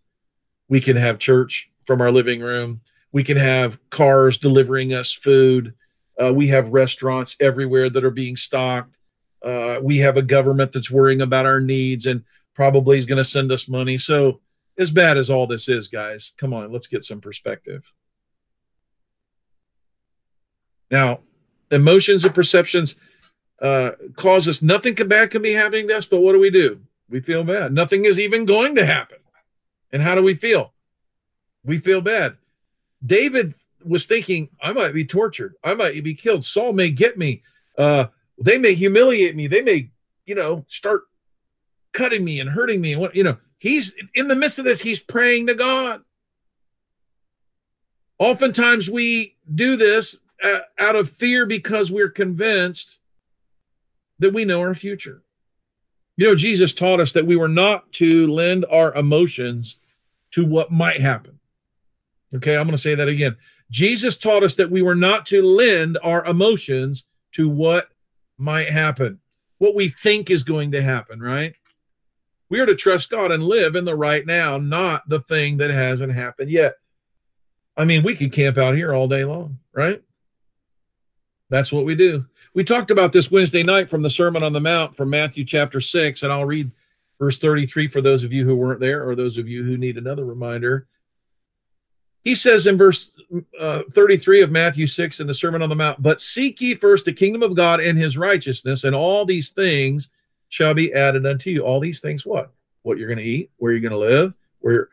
we 0.68 0.81
can 0.81 0.96
have 0.96 1.18
church 1.18 1.70
from 1.85 2.00
our 2.00 2.12
living 2.12 2.40
room 2.40 2.81
we 3.12 3.25
can 3.25 3.37
have 3.37 3.79
cars 3.90 4.38
delivering 4.38 4.92
us 4.94 5.12
food 5.12 5.75
uh, 6.23 6.33
we 6.33 6.49
have 6.49 6.71
restaurants 6.71 7.37
everywhere 7.40 7.88
that 7.88 8.05
are 8.05 8.11
being 8.11 8.37
stocked 8.37 8.99
uh, 9.44 9.79
we 9.83 9.99
have 9.99 10.16
a 10.16 10.23
government 10.23 10.73
that's 10.73 10.90
worrying 10.90 11.21
about 11.21 11.47
our 11.47 11.61
needs 11.61 12.07
and 12.07 12.25
probably 12.55 12.99
is 12.99 13.07
going 13.07 13.18
to 13.18 13.25
send 13.25 13.53
us 13.53 13.68
money 13.68 13.99
so 13.99 14.40
as 14.79 14.90
bad 14.90 15.16
as 15.16 15.31
all 15.31 15.47
this 15.47 15.68
is 15.68 15.88
guys 15.88 16.35
come 16.38 16.53
on 16.53 16.73
let's 16.73 16.88
get 16.88 17.05
some 17.05 17.21
perspective 17.21 17.92
now, 20.90 21.21
emotions 21.71 22.25
and 22.25 22.35
perceptions 22.35 22.97
uh, 23.61 23.90
cause 24.16 24.49
us 24.49 24.62
nothing 24.62 24.94
bad 24.94 25.31
can 25.31 25.42
be 25.42 25.53
happening 25.53 25.88
to 25.88 25.97
us, 25.97 26.07
but 26.07 26.21
what 26.21 26.33
do 26.33 26.40
we 26.40 26.51
do? 26.51 26.81
We 27.11 27.21
feel 27.21 27.44
bad. 27.44 27.73
Nothing 27.73 28.05
is 28.05 28.21
even 28.21 28.44
going 28.47 28.75
to 28.77 28.87
happen. 28.87 29.18
And 29.92 30.03
how 30.03 30.14
do 30.14 30.23
we 30.23 30.35
feel? 30.35 30.73
We 31.64 31.79
feel 31.79 32.01
bad. 32.01 32.37
David 33.04 33.54
was 33.84 34.06
thinking, 34.06 34.48
I 34.61 34.72
might 34.72 34.92
be 34.92 35.04
tortured. 35.04 35.54
I 35.62 35.74
might 35.74 36.02
be 36.02 36.14
killed. 36.14 36.44
Saul 36.44 36.72
may 36.72 36.90
get 36.90 37.16
me. 37.16 37.42
Uh, 37.76 38.06
they 38.38 38.58
may 38.58 38.74
humiliate 38.74 39.37
me. 39.37 39.46
They 39.46 39.62
may, 39.62 39.90
you 40.26 40.34
know, 40.34 40.64
start 40.68 41.04
cutting 41.92 42.24
me 42.24 42.40
and 42.40 42.50
hurting 42.50 42.80
me. 42.80 42.92
And 42.92 43.00
what, 43.00 43.14
you 43.14 43.22
know, 43.22 43.37
he's 43.58 43.94
in 44.14 44.28
the 44.28 44.34
midst 44.34 44.58
of 44.58 44.64
this, 44.64 44.80
he's 44.80 45.00
praying 45.00 45.46
to 45.46 45.54
God. 45.54 46.02
Oftentimes 48.18 48.90
we 48.90 49.37
do 49.54 49.76
this 49.76 50.18
out 50.78 50.96
of 50.96 51.08
fear 51.08 51.46
because 51.46 51.90
we're 51.90 52.11
convinced 52.11 52.98
that 54.18 54.34
we 54.34 54.44
know 54.44 54.61
our 54.61 54.74
future. 54.74 55.22
You 56.16 56.26
know, 56.26 56.34
Jesus 56.34 56.74
taught 56.74 56.98
us 56.98 57.12
that 57.12 57.26
we 57.26 57.37
were 57.37 57.48
not 57.48 57.92
to 57.94 58.26
lend 58.26 58.66
our 58.70 58.92
emotions 58.94 59.78
to 60.32 60.44
what 60.44 60.72
might 60.72 61.00
happen. 61.00 61.38
Okay, 62.34 62.56
I'm 62.56 62.64
going 62.64 62.72
to 62.72 62.78
say 62.78 62.94
that 62.94 63.08
again. 63.08 63.36
Jesus 63.70 64.16
taught 64.16 64.44
us 64.44 64.54
that 64.56 64.70
we 64.70 64.82
were 64.82 64.94
not 64.94 65.26
to 65.26 65.42
lend 65.42 65.98
our 66.02 66.24
emotions 66.24 67.06
to 67.32 67.48
what 67.48 67.88
might 68.36 68.70
happen, 68.70 69.18
what 69.58 69.74
we 69.74 69.88
think 69.88 70.30
is 70.30 70.42
going 70.42 70.72
to 70.72 70.82
happen, 70.82 71.20
right? 71.20 71.54
We 72.50 72.60
are 72.60 72.66
to 72.66 72.74
trust 72.74 73.10
God 73.10 73.30
and 73.30 73.42
live 73.42 73.76
in 73.76 73.84
the 73.84 73.94
right 73.94 74.24
now, 74.24 74.58
not 74.58 75.08
the 75.08 75.20
thing 75.20 75.58
that 75.58 75.70
hasn't 75.70 76.12
happened 76.12 76.50
yet. 76.50 76.74
I 77.76 77.84
mean, 77.84 78.02
we 78.02 78.16
could 78.16 78.32
camp 78.32 78.56
out 78.58 78.74
here 78.74 78.94
all 78.94 79.06
day 79.06 79.24
long, 79.24 79.58
right? 79.72 80.02
That's 81.50 81.72
what 81.72 81.84
we 81.84 81.94
do. 81.94 82.24
We 82.54 82.64
talked 82.64 82.90
about 82.90 83.12
this 83.12 83.30
Wednesday 83.30 83.62
night 83.62 83.88
from 83.88 84.02
the 84.02 84.10
Sermon 84.10 84.42
on 84.42 84.52
the 84.52 84.60
Mount 84.60 84.96
from 84.96 85.10
Matthew 85.10 85.44
chapter 85.44 85.80
6, 85.80 86.22
and 86.22 86.32
I'll 86.32 86.44
read 86.44 86.70
verse 87.18 87.38
33 87.38 87.88
for 87.88 88.00
those 88.00 88.24
of 88.24 88.32
you 88.32 88.44
who 88.44 88.56
weren't 88.56 88.80
there 88.80 89.08
or 89.08 89.14
those 89.14 89.38
of 89.38 89.48
you 89.48 89.62
who 89.64 89.76
need 89.76 89.96
another 89.96 90.24
reminder. 90.24 90.86
He 92.24 92.35
says 92.35 92.66
in 92.66 92.76
verse 92.76 93.11
uh, 93.59 93.83
33 93.92 94.42
of 94.42 94.50
Matthew 94.50 94.87
6 94.87 95.20
in 95.20 95.26
the 95.26 95.35
Sermon 95.35 95.62
on 95.62 95.68
the 95.68 95.76
Mount, 95.76 96.02
But 96.02 96.20
seek 96.20 96.61
ye 96.61 96.74
first 96.74 97.04
the 97.04 97.12
kingdom 97.12 97.42
of 97.42 97.54
God 97.54 97.81
and 97.81 97.98
his 97.98 98.18
righteousness, 98.18 98.85
and 98.85 98.94
all 98.94 99.24
these 99.24 99.50
things 99.50 100.11
shall 100.48 100.74
be 100.74 100.92
added 100.92 101.26
unto 101.26 101.50
you. 101.50 101.62
All 101.62 101.81
these 101.81 102.00
things, 102.00 102.24
what? 102.24 102.52
What 102.83 102.98
you're 102.98 103.09
going 103.09 103.18
to 103.18 103.24
eat, 103.24 103.50
where 103.59 103.72
you're 103.72 103.81
going 103.81 103.92
to 103.92 103.98
live, 103.98 104.35
where, 104.61 104.88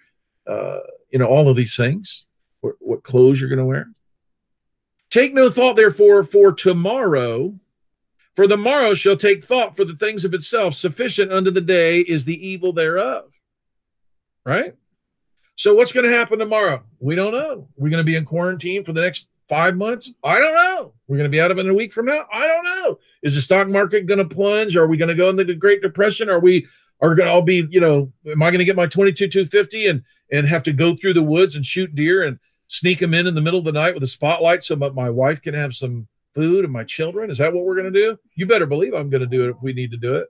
uh, 0.48 0.80
you 1.10 1.20
know, 1.20 1.28
all 1.28 1.50
of 1.50 1.56
these 1.56 1.76
things, 1.76 2.26
what, 2.62 2.76
what 2.80 3.04
clothes 3.04 3.40
you're 3.40 3.50
going 3.50 3.60
to 3.60 3.66
wear. 3.66 3.88
Take 5.10 5.34
no 5.34 5.50
thought, 5.50 5.76
therefore, 5.76 6.24
for 6.24 6.52
tomorrow, 6.52 7.58
for 8.34 8.48
the 8.48 8.58
morrow 8.58 8.94
shall 8.94 9.16
take 9.16 9.44
thought 9.44 9.78
for 9.78 9.86
the 9.86 9.96
things 9.96 10.26
of 10.26 10.34
itself. 10.34 10.74
Sufficient 10.74 11.32
unto 11.32 11.52
the 11.52 11.62
day 11.62 12.00
is 12.00 12.26
the 12.26 12.48
evil 12.48 12.74
thereof. 12.74 13.32
Right? 14.44 14.76
So, 15.56 15.74
what's 15.74 15.92
going 15.92 16.06
to 16.06 16.16
happen 16.16 16.40
tomorrow? 16.40 16.84
We 17.00 17.16
don't 17.16 17.32
know. 17.32 17.70
We're 17.78 17.90
going 17.90 18.04
to 18.04 18.10
be 18.10 18.16
in 18.16 18.26
quarantine 18.26 18.84
for 18.84 18.94
the 18.94 19.02
next 19.02 19.28
five 19.48 19.78
months? 19.78 20.14
I 20.24 20.40
don't 20.40 20.54
know. 20.54 20.94
We're 21.08 21.18
going 21.18 21.30
to 21.30 21.36
be 21.36 21.42
out 21.42 21.52
of 21.52 21.58
it 21.58 21.66
in 21.66 21.70
a 21.70 21.76
week 21.76 21.94
from 21.94 22.08
now? 22.08 22.26
I 22.32 22.48
don't 22.48 22.64
know. 22.64 23.00
Is 23.24 23.36
the 23.36 23.42
stock 23.42 23.68
market 23.68 24.06
going 24.06 24.18
to 24.18 24.36
plunge? 24.36 24.76
Are 24.76 24.88
we 24.88 24.98
going 24.98 25.10
to 25.10 25.16
go 25.16 25.30
into 25.30 25.44
the 25.44 25.56
Great 25.56 25.82
Depression? 25.82 26.30
Are 26.30 26.40
we 26.40 26.68
are 27.02 27.16
going 27.16 27.28
to 27.28 27.34
all 27.34 27.42
be, 27.42 27.68
you 27.70 27.80
know, 27.80 28.12
am 28.30 28.42
I 28.42 28.50
going 28.50 28.60
to 28.60 28.66
get 28.66 28.76
my 28.76 28.88
22 28.88 29.28
250 29.28 29.88
and 29.88 30.04
and 30.32 30.48
have 30.48 30.64
to 30.64 30.74
go 30.74 30.96
through 30.96 31.14
the 31.14 31.24
woods 31.24 31.56
and 31.56 31.66
shoot 31.66 31.94
deer 31.94 32.24
and 32.24 32.40
sneak 32.68 33.00
them 33.00 33.14
in 33.14 33.28
in 33.28 33.36
the 33.36 33.42
middle 33.42 33.60
of 33.60 33.66
the 33.66 33.72
night 33.72 33.94
with 33.94 34.04
a 34.04 34.08
spotlight 34.08 34.64
so 34.64 34.76
that 34.76 34.96
my 34.96 35.10
wife 35.10 35.42
can 35.42 35.54
have 35.54 35.74
some 35.74 36.08
food 36.34 36.64
and 36.64 36.74
my 36.74 36.84
children? 36.84 37.30
Is 37.30 37.38
that 37.38 37.54
what 37.54 37.66
we're 37.66 37.76
going 37.76 37.94
to 37.94 38.00
do? 38.00 38.18
You 38.36 38.48
better 38.48 38.66
believe 38.66 38.94
I'm 38.94 39.10
going 39.10 39.22
to 39.22 39.28
do 39.28 39.46
it 39.46 39.52
if 39.52 39.58
we 39.62 39.74
need 39.74 39.92
to 39.92 39.98
do 39.98 40.16
it. 40.16 40.28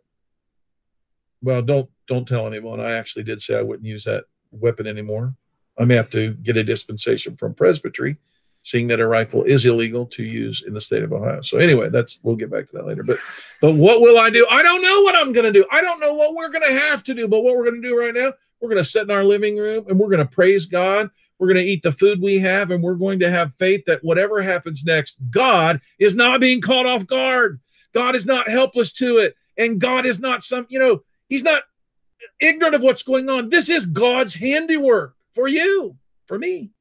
Well, 1.42 1.62
don't 1.62 1.90
don't 2.08 2.28
tell 2.28 2.48
anyone. 2.48 2.80
I 2.80 2.94
actually 2.94 3.24
did 3.24 3.42
say 3.42 3.58
I 3.58 3.62
wouldn't 3.62 3.88
use 3.88 4.04
that 4.04 4.26
weapon 4.60 4.88
anymore. 4.88 5.36
I 5.78 5.86
may 5.86 5.96
have 5.96 6.10
to 6.12 6.34
get 6.36 6.58
a 6.58 6.64
dispensation 6.64 7.36
from 7.36 7.54
presbytery, 7.54 8.18
seeing 8.64 8.88
that 8.88 9.00
a 9.00 9.08
rifle 9.08 9.44
is 9.44 9.66
illegal 9.66 10.06
to 10.08 10.24
use 10.24 10.64
in 10.66 10.74
the 10.74 10.82
state 10.82 11.04
of 11.04 11.12
Ohio. 11.12 11.42
So 11.42 11.58
anyway, 11.58 11.90
that's 11.90 12.20
we'll 12.24 12.36
get 12.36 12.52
back 12.52 12.70
to 12.70 12.78
that 12.78 12.88
later. 12.88 13.04
But 13.04 13.18
but 13.62 13.76
what 13.76 14.02
will 14.02 14.18
I 14.18 14.30
do? 14.30 14.46
I 14.50 14.64
don't 14.64 14.82
know 14.82 15.02
what 15.02 15.16
I'm 15.16 15.34
going 15.34 15.52
to 15.52 15.60
do. 15.60 15.66
I 15.72 15.82
don't 15.82 16.00
know 16.00 16.14
what 16.14 16.36
we're 16.36 16.52
going 16.52 16.68
to 16.68 16.80
have 16.80 17.04
to 17.06 17.14
do. 17.14 17.28
But 17.28 17.42
what 17.42 17.56
we're 17.56 17.66
going 17.66 17.82
to 17.82 17.88
do 17.88 17.98
right 17.98 18.14
now, 18.14 18.34
we're 18.62 18.70
going 18.70 18.82
to 18.82 18.90
sit 18.90 19.04
in 19.04 19.12
our 19.12 19.24
living 19.24 19.58
room 19.58 19.86
and 19.90 20.00
we're 20.00 20.10
going 20.10 20.26
to 20.26 20.34
praise 20.34 20.66
God 20.66 21.10
we're 21.38 21.48
going 21.48 21.64
to 21.64 21.70
eat 21.70 21.84
the 21.84 21.92
food 21.92 22.22
we 22.22 22.40
have, 22.40 22.72
and 22.72 22.82
we're 22.82 22.96
going 22.96 23.20
to 23.20 23.30
have 23.30 23.54
faith 23.56 23.84
that 23.86 24.04
whatever 24.04 24.42
happens 24.42 24.86
next, 24.86 25.18
God 25.30 25.82
is 26.00 26.16
not 26.16 26.40
being 26.40 26.62
caught 26.62 26.86
off 26.86 27.06
guard. 27.06 27.60
God 27.94 28.16
is 28.16 28.26
not 28.26 28.50
helpless 28.50 28.92
to 28.94 29.18
it. 29.18 29.36
And 29.58 29.80
God 29.80 30.06
is 30.06 30.20
not 30.20 30.44
some, 30.44 30.66
you 30.70 30.80
know, 30.80 31.04
He's 31.28 31.44
not 31.44 31.64
ignorant 32.40 32.76
of 32.76 32.84
what's 32.84 33.04
going 33.04 33.30
on. 33.30 33.50
This 33.50 33.70
is 33.70 33.86
God's 33.86 34.34
handiwork 34.36 35.16
for 35.34 35.48
you, 35.48 35.96
for 36.28 36.38
me. 36.38 36.72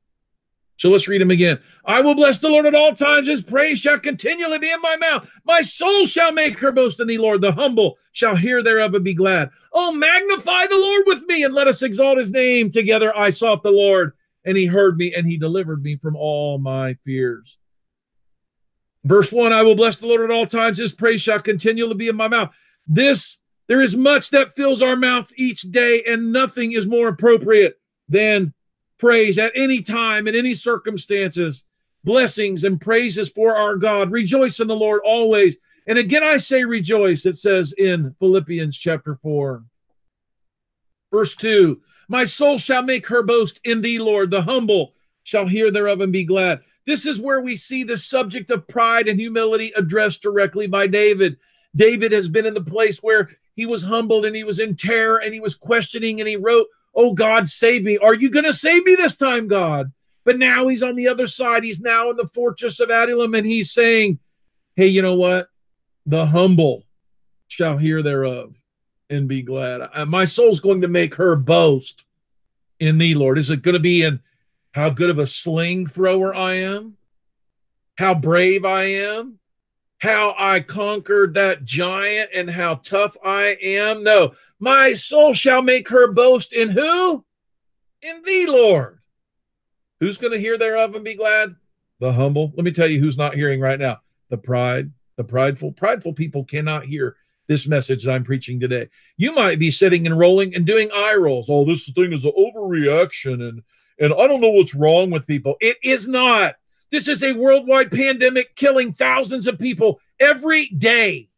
So 0.76 0.90
let's 0.90 1.06
read 1.06 1.22
him 1.22 1.30
again. 1.30 1.60
I 1.84 2.00
will 2.00 2.16
bless 2.16 2.40
the 2.40 2.48
Lord 2.48 2.66
at 2.66 2.74
all 2.74 2.92
times. 2.92 3.28
His 3.28 3.42
praise 3.42 3.78
shall 3.78 3.98
continually 3.98 4.58
be 4.58 4.72
in 4.72 4.80
my 4.80 4.96
mouth. 4.96 5.28
My 5.44 5.62
soul 5.62 6.04
shall 6.04 6.32
make 6.32 6.58
her 6.58 6.72
boast 6.72 6.98
in 6.98 7.06
thee, 7.06 7.18
Lord. 7.18 7.40
The 7.40 7.52
humble 7.52 7.96
shall 8.12 8.34
hear 8.34 8.62
thereof 8.62 8.94
and 8.94 9.04
be 9.04 9.14
glad. 9.14 9.50
Oh, 9.72 9.92
magnify 9.92 10.66
the 10.66 10.78
Lord 10.78 11.04
with 11.06 11.22
me 11.28 11.44
and 11.44 11.54
let 11.54 11.68
us 11.68 11.82
exalt 11.82 12.18
his 12.18 12.32
name. 12.32 12.70
Together 12.70 13.16
I 13.16 13.30
sought 13.30 13.62
the 13.62 13.70
Lord 13.70 14.14
and 14.44 14.56
he 14.56 14.66
heard 14.66 14.96
me 14.96 15.14
and 15.14 15.26
he 15.26 15.36
delivered 15.36 15.82
me 15.82 15.96
from 15.96 16.16
all 16.16 16.58
my 16.58 16.94
fears. 17.04 17.58
Verse 19.04 19.32
1 19.32 19.52
I 19.52 19.62
will 19.62 19.76
bless 19.76 20.00
the 20.00 20.06
Lord 20.06 20.22
at 20.22 20.30
all 20.30 20.46
times, 20.46 20.78
his 20.78 20.92
praise 20.92 21.22
shall 21.22 21.40
continually 21.40 21.94
be 21.94 22.08
in 22.08 22.16
my 22.16 22.28
mouth. 22.28 22.50
This, 22.86 23.38
there 23.66 23.80
is 23.80 23.96
much 23.96 24.30
that 24.30 24.52
fills 24.52 24.82
our 24.82 24.96
mouth 24.96 25.32
each 25.36 25.62
day, 25.62 26.02
and 26.06 26.32
nothing 26.32 26.72
is 26.72 26.86
more 26.86 27.08
appropriate 27.08 27.78
than 28.08 28.52
praise 28.98 29.38
at 29.38 29.52
any 29.54 29.82
time, 29.82 30.28
in 30.28 30.34
any 30.34 30.54
circumstances. 30.54 31.64
Blessings 32.04 32.64
and 32.64 32.80
praises 32.80 33.30
for 33.30 33.56
our 33.56 33.76
God. 33.76 34.10
Rejoice 34.10 34.60
in 34.60 34.68
the 34.68 34.76
Lord 34.76 35.00
always. 35.04 35.56
And 35.86 35.98
again, 35.98 36.22
I 36.22 36.36
say 36.36 36.64
rejoice, 36.64 37.24
it 37.24 37.36
says 37.36 37.72
in 37.72 38.14
Philippians 38.18 38.76
chapter 38.76 39.14
4. 39.14 39.64
Verse 41.10 41.34
2 41.36 41.80
My 42.08 42.24
soul 42.24 42.58
shall 42.58 42.82
make 42.82 43.06
her 43.06 43.22
boast 43.22 43.60
in 43.64 43.80
thee, 43.80 43.98
Lord. 43.98 44.30
The 44.30 44.42
humble 44.42 44.94
shall 45.22 45.46
hear 45.46 45.70
thereof 45.70 46.00
and 46.02 46.12
be 46.12 46.24
glad. 46.24 46.60
This 46.86 47.06
is 47.06 47.20
where 47.20 47.40
we 47.40 47.56
see 47.56 47.84
the 47.84 47.96
subject 47.96 48.50
of 48.50 48.68
pride 48.68 49.08
and 49.08 49.18
humility 49.18 49.72
addressed 49.74 50.22
directly 50.22 50.66
by 50.66 50.86
David. 50.86 51.38
David 51.74 52.12
has 52.12 52.28
been 52.28 52.46
in 52.46 52.54
the 52.54 52.60
place 52.60 53.02
where 53.02 53.30
he 53.54 53.66
was 53.66 53.82
humbled 53.82 54.24
and 54.24 54.34
he 54.34 54.44
was 54.44 54.58
in 54.58 54.76
terror 54.76 55.18
and 55.18 55.32
he 55.32 55.40
was 55.40 55.54
questioning 55.54 56.20
and 56.20 56.28
he 56.28 56.36
wrote, 56.36 56.66
Oh 56.94 57.12
God, 57.12 57.48
save 57.48 57.82
me. 57.82 57.98
Are 57.98 58.14
you 58.14 58.30
going 58.30 58.44
to 58.44 58.52
save 58.52 58.84
me 58.84 58.94
this 58.94 59.16
time, 59.16 59.48
God? 59.48 59.92
But 60.24 60.38
now 60.38 60.68
he's 60.68 60.82
on 60.82 60.96
the 60.96 61.08
other 61.08 61.26
side. 61.26 61.64
He's 61.64 61.80
now 61.80 62.10
in 62.10 62.16
the 62.16 62.26
fortress 62.26 62.80
of 62.80 62.90
Adullam 62.90 63.34
and 63.34 63.46
he's 63.46 63.72
saying, 63.72 64.18
Hey, 64.76 64.86
you 64.86 65.02
know 65.02 65.16
what? 65.16 65.48
The 66.06 66.26
humble 66.26 66.84
shall 67.48 67.78
hear 67.78 68.02
thereof 68.02 68.56
and 69.10 69.28
be 69.28 69.42
glad. 69.42 69.88
My 70.08 70.24
soul's 70.24 70.60
going 70.60 70.80
to 70.80 70.88
make 70.88 71.14
her 71.14 71.36
boast 71.36 72.06
in 72.80 72.98
thee, 72.98 73.14
Lord. 73.14 73.38
Is 73.38 73.50
it 73.50 73.62
going 73.62 73.74
to 73.74 73.80
be 73.80 74.02
in 74.02 74.20
how 74.72 74.90
good 74.90 75.10
of 75.10 75.18
a 75.18 75.26
sling 75.26 75.86
thrower 75.86 76.34
I 76.34 76.54
am? 76.54 76.96
How 77.96 78.14
brave 78.14 78.64
I 78.64 78.84
am? 78.84 79.38
How 80.04 80.34
I 80.38 80.60
conquered 80.60 81.32
that 81.34 81.64
giant 81.64 82.28
and 82.34 82.50
how 82.50 82.74
tough 82.76 83.16
I 83.24 83.56
am. 83.62 84.04
No, 84.04 84.34
my 84.60 84.92
soul 84.92 85.32
shall 85.32 85.62
make 85.62 85.88
her 85.88 86.12
boast 86.12 86.52
in 86.52 86.68
who? 86.68 87.24
In 88.02 88.22
thee, 88.22 88.46
Lord. 88.46 88.98
Who's 90.00 90.18
going 90.18 90.34
to 90.34 90.38
hear 90.38 90.58
thereof 90.58 90.94
and 90.94 91.06
be 91.06 91.14
glad? 91.14 91.56
The 92.00 92.12
humble. 92.12 92.52
Let 92.54 92.64
me 92.64 92.70
tell 92.70 92.86
you 92.86 93.00
who's 93.00 93.16
not 93.16 93.34
hearing 93.34 93.60
right 93.60 93.78
now. 93.78 94.02
The 94.28 94.36
pride, 94.36 94.92
the 95.16 95.24
prideful. 95.24 95.72
Prideful 95.72 96.12
people 96.12 96.44
cannot 96.44 96.84
hear 96.84 97.16
this 97.46 97.66
message 97.66 98.04
that 98.04 98.12
I'm 98.12 98.24
preaching 98.24 98.60
today. 98.60 98.90
You 99.16 99.32
might 99.32 99.58
be 99.58 99.70
sitting 99.70 100.06
and 100.06 100.18
rolling 100.18 100.54
and 100.54 100.66
doing 100.66 100.90
eye 100.92 101.16
rolls. 101.18 101.48
Oh, 101.48 101.64
this 101.64 101.90
thing 101.90 102.12
is 102.12 102.26
an 102.26 102.32
overreaction 102.38 103.48
and 103.48 103.62
and 103.98 104.12
I 104.12 104.26
don't 104.26 104.40
know 104.40 104.50
what's 104.50 104.74
wrong 104.74 105.10
with 105.10 105.26
people. 105.26 105.56
It 105.60 105.78
is 105.82 106.08
not. 106.08 106.56
This 106.90 107.08
is 107.08 107.22
a 107.22 107.32
worldwide 107.32 107.90
pandemic 107.90 108.54
killing 108.56 108.92
thousands 108.92 109.46
of 109.46 109.58
people 109.58 110.00
every 110.20 110.66
day. 110.68 111.28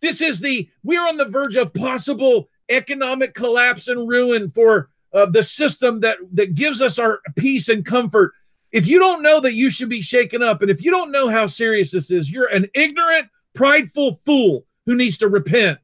This 0.00 0.20
is 0.20 0.40
the, 0.40 0.68
we're 0.82 1.06
on 1.06 1.16
the 1.16 1.24
verge 1.24 1.56
of 1.56 1.74
possible 1.74 2.48
economic 2.68 3.34
collapse 3.34 3.88
and 3.88 4.08
ruin 4.08 4.50
for 4.50 4.90
uh, 5.12 5.26
the 5.26 5.42
system 5.42 6.00
that, 6.00 6.18
that 6.32 6.54
gives 6.54 6.80
us 6.80 6.98
our 6.98 7.20
peace 7.36 7.68
and 7.68 7.84
comfort. 7.84 8.32
If 8.70 8.86
you 8.86 8.98
don't 8.98 9.22
know 9.22 9.40
that 9.40 9.54
you 9.54 9.70
should 9.70 9.88
be 9.88 10.02
shaken 10.02 10.42
up, 10.42 10.60
and 10.62 10.70
if 10.70 10.84
you 10.84 10.90
don't 10.90 11.10
know 11.10 11.28
how 11.28 11.46
serious 11.46 11.90
this 11.90 12.10
is, 12.10 12.30
you're 12.30 12.52
an 12.52 12.66
ignorant, 12.74 13.28
prideful 13.54 14.16
fool 14.24 14.66
who 14.86 14.94
needs 14.94 15.16
to 15.18 15.28
repent. 15.28 15.78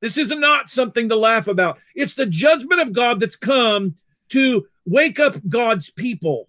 This 0.00 0.16
is 0.16 0.30
not 0.30 0.70
something 0.70 1.08
to 1.08 1.16
laugh 1.16 1.48
about. 1.48 1.78
It's 1.94 2.14
the 2.14 2.26
judgment 2.26 2.80
of 2.80 2.92
God 2.92 3.20
that's 3.20 3.36
come 3.36 3.96
to 4.30 4.66
wake 4.86 5.18
up 5.18 5.36
God's 5.48 5.90
people. 5.90 6.48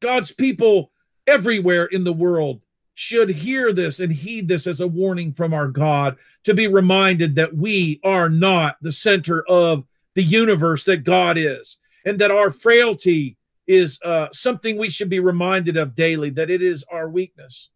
God's 0.00 0.32
people 0.32 0.90
everywhere 1.26 1.86
in 1.86 2.04
the 2.04 2.12
world 2.12 2.60
should 2.94 3.30
hear 3.30 3.72
this 3.72 4.00
and 4.00 4.12
heed 4.12 4.48
this 4.48 4.66
as 4.66 4.80
a 4.80 4.86
warning 4.86 5.32
from 5.32 5.54
our 5.54 5.68
God 5.68 6.16
to 6.44 6.52
be 6.52 6.66
reminded 6.66 7.34
that 7.36 7.54
we 7.54 8.00
are 8.04 8.28
not 8.28 8.76
the 8.82 8.92
center 8.92 9.44
of 9.48 9.84
the 10.14 10.22
universe 10.22 10.84
that 10.84 11.04
God 11.04 11.38
is, 11.38 11.78
and 12.04 12.18
that 12.18 12.30
our 12.30 12.50
frailty 12.50 13.36
is 13.66 13.98
uh, 14.04 14.28
something 14.32 14.76
we 14.76 14.90
should 14.90 15.08
be 15.08 15.20
reminded 15.20 15.76
of 15.76 15.94
daily, 15.94 16.30
that 16.30 16.50
it 16.50 16.60
is 16.60 16.84
our 16.90 17.08
weakness 17.08 17.70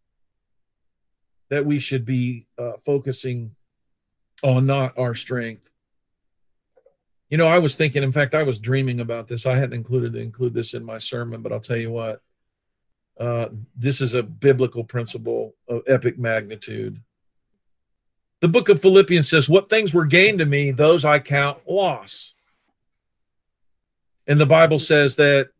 that 1.50 1.64
we 1.64 1.78
should 1.78 2.04
be 2.04 2.46
uh, 2.58 2.72
focusing 2.84 3.54
on, 4.42 4.66
not 4.66 4.98
our 4.98 5.14
strength. 5.14 5.70
You 7.30 7.38
know, 7.38 7.46
I 7.46 7.58
was 7.58 7.76
thinking, 7.76 8.02
in 8.02 8.12
fact, 8.12 8.34
I 8.34 8.42
was 8.42 8.58
dreaming 8.58 9.00
about 9.00 9.28
this. 9.28 9.46
I 9.46 9.56
hadn't 9.56 9.72
included 9.72 10.12
to 10.12 10.20
include 10.20 10.54
this 10.54 10.74
in 10.74 10.84
my 10.84 10.98
sermon, 10.98 11.42
but 11.42 11.52
I'll 11.52 11.60
tell 11.60 11.76
you 11.76 11.90
what, 11.90 12.22
uh, 13.18 13.48
this 13.76 14.00
is 14.00 14.14
a 14.14 14.22
biblical 14.22 14.84
principle 14.84 15.54
of 15.68 15.82
epic 15.86 16.18
magnitude. 16.18 17.00
The 18.40 18.48
book 18.48 18.68
of 18.68 18.82
Philippians 18.82 19.28
says, 19.28 19.48
What 19.48 19.70
things 19.70 19.94
were 19.94 20.04
gained 20.04 20.40
to 20.40 20.46
me, 20.46 20.70
those 20.70 21.04
I 21.04 21.18
count 21.18 21.58
loss. 21.66 22.34
And 24.26 24.40
the 24.40 24.46
Bible 24.46 24.78
says 24.78 25.16
that 25.16 25.50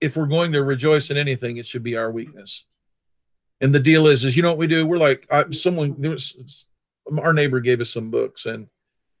if 0.00 0.16
we're 0.16 0.26
going 0.26 0.52
to 0.52 0.62
rejoice 0.62 1.10
in 1.10 1.16
anything, 1.16 1.56
it 1.56 1.66
should 1.66 1.82
be 1.82 1.96
our 1.96 2.10
weakness. 2.10 2.64
And 3.60 3.74
the 3.74 3.80
deal 3.80 4.06
is, 4.06 4.24
is 4.24 4.36
you 4.36 4.42
know 4.42 4.50
what 4.50 4.58
we 4.58 4.66
do? 4.66 4.86
We're 4.86 4.98
like, 4.98 5.26
I, 5.30 5.50
someone, 5.50 6.00
was, 6.00 6.66
our 7.18 7.32
neighbor 7.32 7.60
gave 7.60 7.80
us 7.80 7.90
some 7.90 8.10
books, 8.10 8.46
and 8.46 8.68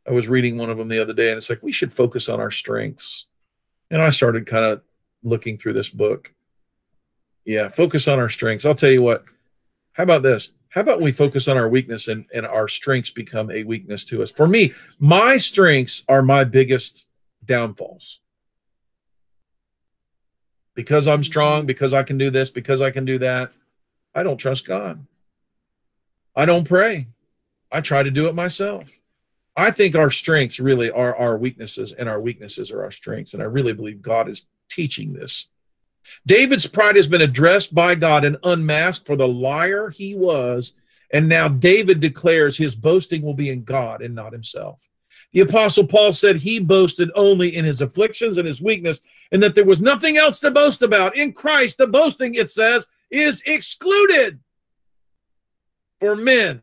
I 0.08 0.12
was 0.12 0.28
reading 0.28 0.56
one 0.56 0.70
of 0.70 0.78
them 0.78 0.88
the 0.88 1.00
other 1.00 1.12
day, 1.12 1.28
and 1.28 1.36
it's 1.36 1.50
like 1.50 1.62
we 1.62 1.72
should 1.72 1.92
focus 1.92 2.28
on 2.28 2.40
our 2.40 2.50
strengths. 2.50 3.26
And 3.90 4.00
I 4.00 4.10
started 4.10 4.46
kind 4.46 4.64
of 4.64 4.82
looking 5.22 5.58
through 5.58 5.72
this 5.72 5.90
book. 5.90 6.32
Yeah, 7.44 7.68
focus 7.68 8.08
on 8.08 8.18
our 8.18 8.28
strengths. 8.28 8.64
I'll 8.64 8.74
tell 8.74 8.90
you 8.90 9.02
what. 9.02 9.24
How 9.92 10.02
about 10.02 10.22
this? 10.22 10.52
How 10.68 10.82
about 10.82 11.00
we 11.00 11.10
focus 11.10 11.48
on 11.48 11.56
our 11.56 11.68
weakness 11.68 12.08
and, 12.08 12.26
and 12.34 12.46
our 12.46 12.68
strengths 12.68 13.10
become 13.10 13.50
a 13.50 13.64
weakness 13.64 14.04
to 14.04 14.22
us? 14.22 14.30
For 14.30 14.46
me, 14.46 14.74
my 14.98 15.38
strengths 15.38 16.04
are 16.08 16.22
my 16.22 16.44
biggest 16.44 17.06
downfalls. 17.44 18.20
Because 20.74 21.08
I'm 21.08 21.24
strong, 21.24 21.64
because 21.64 21.94
I 21.94 22.02
can 22.02 22.18
do 22.18 22.30
this, 22.30 22.50
because 22.50 22.80
I 22.80 22.90
can 22.90 23.06
do 23.06 23.18
that, 23.18 23.52
I 24.14 24.22
don't 24.22 24.36
trust 24.36 24.66
God. 24.66 25.06
I 26.34 26.44
don't 26.44 26.68
pray. 26.68 27.08
I 27.72 27.80
try 27.80 28.02
to 28.02 28.10
do 28.10 28.28
it 28.28 28.34
myself. 28.34 28.90
I 29.56 29.70
think 29.70 29.96
our 29.96 30.10
strengths 30.10 30.60
really 30.60 30.90
are 30.90 31.16
our 31.16 31.38
weaknesses, 31.38 31.92
and 31.92 32.08
our 32.08 32.22
weaknesses 32.22 32.70
are 32.70 32.82
our 32.82 32.90
strengths. 32.90 33.32
And 33.32 33.42
I 33.42 33.46
really 33.46 33.72
believe 33.72 34.02
God 34.02 34.28
is 34.28 34.46
teaching 34.68 35.12
this. 35.12 35.50
David's 36.26 36.66
pride 36.66 36.96
has 36.96 37.08
been 37.08 37.22
addressed 37.22 37.74
by 37.74 37.94
God 37.94 38.24
and 38.24 38.36
unmasked 38.42 39.06
for 39.06 39.16
the 39.16 39.26
liar 39.26 39.90
he 39.90 40.14
was. 40.14 40.74
And 41.12 41.28
now 41.28 41.48
David 41.48 42.00
declares 42.00 42.56
his 42.56 42.76
boasting 42.76 43.22
will 43.22 43.34
be 43.34 43.50
in 43.50 43.64
God 43.64 44.02
and 44.02 44.14
not 44.14 44.32
himself. 44.32 44.86
The 45.32 45.40
apostle 45.40 45.86
Paul 45.86 46.12
said 46.12 46.36
he 46.36 46.58
boasted 46.58 47.10
only 47.14 47.56
in 47.56 47.64
his 47.64 47.80
afflictions 47.80 48.38
and 48.38 48.46
his 48.46 48.62
weakness, 48.62 49.00
and 49.32 49.42
that 49.42 49.54
there 49.54 49.64
was 49.64 49.82
nothing 49.82 50.16
else 50.16 50.40
to 50.40 50.50
boast 50.50 50.82
about. 50.82 51.16
In 51.16 51.32
Christ, 51.32 51.78
the 51.78 51.86
boasting, 51.86 52.34
it 52.34 52.50
says, 52.50 52.86
is 53.10 53.42
excluded 53.46 54.38
for 56.00 56.14
men 56.14 56.60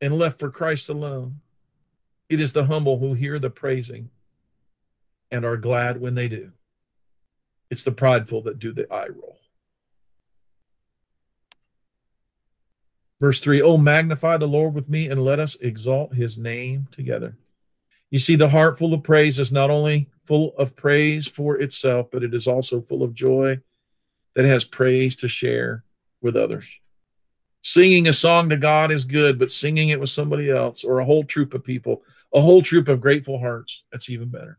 and 0.00 0.18
left 0.18 0.38
for 0.38 0.50
Christ 0.50 0.88
alone. 0.88 1.40
It 2.32 2.40
is 2.40 2.54
the 2.54 2.64
humble 2.64 2.98
who 2.98 3.12
hear 3.12 3.38
the 3.38 3.50
praising 3.50 4.08
and 5.30 5.44
are 5.44 5.58
glad 5.58 6.00
when 6.00 6.14
they 6.14 6.28
do. 6.28 6.50
It's 7.68 7.84
the 7.84 7.92
prideful 7.92 8.40
that 8.44 8.58
do 8.58 8.72
the 8.72 8.90
eye 8.90 9.08
roll. 9.08 9.36
Verse 13.20 13.38
3 13.38 13.60
Oh, 13.60 13.76
magnify 13.76 14.38
the 14.38 14.48
Lord 14.48 14.72
with 14.72 14.88
me 14.88 15.08
and 15.08 15.22
let 15.22 15.40
us 15.40 15.56
exalt 15.56 16.14
his 16.14 16.38
name 16.38 16.88
together. 16.90 17.36
You 18.10 18.18
see, 18.18 18.36
the 18.36 18.48
heart 18.48 18.78
full 18.78 18.94
of 18.94 19.02
praise 19.02 19.38
is 19.38 19.52
not 19.52 19.68
only 19.68 20.08
full 20.24 20.54
of 20.56 20.74
praise 20.74 21.26
for 21.26 21.60
itself, 21.60 22.08
but 22.10 22.22
it 22.22 22.32
is 22.32 22.46
also 22.46 22.80
full 22.80 23.02
of 23.02 23.12
joy 23.12 23.60
that 24.36 24.46
has 24.46 24.64
praise 24.64 25.16
to 25.16 25.28
share 25.28 25.84
with 26.22 26.36
others. 26.36 26.80
Singing 27.60 28.08
a 28.08 28.12
song 28.14 28.48
to 28.48 28.56
God 28.56 28.90
is 28.90 29.04
good, 29.04 29.38
but 29.38 29.50
singing 29.50 29.90
it 29.90 30.00
with 30.00 30.08
somebody 30.08 30.50
else 30.50 30.82
or 30.82 30.98
a 30.98 31.04
whole 31.04 31.24
troop 31.24 31.52
of 31.52 31.62
people 31.62 32.02
a 32.34 32.40
whole 32.40 32.62
troop 32.62 32.88
of 32.88 33.00
grateful 33.00 33.38
hearts. 33.38 33.84
That's 33.92 34.10
even 34.10 34.28
better. 34.28 34.58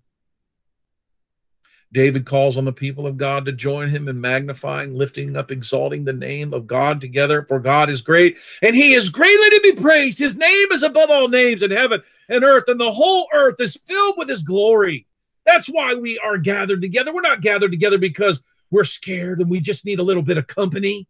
David 1.93 2.25
calls 2.25 2.57
on 2.57 2.65
the 2.65 2.73
people 2.73 3.05
of 3.05 3.17
God 3.17 3.45
to 3.45 3.51
join 3.51 3.87
him 3.87 4.07
in 4.07 4.19
magnifying, 4.19 4.95
lifting 4.95 5.37
up, 5.37 5.51
exalting 5.51 6.03
the 6.03 6.11
name 6.11 6.51
of 6.51 6.65
God 6.65 6.99
together, 6.99 7.45
for 7.47 7.59
God 7.59 7.89
is 7.91 8.01
great 8.01 8.37
and 8.63 8.75
he 8.75 8.93
is 8.93 9.09
greatly 9.09 9.49
to 9.51 9.59
be 9.61 9.73
praised. 9.73 10.17
His 10.17 10.35
name 10.35 10.71
is 10.71 10.81
above 10.81 11.11
all 11.11 11.27
names 11.27 11.61
in 11.61 11.69
heaven 11.69 12.01
and 12.29 12.43
earth, 12.43 12.63
and 12.67 12.79
the 12.79 12.91
whole 12.91 13.27
earth 13.31 13.59
is 13.59 13.79
filled 13.85 14.15
with 14.17 14.27
his 14.27 14.41
glory. 14.41 15.05
That's 15.45 15.67
why 15.67 15.93
we 15.93 16.17
are 16.19 16.37
gathered 16.37 16.81
together. 16.81 17.13
We're 17.13 17.21
not 17.21 17.41
gathered 17.41 17.71
together 17.71 17.99
because 17.99 18.41
we're 18.71 18.85
scared 18.85 19.39
and 19.39 19.49
we 19.49 19.59
just 19.59 19.85
need 19.85 19.99
a 19.99 20.03
little 20.03 20.23
bit 20.23 20.37
of 20.37 20.47
company. 20.47 21.07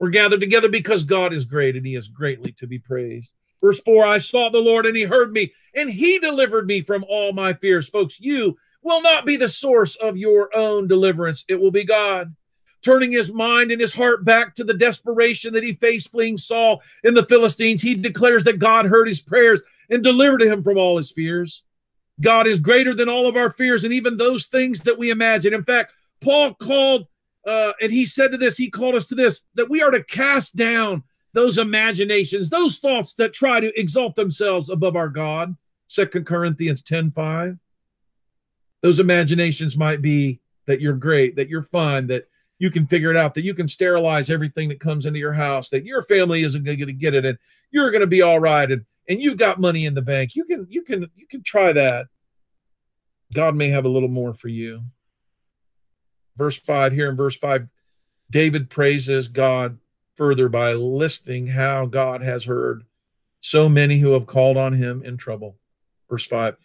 We're 0.00 0.10
gathered 0.10 0.40
together 0.40 0.68
because 0.68 1.04
God 1.04 1.34
is 1.34 1.44
great 1.44 1.76
and 1.76 1.84
he 1.84 1.94
is 1.94 2.08
greatly 2.08 2.52
to 2.52 2.66
be 2.66 2.78
praised. 2.78 3.32
Verse 3.66 3.80
4 3.80 4.06
I 4.06 4.18
sought 4.18 4.52
the 4.52 4.60
Lord 4.60 4.86
and 4.86 4.96
he 4.96 5.02
heard 5.02 5.32
me 5.32 5.52
and 5.74 5.90
he 5.90 6.20
delivered 6.20 6.68
me 6.68 6.82
from 6.82 7.04
all 7.08 7.32
my 7.32 7.52
fears. 7.52 7.88
Folks, 7.88 8.20
you 8.20 8.56
will 8.80 9.02
not 9.02 9.26
be 9.26 9.36
the 9.36 9.48
source 9.48 9.96
of 9.96 10.16
your 10.16 10.56
own 10.56 10.86
deliverance, 10.86 11.44
it 11.48 11.60
will 11.60 11.72
be 11.72 11.82
God. 11.82 12.32
Turning 12.84 13.10
his 13.10 13.32
mind 13.32 13.72
and 13.72 13.80
his 13.80 13.92
heart 13.92 14.24
back 14.24 14.54
to 14.54 14.62
the 14.62 14.72
desperation 14.72 15.52
that 15.52 15.64
he 15.64 15.72
faced 15.72 16.12
fleeing 16.12 16.36
Saul 16.36 16.80
and 17.02 17.16
the 17.16 17.24
Philistines, 17.24 17.82
he 17.82 17.96
declares 17.96 18.44
that 18.44 18.60
God 18.60 18.86
heard 18.86 19.08
his 19.08 19.20
prayers 19.20 19.60
and 19.90 20.00
delivered 20.00 20.42
him 20.42 20.62
from 20.62 20.78
all 20.78 20.96
his 20.96 21.10
fears. 21.10 21.64
God 22.20 22.46
is 22.46 22.60
greater 22.60 22.94
than 22.94 23.08
all 23.08 23.26
of 23.26 23.34
our 23.34 23.50
fears 23.50 23.82
and 23.82 23.92
even 23.92 24.16
those 24.16 24.46
things 24.46 24.78
that 24.82 24.96
we 24.96 25.10
imagine. 25.10 25.54
In 25.54 25.64
fact, 25.64 25.92
Paul 26.20 26.54
called, 26.54 27.08
uh, 27.44 27.72
and 27.82 27.90
he 27.90 28.06
said 28.06 28.30
to 28.30 28.38
this, 28.38 28.56
he 28.56 28.70
called 28.70 28.94
us 28.94 29.06
to 29.06 29.16
this, 29.16 29.44
that 29.54 29.68
we 29.68 29.82
are 29.82 29.90
to 29.90 30.04
cast 30.04 30.54
down 30.54 31.02
those 31.36 31.58
imaginations, 31.58 32.48
those 32.48 32.78
thoughts 32.78 33.12
that 33.12 33.34
try 33.34 33.60
to 33.60 33.78
exalt 33.78 34.14
themselves 34.14 34.70
above 34.70 34.96
our 34.96 35.10
God. 35.10 35.54
Second 35.86 36.24
Corinthians 36.24 36.80
10 36.80 37.10
5. 37.10 37.58
Those 38.80 39.00
imaginations 39.00 39.76
might 39.76 40.00
be 40.00 40.40
that 40.66 40.80
you're 40.80 40.94
great, 40.94 41.36
that 41.36 41.50
you're 41.50 41.62
fine, 41.62 42.06
that 42.06 42.26
you 42.58 42.70
can 42.70 42.86
figure 42.86 43.10
it 43.10 43.18
out, 43.18 43.34
that 43.34 43.44
you 43.44 43.52
can 43.52 43.68
sterilize 43.68 44.30
everything 44.30 44.70
that 44.70 44.80
comes 44.80 45.04
into 45.04 45.18
your 45.18 45.34
house, 45.34 45.68
that 45.68 45.84
your 45.84 46.02
family 46.04 46.42
isn't 46.42 46.64
going 46.64 46.78
to 46.78 46.92
get 46.94 47.14
it, 47.14 47.26
and 47.26 47.36
you're 47.70 47.90
going 47.90 48.00
to 48.00 48.06
be 48.06 48.22
all 48.22 48.40
right, 48.40 48.72
and 48.72 48.86
and 49.06 49.20
you've 49.20 49.36
got 49.36 49.60
money 49.60 49.84
in 49.84 49.92
the 49.92 50.00
bank. 50.00 50.36
You 50.36 50.44
can 50.44 50.66
you 50.70 50.82
can 50.82 51.06
you 51.14 51.26
can 51.26 51.42
try 51.42 51.70
that. 51.74 52.06
God 53.34 53.54
may 53.54 53.68
have 53.68 53.84
a 53.84 53.90
little 53.90 54.08
more 54.08 54.32
for 54.32 54.48
you. 54.48 54.84
Verse 56.36 56.56
five 56.56 56.92
here 56.92 57.10
in 57.10 57.16
verse 57.16 57.36
five, 57.36 57.70
David 58.30 58.70
praises 58.70 59.28
God 59.28 59.78
further 60.16 60.48
by 60.48 60.72
listing 60.72 61.46
how 61.46 61.86
God 61.86 62.22
has 62.22 62.44
heard 62.44 62.84
so 63.40 63.68
many 63.68 63.98
who 63.98 64.12
have 64.12 64.26
called 64.26 64.56
on 64.56 64.72
him 64.72 65.02
in 65.04 65.16
trouble. 65.16 65.56
Verse 66.10 66.26
5 66.26 66.56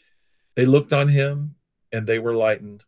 They 0.55 0.65
looked 0.65 0.93
on 0.93 1.09
him 1.09 1.55
and 1.91 2.07
they 2.07 2.19
were 2.19 2.33
lightened, 2.33 2.83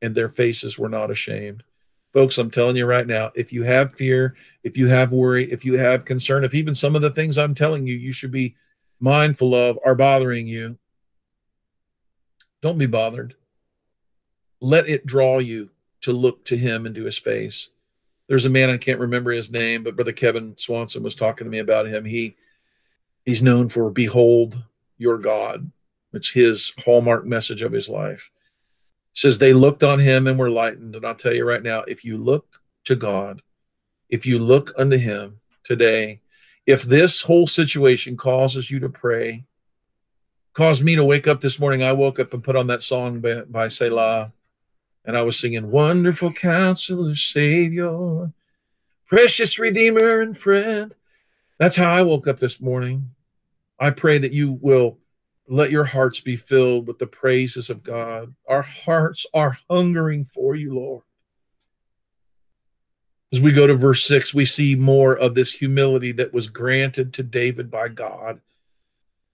and 0.00 0.14
their 0.14 0.28
faces 0.28 0.78
were 0.78 0.88
not 0.88 1.10
ashamed. 1.10 1.64
Folks, 2.12 2.36
I'm 2.36 2.50
telling 2.50 2.76
you 2.76 2.84
right 2.84 3.06
now, 3.06 3.32
if 3.34 3.52
you 3.54 3.62
have 3.62 3.94
fear, 3.94 4.36
if 4.62 4.76
you 4.76 4.86
have 4.88 5.12
worry, 5.12 5.50
if 5.50 5.64
you 5.64 5.78
have 5.78 6.04
concern, 6.04 6.44
if 6.44 6.54
even 6.54 6.74
some 6.74 6.94
of 6.94 7.00
the 7.00 7.10
things 7.10 7.38
I'm 7.38 7.54
telling 7.54 7.86
you, 7.86 7.94
you 7.96 8.12
should 8.12 8.30
be 8.30 8.54
mindful 9.00 9.54
of 9.54 9.78
are 9.84 9.94
bothering 9.94 10.46
you, 10.46 10.76
don't 12.60 12.78
be 12.78 12.86
bothered. 12.86 13.34
Let 14.60 14.88
it 14.88 15.06
draw 15.06 15.38
you 15.38 15.70
to 16.02 16.12
look 16.12 16.44
to 16.44 16.56
him 16.56 16.86
and 16.86 16.94
to 16.94 17.04
his 17.04 17.18
face. 17.18 17.70
There's 18.32 18.46
a 18.46 18.48
man 18.48 18.70
I 18.70 18.78
can't 18.78 18.98
remember 18.98 19.30
his 19.30 19.52
name, 19.52 19.82
but 19.82 19.94
Brother 19.94 20.12
Kevin 20.12 20.56
Swanson 20.56 21.02
was 21.02 21.14
talking 21.14 21.44
to 21.44 21.50
me 21.50 21.58
about 21.58 21.86
him. 21.86 22.02
He 22.02 22.34
he's 23.26 23.42
known 23.42 23.68
for 23.68 23.90
"Behold 23.90 24.58
your 24.96 25.18
God." 25.18 25.70
It's 26.14 26.30
his 26.30 26.72
hallmark 26.82 27.26
message 27.26 27.60
of 27.60 27.72
his 27.72 27.90
life. 27.90 28.30
It 29.12 29.18
says 29.18 29.36
they 29.36 29.52
looked 29.52 29.82
on 29.82 29.98
him 29.98 30.26
and 30.26 30.38
were 30.38 30.48
lightened. 30.48 30.96
And 30.96 31.04
I'll 31.04 31.14
tell 31.14 31.34
you 31.34 31.44
right 31.44 31.62
now, 31.62 31.82
if 31.82 32.06
you 32.06 32.16
look 32.16 32.62
to 32.86 32.96
God, 32.96 33.42
if 34.08 34.24
you 34.24 34.38
look 34.38 34.72
unto 34.78 34.96
him 34.96 35.34
today, 35.62 36.22
if 36.64 36.84
this 36.84 37.20
whole 37.20 37.46
situation 37.46 38.16
causes 38.16 38.70
you 38.70 38.80
to 38.80 38.88
pray, 38.88 39.44
caused 40.54 40.82
me 40.82 40.96
to 40.96 41.04
wake 41.04 41.28
up 41.28 41.42
this 41.42 41.60
morning, 41.60 41.82
I 41.82 41.92
woke 41.92 42.18
up 42.18 42.32
and 42.32 42.42
put 42.42 42.56
on 42.56 42.68
that 42.68 42.82
song 42.82 43.20
by, 43.20 43.42
by 43.42 43.68
Selah 43.68 44.32
and 45.04 45.16
I 45.16 45.22
was 45.22 45.38
singing, 45.38 45.70
Wonderful 45.70 46.32
Counselor, 46.32 47.14
Savior, 47.14 48.32
Precious 49.06 49.58
Redeemer 49.58 50.20
and 50.20 50.36
Friend. 50.36 50.94
That's 51.58 51.76
how 51.76 51.92
I 51.92 52.02
woke 52.02 52.26
up 52.26 52.40
this 52.40 52.60
morning. 52.60 53.10
I 53.78 53.90
pray 53.90 54.18
that 54.18 54.32
you 54.32 54.58
will 54.60 54.98
let 55.48 55.70
your 55.70 55.84
hearts 55.84 56.20
be 56.20 56.36
filled 56.36 56.86
with 56.86 56.98
the 56.98 57.06
praises 57.06 57.68
of 57.68 57.82
God. 57.82 58.34
Our 58.48 58.62
hearts 58.62 59.26
are 59.34 59.58
hungering 59.68 60.24
for 60.24 60.54
you, 60.54 60.74
Lord. 60.74 61.02
As 63.32 63.40
we 63.40 63.50
go 63.50 63.66
to 63.66 63.74
verse 63.74 64.04
6, 64.06 64.34
we 64.34 64.44
see 64.44 64.74
more 64.74 65.14
of 65.14 65.34
this 65.34 65.52
humility 65.52 66.12
that 66.12 66.34
was 66.34 66.48
granted 66.48 67.14
to 67.14 67.22
David 67.22 67.70
by 67.70 67.88
God. 67.88 68.40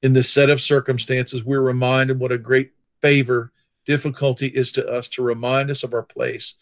In 0.02 0.12
this 0.12 0.32
set 0.32 0.50
of 0.50 0.60
circumstances, 0.60 1.44
we're 1.44 1.60
reminded 1.60 2.20
what 2.20 2.32
a 2.32 2.38
great 2.38 2.72
favor 3.02 3.52
difficulty 3.89 4.47
is 4.47 4.70
to 4.72 4.86
us 4.86 5.09
to 5.09 5.22
remind 5.22 5.70
us 5.70 5.82
of 5.82 5.93
our 5.93 6.05
place 6.05 6.55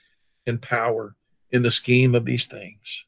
and 0.47 0.63
power 0.63 1.15
in 1.51 1.63
the 1.63 1.71
scheme 1.71 2.15
of 2.15 2.25
these 2.25 2.47
things. 2.47 3.05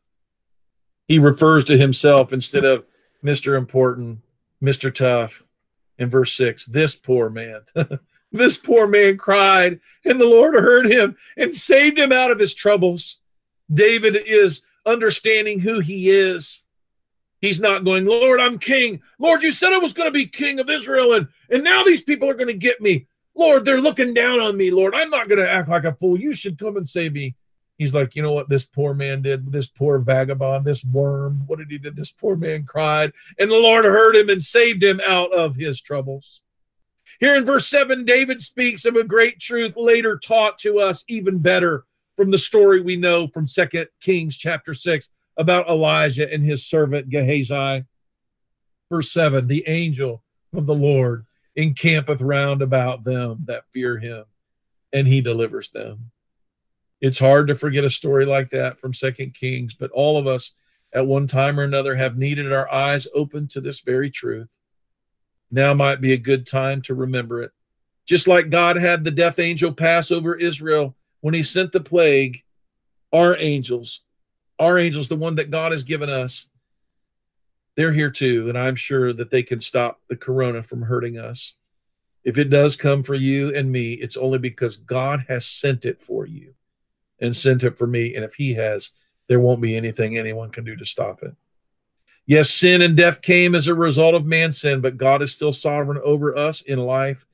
He 1.06 1.18
refers 1.18 1.64
to 1.64 1.78
himself 1.78 2.34
instead 2.34 2.66
of 2.66 2.84
Mr. 3.24 3.56
Important, 3.56 4.18
Mr. 4.62 4.92
Tough, 4.92 5.42
in 5.98 6.08
verse 6.08 6.32
6 6.34 6.66
this 6.66 6.94
poor 6.96 7.28
man 7.28 7.60
this 8.32 8.56
poor 8.56 8.86
man 8.86 9.16
cried 9.16 9.80
and 10.04 10.20
the 10.20 10.24
lord 10.24 10.54
heard 10.54 10.86
him 10.86 11.16
and 11.36 11.54
saved 11.54 11.98
him 11.98 12.12
out 12.12 12.30
of 12.30 12.38
his 12.38 12.54
troubles 12.54 13.20
david 13.72 14.16
is 14.26 14.62
understanding 14.86 15.58
who 15.58 15.80
he 15.80 16.08
is 16.08 16.62
he's 17.40 17.60
not 17.60 17.84
going 17.84 18.06
lord 18.06 18.40
i'm 18.40 18.58
king 18.58 19.00
lord 19.18 19.42
you 19.42 19.50
said 19.50 19.72
i 19.72 19.78
was 19.78 19.92
going 19.92 20.08
to 20.08 20.12
be 20.12 20.26
king 20.26 20.60
of 20.60 20.70
israel 20.70 21.14
and 21.14 21.28
and 21.50 21.64
now 21.64 21.82
these 21.82 22.02
people 22.02 22.28
are 22.28 22.34
going 22.34 22.46
to 22.46 22.54
get 22.54 22.80
me 22.80 23.06
lord 23.38 23.64
they're 23.64 23.80
looking 23.80 24.12
down 24.12 24.40
on 24.40 24.56
me 24.56 24.70
lord 24.70 24.94
i'm 24.94 25.10
not 25.10 25.28
going 25.28 25.38
to 25.38 25.50
act 25.50 25.68
like 25.68 25.84
a 25.84 25.94
fool 25.94 26.18
you 26.18 26.34
should 26.34 26.58
come 26.58 26.76
and 26.76 26.88
save 26.88 27.12
me 27.12 27.34
he's 27.78 27.94
like, 27.94 28.14
you 28.14 28.22
know 28.22 28.32
what 28.32 28.48
this 28.48 28.64
poor 28.64 28.92
man 28.92 29.22
did? 29.22 29.50
This 29.50 29.68
poor 29.68 29.98
vagabond, 29.98 30.64
this 30.64 30.84
worm, 30.84 31.44
what 31.46 31.58
did 31.58 31.70
he 31.70 31.78
do? 31.78 31.90
This 31.90 32.10
poor 32.10 32.36
man 32.36 32.64
cried, 32.64 33.12
and 33.38 33.50
the 33.50 33.58
Lord 33.58 33.84
heard 33.84 34.16
him 34.16 34.28
and 34.28 34.42
saved 34.42 34.82
him 34.82 35.00
out 35.06 35.32
of 35.32 35.56
his 35.56 35.80
troubles. 35.80 36.42
Here 37.20 37.34
in 37.34 37.44
verse 37.44 37.66
7, 37.68 38.04
David 38.04 38.40
speaks 38.40 38.84
of 38.84 38.94
a 38.96 39.02
great 39.02 39.40
truth 39.40 39.76
later 39.76 40.18
taught 40.18 40.58
to 40.58 40.78
us 40.78 41.04
even 41.08 41.38
better 41.38 41.84
from 42.16 42.30
the 42.30 42.38
story 42.38 42.80
we 42.80 42.96
know 42.96 43.28
from 43.28 43.46
Second 43.46 43.86
Kings 44.00 44.36
chapter 44.36 44.74
6 44.74 45.08
about 45.36 45.68
Elijah 45.68 46.32
and 46.32 46.44
his 46.44 46.66
servant 46.66 47.08
Gehazi. 47.10 47.84
Verse 48.90 49.12
7 49.12 49.46
The 49.46 49.66
angel 49.68 50.22
of 50.52 50.66
the 50.66 50.74
Lord 50.74 51.26
encampeth 51.58 52.22
round 52.22 52.62
about 52.62 53.02
them 53.02 53.40
that 53.46 53.64
fear 53.72 53.98
him, 53.98 54.24
and 54.92 55.08
he 55.08 55.20
delivers 55.20 55.70
them. 55.70 56.12
It's 57.00 57.18
hard 57.18 57.48
to 57.48 57.56
forget 57.56 57.84
a 57.84 57.90
story 57.90 58.24
like 58.24 58.50
that 58.50 58.78
from 58.78 58.94
Second 58.94 59.34
Kings, 59.34 59.74
but 59.74 59.90
all 59.90 60.16
of 60.16 60.28
us 60.28 60.52
at 60.92 61.06
one 61.06 61.26
time 61.26 61.58
or 61.58 61.64
another 61.64 61.96
have 61.96 62.16
needed 62.16 62.52
our 62.52 62.72
eyes 62.72 63.08
open 63.12 63.48
to 63.48 63.60
this 63.60 63.80
very 63.80 64.08
truth. 64.08 64.56
Now 65.50 65.74
might 65.74 66.00
be 66.00 66.12
a 66.12 66.18
good 66.18 66.46
time 66.46 66.80
to 66.82 66.94
remember 66.94 67.42
it. 67.42 67.50
Just 68.06 68.28
like 68.28 68.50
God 68.50 68.76
had 68.76 69.02
the 69.02 69.10
death 69.10 69.40
angel 69.40 69.72
pass 69.72 70.12
over 70.12 70.36
Israel 70.36 70.94
when 71.22 71.34
he 71.34 71.42
sent 71.42 71.72
the 71.72 71.80
plague, 71.80 72.42
our 73.12 73.36
angels, 73.36 74.02
our 74.60 74.78
angels, 74.78 75.08
the 75.08 75.16
one 75.16 75.34
that 75.34 75.50
God 75.50 75.72
has 75.72 75.82
given 75.82 76.08
us, 76.08 76.46
they're 77.78 77.92
here 77.92 78.10
too. 78.10 78.48
And 78.48 78.58
I'm 78.58 78.74
sure 78.74 79.12
that 79.12 79.30
they 79.30 79.44
can 79.44 79.60
stop 79.60 80.00
the 80.08 80.16
corona 80.16 80.64
from 80.64 80.82
hurting 80.82 81.16
us. 81.16 81.54
If 82.24 82.36
it 82.36 82.50
does 82.50 82.74
come 82.74 83.04
for 83.04 83.14
you 83.14 83.54
and 83.54 83.70
me, 83.70 83.92
it's 83.92 84.16
only 84.16 84.38
because 84.38 84.78
God 84.78 85.24
has 85.28 85.46
sent 85.46 85.84
it 85.84 86.02
for 86.02 86.26
you 86.26 86.54
and 87.20 87.34
sent 87.34 87.62
it 87.62 87.78
for 87.78 87.86
me. 87.86 88.16
And 88.16 88.24
if 88.24 88.34
he 88.34 88.52
has, 88.54 88.90
there 89.28 89.38
won't 89.38 89.62
be 89.62 89.76
anything 89.76 90.18
anyone 90.18 90.50
can 90.50 90.64
do 90.64 90.74
to 90.74 90.84
stop 90.84 91.22
it. 91.22 91.32
Yes, 92.26 92.50
sin 92.50 92.82
and 92.82 92.96
death 92.96 93.22
came 93.22 93.54
as 93.54 93.68
a 93.68 93.74
result 93.76 94.16
of 94.16 94.26
man's 94.26 94.60
sin, 94.60 94.80
but 94.80 94.96
God 94.96 95.22
is 95.22 95.32
still 95.32 95.52
sovereign 95.52 96.00
over 96.02 96.36
us 96.36 96.62
in 96.62 96.80
life 96.80 97.24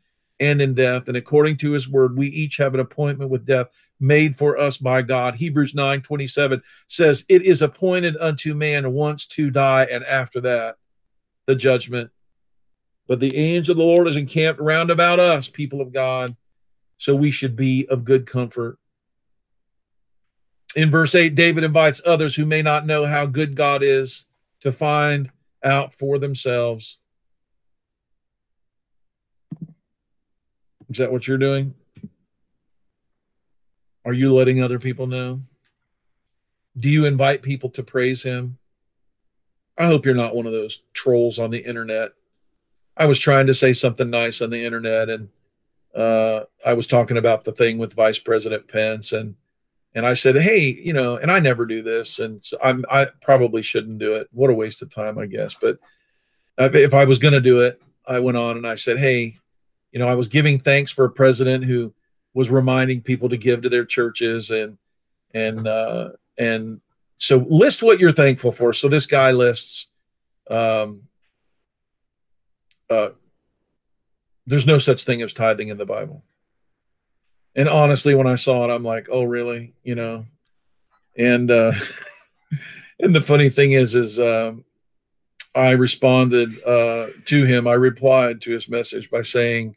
and 0.40 0.61
in 0.61 0.74
death. 0.74 1.09
And 1.09 1.16
according 1.16 1.57
to 1.59 1.72
his 1.72 1.88
word, 1.88 2.18
we 2.18 2.26
each 2.26 2.59
have 2.59 2.74
an 2.74 2.80
appointment 2.80 3.30
with 3.30 3.47
death 3.47 3.68
made 4.01 4.36
for 4.36 4.59
us 4.59 4.76
by 4.76 5.03
God. 5.03 5.36
Hebrews 5.36 5.74
9 5.74 6.03
27 6.03 6.62
says, 6.88 7.24
It 7.28 7.42
is 7.42 7.62
appointed 7.62 8.16
unto 8.18 8.55
man 8.55 8.92
once 8.92 9.26
to 9.28 9.51
die, 9.51 9.86
and 9.90 10.05
after 10.05 10.40
that, 10.42 10.76
the 11.47 11.55
judgment. 11.55 12.11
But 13.07 13.20
the 13.20 13.36
angel 13.36 13.72
of 13.72 13.78
the 13.78 13.84
Lord 13.84 14.09
is 14.09 14.16
encamped 14.16 14.61
round 14.61 14.90
about 14.90 15.20
us, 15.20 15.49
people 15.49 15.80
of 15.80 15.92
God. 15.92 16.36
So 16.97 17.14
we 17.14 17.30
should 17.30 17.57
be 17.57 17.86
of 17.88 18.05
good 18.05 18.26
comfort. 18.26 18.78
In 20.76 20.90
verse 20.90 21.14
8, 21.14 21.34
David 21.34 21.64
invites 21.64 22.01
others 22.05 22.34
who 22.34 22.47
may 22.47 22.62
not 22.62 22.86
know 22.86 23.05
how 23.05 23.26
good 23.26 23.55
God 23.55 23.82
is 23.82 24.26
to 24.61 24.72
find 24.72 25.30
out 25.62 25.95
for 25.95 26.18
themselves. 26.18 26.99
Is 30.88 30.99
that 30.99 31.12
what 31.12 31.28
you're 31.28 31.38
doing? 31.38 31.74
Are 34.05 34.12
you 34.12 34.34
letting 34.34 34.62
other 34.62 34.78
people 34.78 35.07
know? 35.07 35.42
Do 36.76 36.90
you 36.90 37.07
invite 37.07 37.42
people 37.42 37.70
to 37.70 37.82
praise 37.82 38.22
him? 38.22 38.59
I 39.78 39.86
hope 39.86 40.05
you're 40.05 40.14
not 40.14 40.34
one 40.34 40.46
of 40.46 40.52
those 40.52 40.82
trolls 40.92 41.38
on 41.38 41.50
the 41.50 41.64
internet. 41.64 42.12
I 42.96 43.07
was 43.07 43.18
trying 43.18 43.46
to 43.46 43.55
say 43.55 43.72
something 43.72 44.11
nice 44.11 44.40
on 44.40 44.50
the 44.50 44.64
internet 44.64 45.09
and 45.09 45.28
uh, 45.94 46.44
I 46.64 46.74
was 46.74 46.86
talking 46.86 47.16
about 47.16 47.44
the 47.44 47.52
thing 47.52 47.78
with 47.78 47.94
Vice 47.94 48.18
President 48.18 48.68
Pence 48.68 49.12
and 49.12 49.36
and 49.94 50.05
I 50.07 50.14
said, 50.14 50.36
"Hey, 50.36 50.76
you 50.82 50.92
know," 50.92 51.16
and 51.16 51.30
I 51.30 51.38
never 51.38 51.66
do 51.66 51.80
this, 51.80 52.18
and 52.18 52.44
so 52.44 52.59
I'm 52.62 52.84
I 52.90 53.07
probably 53.22 53.62
shouldn't 53.62 54.00
do 54.00 54.16
it. 54.16 54.28
What 54.32 54.50
a 54.50 54.55
waste 54.55 54.82
of 54.82 54.92
time, 54.92 55.18
I 55.18 55.26
guess. 55.26 55.55
But 55.55 55.78
if 56.59 56.94
I 56.94 57.05
was 57.05 57.20
going 57.20 57.34
to 57.34 57.40
do 57.40 57.61
it, 57.61 57.80
I 58.07 58.18
went 58.18 58.36
on 58.36 58.57
and 58.57 58.66
I 58.66 58.74
said, 58.74 58.98
"Hey, 58.98 59.36
you 59.92 60.00
know, 60.00 60.09
I 60.09 60.14
was 60.14 60.28
giving 60.28 60.59
thanks 60.59 60.90
for 60.90 61.05
a 61.05 61.11
president 61.11 61.64
who 61.64 61.94
was 62.35 62.51
reminding 62.51 63.01
people 63.01 63.28
to 63.28 63.37
give 63.37 63.62
to 63.62 63.68
their 63.68 63.85
churches 63.85 64.51
and 64.51 64.76
and 65.32 65.66
uh, 65.66 66.11
and 66.39 66.80
so 67.16 67.47
list 67.49 67.82
what 67.82 68.01
you're 68.01 68.12
thankful 68.12 68.53
for." 68.53 68.72
So 68.72 68.89
this 68.89 69.07
guy 69.07 69.30
lists. 69.30 69.89
Um, 70.51 71.05
uh, 72.91 73.11
there's 74.47 74.66
no 74.66 74.78
such 74.78 75.05
thing 75.05 75.22
as 75.22 75.32
tithing 75.32 75.68
in 75.68 75.78
the 75.78 75.87
Bible. 75.87 76.22
And 77.57 77.68
honestly, 77.68 78.14
when 78.14 78.26
I 78.26 78.35
saw 78.35 78.64
it, 78.64 78.74
I'm 78.74 78.85
like, 78.85 79.09
oh, 79.11 79.24
really? 79.24 79.74
You 79.82 79.95
know? 79.95 80.26
And, 81.16 81.51
uh, 81.51 81.72
and 83.01 83.14
the 83.14 83.22
funny 83.22 83.49
thing 83.49 83.72
is, 83.72 83.95
is, 83.95 84.18
um, 84.18 84.64
I 85.55 85.70
responded 85.70 86.51
uh, 86.64 87.07
to 87.26 87.45
him. 87.45 87.68
I 87.68 87.74
replied 87.74 88.41
to 88.43 88.53
his 88.53 88.68
message 88.68 89.09
by 89.09 89.22
saying, 89.22 89.76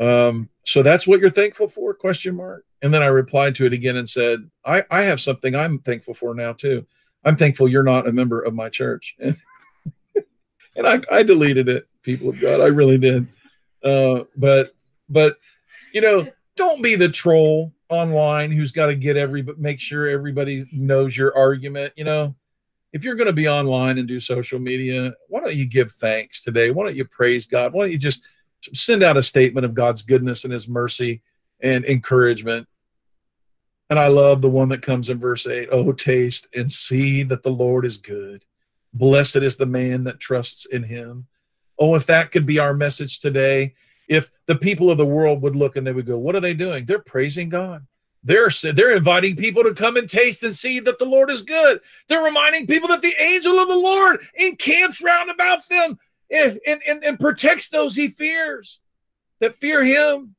um, 0.00 0.48
"So 0.68 0.82
that's 0.82 1.06
what 1.06 1.20
you're 1.20 1.30
thankful 1.30 1.68
for?" 1.68 1.94
Question 1.94 2.36
mark. 2.36 2.64
And 2.82 2.92
then 2.94 3.02
I 3.02 3.06
replied 3.06 3.54
to 3.56 3.66
it 3.66 3.72
again 3.72 3.96
and 3.96 4.08
said, 4.08 4.48
"I, 4.64 4.84
I 4.90 5.02
have 5.02 5.20
something 5.20 5.54
I'm 5.54 5.78
thankful 5.80 6.14
for 6.14 6.34
now 6.34 6.52
too. 6.52 6.86
I'm 7.24 7.36
thankful 7.36 7.68
you're 7.68 7.82
not 7.82 8.08
a 8.08 8.12
member 8.12 8.40
of 8.40 8.54
my 8.54 8.68
church." 8.68 9.16
And, 10.76 10.86
I, 10.86 11.00
I 11.10 11.24
deleted 11.24 11.68
it. 11.68 11.88
People 12.02 12.28
of 12.28 12.40
God, 12.40 12.60
I 12.60 12.66
really 12.66 12.98
did. 12.98 13.26
Uh, 13.82 14.24
but 14.36 14.70
but 15.08 15.38
you 15.92 16.00
know, 16.00 16.24
don't 16.56 16.82
be 16.82 16.94
the 16.94 17.08
troll 17.08 17.72
online 17.88 18.52
who's 18.52 18.72
got 18.72 18.86
to 18.86 18.94
get 18.94 19.16
every 19.16 19.42
but 19.42 19.58
make 19.58 19.80
sure 19.80 20.08
everybody 20.08 20.66
knows 20.72 21.16
your 21.16 21.36
argument. 21.36 21.94
You 21.96 22.04
know, 22.04 22.36
if 22.92 23.04
you're 23.04 23.14
going 23.14 23.26
to 23.26 23.32
be 23.32 23.48
online 23.48 23.98
and 23.98 24.08
do 24.08 24.20
social 24.20 24.58
media, 24.58 25.12
why 25.28 25.40
don't 25.40 25.54
you 25.54 25.66
give 25.66 25.90
thanks 25.92 26.42
today? 26.42 26.70
Why 26.70 26.84
don't 26.84 26.96
you 26.96 27.04
praise 27.04 27.46
God? 27.46 27.72
Why 27.72 27.84
don't 27.84 27.92
you 27.92 27.98
just 27.98 28.24
send 28.72 29.02
out 29.02 29.16
a 29.16 29.22
statement 29.22 29.64
of 29.64 29.74
God's 29.74 30.02
goodness 30.02 30.44
and 30.44 30.52
His 30.52 30.68
mercy 30.68 31.22
and 31.60 31.84
encouragement? 31.84 32.66
And 33.90 33.98
I 33.98 34.08
love 34.08 34.42
the 34.42 34.50
one 34.50 34.68
that 34.68 34.82
comes 34.82 35.08
in 35.08 35.18
verse 35.18 35.46
8 35.46 35.68
Oh, 35.72 35.92
taste 35.92 36.48
and 36.54 36.70
see 36.70 37.22
that 37.24 37.42
the 37.42 37.50
Lord 37.50 37.84
is 37.84 37.98
good. 37.98 38.44
Blessed 38.92 39.36
is 39.36 39.56
the 39.56 39.66
man 39.66 40.04
that 40.04 40.20
trusts 40.20 40.66
in 40.66 40.82
Him. 40.82 41.26
Oh, 41.78 41.94
if 41.94 42.06
that 42.06 42.30
could 42.30 42.46
be 42.46 42.58
our 42.58 42.74
message 42.74 43.20
today, 43.20 43.74
if 44.08 44.30
the 44.46 44.56
people 44.56 44.90
of 44.90 44.98
the 44.98 45.06
world 45.06 45.42
would 45.42 45.56
look 45.56 45.76
and 45.76 45.86
they 45.86 45.92
would 45.92 46.06
go, 46.06 46.18
What 46.18 46.36
are 46.36 46.40
they 46.40 46.54
doing? 46.54 46.84
They're 46.84 46.98
praising 46.98 47.48
God. 47.48 47.86
They're 48.24 48.50
they're 48.74 48.96
inviting 48.96 49.36
people 49.36 49.62
to 49.62 49.74
come 49.74 49.96
and 49.96 50.08
taste 50.08 50.42
and 50.42 50.54
see 50.54 50.80
that 50.80 50.98
the 50.98 51.04
Lord 51.04 51.30
is 51.30 51.42
good. 51.42 51.80
They're 52.08 52.24
reminding 52.24 52.66
people 52.66 52.88
that 52.88 53.00
the 53.00 53.14
angel 53.18 53.58
of 53.58 53.68
the 53.68 53.76
Lord 53.76 54.26
encamps 54.34 55.02
round 55.02 55.30
about 55.30 55.68
them 55.68 55.98
and, 56.30 56.60
and, 56.66 57.04
and, 57.04 57.18
protects 57.18 57.68
those 57.68 57.96
he 57.96 58.08
fears 58.08 58.80
that 59.40 59.56
fear 59.56 59.84
him. 59.84 60.34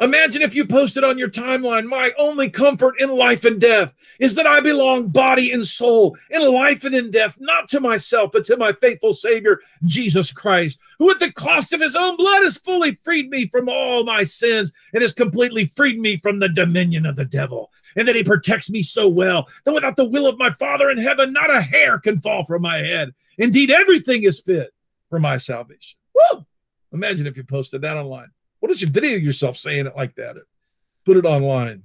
Imagine 0.00 0.40
if 0.40 0.54
you 0.54 0.66
posted 0.66 1.04
on 1.04 1.18
your 1.18 1.28
timeline, 1.28 1.86
my 1.86 2.10
only 2.16 2.48
comfort 2.48 2.98
in 3.00 3.10
life 3.10 3.44
and 3.44 3.60
death 3.60 3.92
is 4.18 4.34
that 4.34 4.46
I 4.46 4.60
belong 4.60 5.08
body 5.08 5.52
and 5.52 5.62
soul 5.62 6.16
in 6.30 6.40
life 6.50 6.84
and 6.84 6.94
in 6.94 7.10
death, 7.10 7.36
not 7.38 7.68
to 7.68 7.80
myself, 7.80 8.30
but 8.32 8.46
to 8.46 8.56
my 8.56 8.72
faithful 8.72 9.12
Savior, 9.12 9.60
Jesus 9.84 10.32
Christ, 10.32 10.78
who 10.98 11.10
at 11.10 11.20
the 11.20 11.30
cost 11.30 11.74
of 11.74 11.82
his 11.82 11.94
own 11.94 12.16
blood 12.16 12.42
has 12.42 12.56
fully 12.56 12.94
freed 12.94 13.28
me 13.28 13.46
from 13.48 13.68
all 13.68 14.02
my 14.04 14.24
sins 14.24 14.72
and 14.94 15.02
has 15.02 15.12
completely 15.12 15.66
freed 15.76 16.00
me 16.00 16.16
from 16.16 16.38
the 16.38 16.48
dominion 16.48 17.04
of 17.04 17.16
the 17.16 17.26
devil. 17.26 17.70
And 17.94 18.08
that 18.08 18.16
he 18.16 18.24
protects 18.24 18.70
me 18.70 18.82
so 18.82 19.06
well 19.06 19.48
that 19.64 19.74
without 19.74 19.96
the 19.96 20.08
will 20.08 20.26
of 20.26 20.38
my 20.38 20.50
Father 20.52 20.88
in 20.88 20.96
heaven, 20.96 21.34
not 21.34 21.54
a 21.54 21.60
hair 21.60 21.98
can 21.98 22.20
fall 22.20 22.44
from 22.44 22.62
my 22.62 22.78
head. 22.78 23.12
Indeed, 23.36 23.70
everything 23.70 24.22
is 24.22 24.40
fit 24.40 24.72
for 25.10 25.18
my 25.18 25.36
salvation. 25.36 25.98
Woo! 26.14 26.46
Imagine 26.92 27.26
if 27.26 27.36
you 27.36 27.44
posted 27.44 27.82
that 27.82 27.96
online. 27.96 28.28
What 28.60 28.70
is 28.70 28.80
your 28.80 28.90
video 28.90 29.18
yourself 29.18 29.56
saying 29.56 29.86
it 29.86 29.96
like 29.96 30.14
that? 30.14 30.36
Put 31.04 31.16
it 31.16 31.24
online. 31.24 31.82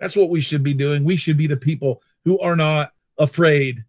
That's 0.00 0.16
what 0.16 0.30
we 0.30 0.40
should 0.40 0.62
be 0.62 0.74
doing. 0.74 1.04
We 1.04 1.16
should 1.16 1.36
be 1.36 1.46
the 1.46 1.56
people 1.56 2.02
who 2.24 2.38
are 2.40 2.56
not 2.56 2.92
afraid. 3.18 3.84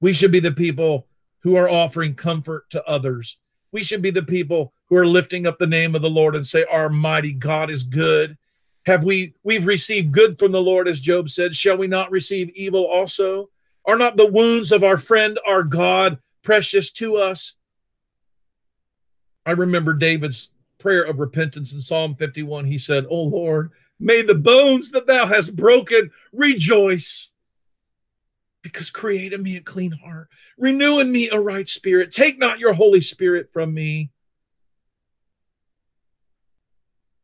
We 0.00 0.12
should 0.12 0.32
be 0.32 0.40
the 0.40 0.52
people 0.52 1.06
who 1.40 1.56
are 1.56 1.68
offering 1.68 2.14
comfort 2.14 2.68
to 2.70 2.84
others. 2.84 3.38
We 3.72 3.82
should 3.82 4.02
be 4.02 4.10
the 4.10 4.22
people 4.22 4.72
who 4.86 4.96
are 4.96 5.06
lifting 5.06 5.46
up 5.46 5.58
the 5.58 5.66
name 5.66 5.94
of 5.94 6.02
the 6.02 6.10
Lord 6.10 6.36
and 6.36 6.46
say, 6.46 6.64
Our 6.64 6.90
mighty 6.90 7.32
God 7.32 7.70
is 7.70 7.84
good. 7.84 8.36
Have 8.84 9.04
we 9.04 9.34
we've 9.42 9.66
received 9.66 10.12
good 10.12 10.38
from 10.38 10.52
the 10.52 10.60
Lord, 10.60 10.88
as 10.88 11.00
Job 11.00 11.30
said, 11.30 11.54
shall 11.54 11.76
we 11.76 11.86
not 11.86 12.10
receive 12.10 12.50
evil 12.50 12.84
also? 12.84 13.48
Are 13.84 13.96
not 13.96 14.16
the 14.16 14.26
wounds 14.26 14.72
of 14.72 14.84
our 14.84 14.98
friend 14.98 15.38
our 15.46 15.62
God 15.62 16.18
precious 16.42 16.90
to 16.92 17.16
us? 17.16 17.54
I 19.44 19.52
remember 19.52 19.94
David's 19.94 20.50
prayer 20.78 21.02
of 21.02 21.18
repentance 21.18 21.72
in 21.72 21.80
Psalm 21.80 22.14
51, 22.16 22.66
he 22.66 22.78
said, 22.78 23.06
Oh 23.08 23.22
Lord, 23.22 23.70
may 23.98 24.22
the 24.22 24.34
bones 24.34 24.90
that 24.90 25.06
thou 25.06 25.26
hast 25.26 25.56
broken 25.56 26.10
rejoice. 26.32 27.30
Because 28.62 28.90
create 28.90 29.32
in 29.32 29.42
me 29.42 29.56
a 29.56 29.60
clean 29.60 29.92
heart, 29.92 30.28
renew 30.56 31.00
in 31.00 31.10
me 31.10 31.28
a 31.30 31.38
right 31.38 31.68
spirit. 31.68 32.12
Take 32.12 32.38
not 32.38 32.60
your 32.60 32.72
Holy 32.72 33.00
Spirit 33.00 33.52
from 33.52 33.74
me. 33.74 34.10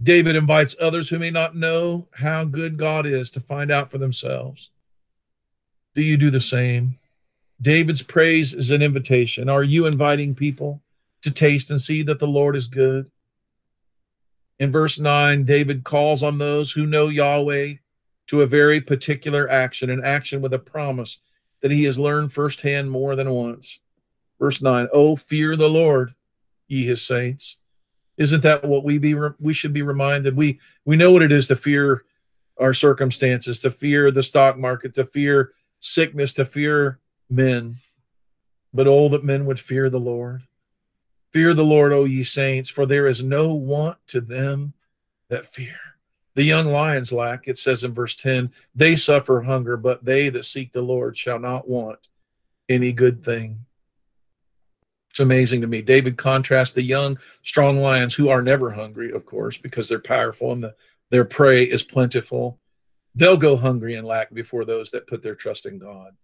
David 0.02 0.36
invites 0.36 0.76
others 0.80 1.08
who 1.08 1.18
may 1.18 1.30
not 1.30 1.56
know 1.56 2.06
how 2.12 2.44
good 2.44 2.76
God 2.76 3.06
is 3.06 3.30
to 3.32 3.40
find 3.40 3.70
out 3.70 3.90
for 3.90 3.98
themselves. 3.98 4.70
Do 5.94 6.02
you 6.02 6.16
do 6.16 6.30
the 6.30 6.40
same? 6.40 6.98
David's 7.60 8.02
praise 8.02 8.54
is 8.54 8.70
an 8.70 8.82
invitation. 8.82 9.48
Are 9.48 9.64
you 9.64 9.86
inviting 9.86 10.34
people 10.34 10.80
to 11.22 11.30
taste 11.30 11.70
and 11.70 11.80
see 11.80 12.02
that 12.02 12.18
the 12.18 12.26
Lord 12.26 12.56
is 12.56 12.68
good? 12.68 13.10
In 14.58 14.72
verse 14.72 14.98
9, 14.98 15.44
David 15.44 15.84
calls 15.84 16.22
on 16.22 16.38
those 16.38 16.72
who 16.72 16.86
know 16.86 17.08
Yahweh 17.08 17.74
to 18.28 18.42
a 18.42 18.46
very 18.46 18.80
particular 18.80 19.48
action, 19.50 19.90
an 19.90 20.04
action 20.04 20.40
with 20.40 20.52
a 20.52 20.58
promise 20.58 21.20
that 21.60 21.70
he 21.70 21.84
has 21.84 21.98
learned 21.98 22.32
firsthand 22.32 22.90
more 22.90 23.16
than 23.16 23.30
once. 23.30 23.80
Verse 24.38 24.60
9, 24.62 24.88
Oh, 24.92 25.16
fear 25.16 25.56
the 25.56 25.68
Lord, 25.68 26.14
ye 26.68 26.84
his 26.84 27.04
saints. 27.04 27.56
Isn't 28.16 28.42
that 28.42 28.64
what 28.64 28.84
we 28.84 28.98
be 28.98 29.14
we 29.38 29.54
should 29.54 29.72
be 29.72 29.82
reminded? 29.82 30.36
We 30.36 30.58
we 30.84 30.96
know 30.96 31.12
what 31.12 31.22
it 31.22 31.30
is 31.30 31.46
to 31.48 31.56
fear 31.56 32.04
our 32.58 32.74
circumstances, 32.74 33.60
to 33.60 33.70
fear 33.70 34.10
the 34.10 34.24
stock 34.24 34.58
market, 34.58 34.94
to 34.94 35.04
fear 35.04 35.52
sickness, 35.78 36.32
to 36.34 36.44
fear 36.44 36.98
men. 37.30 37.78
But 38.74 38.88
oh, 38.88 39.08
that 39.10 39.24
men 39.24 39.46
would 39.46 39.60
fear 39.60 39.88
the 39.88 40.00
Lord. 40.00 40.42
Fear 41.33 41.55
the 41.55 41.64
Lord, 41.64 41.93
O 41.93 42.05
ye 42.05 42.22
saints, 42.22 42.70
for 42.70 42.87
there 42.87 43.07
is 43.07 43.22
no 43.22 43.53
want 43.53 43.99
to 44.09 44.20
them 44.20 44.72
that 45.29 45.45
fear. 45.45 45.79
The 46.35 46.45
young 46.45 46.66
lions 46.66 47.12
lack, 47.12 47.49
it 47.49 47.59
says 47.59 47.85
in 47.85 47.93
verse 47.93 48.14
10, 48.14 48.53
they 48.74 48.97
suffer 48.97 49.43
hunger, 49.43 49.76
but 49.76 50.05
they 50.05 50.29
that 50.29 50.45
seek 50.45 50.72
the 50.72 50.81
Lord 50.81 51.16
shall 51.16 51.39
not 51.39 51.68
want 51.68 51.99
any 52.68 52.93
good 52.93 53.24
thing. 53.24 53.66
It's 55.11 55.20
amazing 55.20 55.62
to 55.62 55.66
me. 55.66 55.83
David 55.83 56.16
contrasts 56.16 56.72
the 56.72 56.83
young, 56.83 57.18
strong 57.43 57.79
lions 57.79 58.14
who 58.14 58.29
are 58.29 58.43
never 58.43 58.70
hungry, 58.70 59.11
of 59.11 59.26
course, 59.26 59.59
because 59.59 59.89
they're 59.89 59.99
powerful 59.99 60.53
and 60.53 60.62
the, 60.62 60.74
their 61.11 61.24
prey 61.24 61.64
is 61.64 61.83
plentiful. 61.83 62.61
They'll 63.14 63.37
go 63.37 63.57
hungry 63.57 63.97
and 63.97 64.07
lack 64.07 64.33
before 64.33 64.64
those 64.64 64.93
that 64.93 65.09
put 65.09 65.22
their 65.22 65.35
trust 65.35 65.66
in 65.66 65.79
God. 65.79 66.14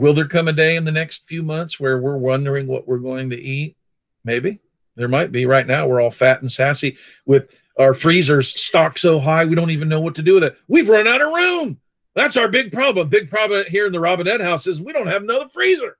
Will 0.00 0.14
there 0.14 0.26
come 0.26 0.48
a 0.48 0.52
day 0.54 0.76
in 0.76 0.86
the 0.86 0.92
next 0.92 1.26
few 1.26 1.42
months 1.42 1.78
where 1.78 1.98
we're 1.98 2.16
wondering 2.16 2.66
what 2.66 2.88
we're 2.88 2.96
going 2.96 3.28
to 3.30 3.36
eat? 3.36 3.76
Maybe. 4.24 4.58
There 4.96 5.08
might 5.08 5.30
be. 5.30 5.44
Right 5.44 5.66
now, 5.66 5.86
we're 5.86 6.00
all 6.00 6.10
fat 6.10 6.40
and 6.40 6.50
sassy 6.50 6.96
with 7.26 7.54
our 7.78 7.92
freezers 7.92 8.48
stocked 8.58 8.98
so 8.98 9.20
high, 9.20 9.44
we 9.44 9.54
don't 9.54 9.70
even 9.70 9.90
know 9.90 10.00
what 10.00 10.14
to 10.14 10.22
do 10.22 10.34
with 10.34 10.44
it. 10.44 10.56
We've 10.68 10.88
run 10.88 11.06
out 11.06 11.20
of 11.20 11.32
room. 11.34 11.78
That's 12.14 12.38
our 12.38 12.48
big 12.48 12.72
problem. 12.72 13.10
Big 13.10 13.28
problem 13.28 13.66
here 13.68 13.86
in 13.86 13.92
the 13.92 14.00
Robinette 14.00 14.40
house 14.40 14.66
is 14.66 14.80
we 14.80 14.94
don't 14.94 15.06
have 15.06 15.22
another 15.22 15.48
freezer. 15.48 15.98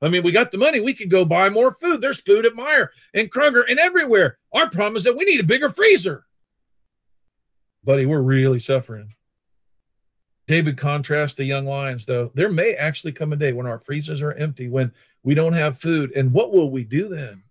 I 0.00 0.08
mean, 0.08 0.22
we 0.22 0.30
got 0.30 0.52
the 0.52 0.58
money. 0.58 0.78
We 0.78 0.94
could 0.94 1.10
go 1.10 1.24
buy 1.24 1.48
more 1.48 1.74
food. 1.74 2.00
There's 2.00 2.20
food 2.20 2.46
at 2.46 2.54
Meijer 2.54 2.88
and 3.12 3.30
Kroger 3.30 3.64
and 3.68 3.80
everywhere. 3.80 4.38
Our 4.52 4.70
problem 4.70 4.94
is 4.94 5.02
that 5.02 5.16
we 5.16 5.24
need 5.24 5.40
a 5.40 5.44
bigger 5.44 5.68
freezer. 5.68 6.26
Buddy, 7.82 8.06
we're 8.06 8.22
really 8.22 8.60
suffering. 8.60 9.12
David 10.52 10.76
contrasts 10.76 11.34
the 11.34 11.44
young 11.44 11.64
lions, 11.64 12.04
though. 12.04 12.30
There 12.34 12.52
may 12.52 12.74
actually 12.74 13.12
come 13.12 13.32
a 13.32 13.36
day 13.36 13.54
when 13.54 13.66
our 13.66 13.78
freezers 13.78 14.20
are 14.20 14.34
empty, 14.34 14.68
when 14.68 14.92
we 15.22 15.34
don't 15.34 15.54
have 15.54 15.78
food. 15.78 16.12
And 16.14 16.30
what 16.30 16.52
will 16.52 16.70
we 16.70 16.84
do 16.84 17.08
then? 17.08 17.42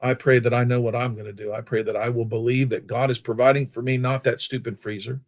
I 0.00 0.14
pray 0.14 0.40
that 0.40 0.52
I 0.52 0.64
know 0.64 0.80
what 0.80 0.96
I'm 0.96 1.14
going 1.14 1.26
to 1.26 1.32
do. 1.32 1.52
I 1.52 1.60
pray 1.60 1.84
that 1.84 1.94
I 1.94 2.08
will 2.08 2.24
believe 2.24 2.70
that 2.70 2.88
God 2.88 3.08
is 3.08 3.20
providing 3.20 3.68
for 3.68 3.82
me, 3.82 3.96
not 3.96 4.24
that 4.24 4.40
stupid 4.40 4.80
freezer. 4.80 5.20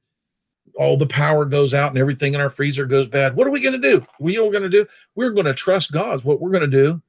All 0.75 0.97
the 0.97 1.07
power 1.07 1.45
goes 1.45 1.75
out 1.75 1.93
and 1.93 1.99
everything 1.99 2.35
in 2.35 2.41
our 2.41 2.51
freezer 2.51 2.85
goes 2.85 3.07
bad. 3.07 3.37
What 3.37 3.47
are 3.47 3.53
we 3.53 3.63
going 3.63 3.81
to 3.81 3.89
do? 3.91 4.05
We 4.19 4.39
are 4.39 4.51
going 4.51 4.65
to 4.65 4.69
do? 4.69 4.85
We're 5.15 5.31
going 5.31 5.47
to 5.47 5.55
trust 5.55 5.93
God's 5.93 6.25
what 6.25 6.41
we're 6.41 6.51
going 6.51 6.69
to 6.69 6.77
do. 6.77 7.01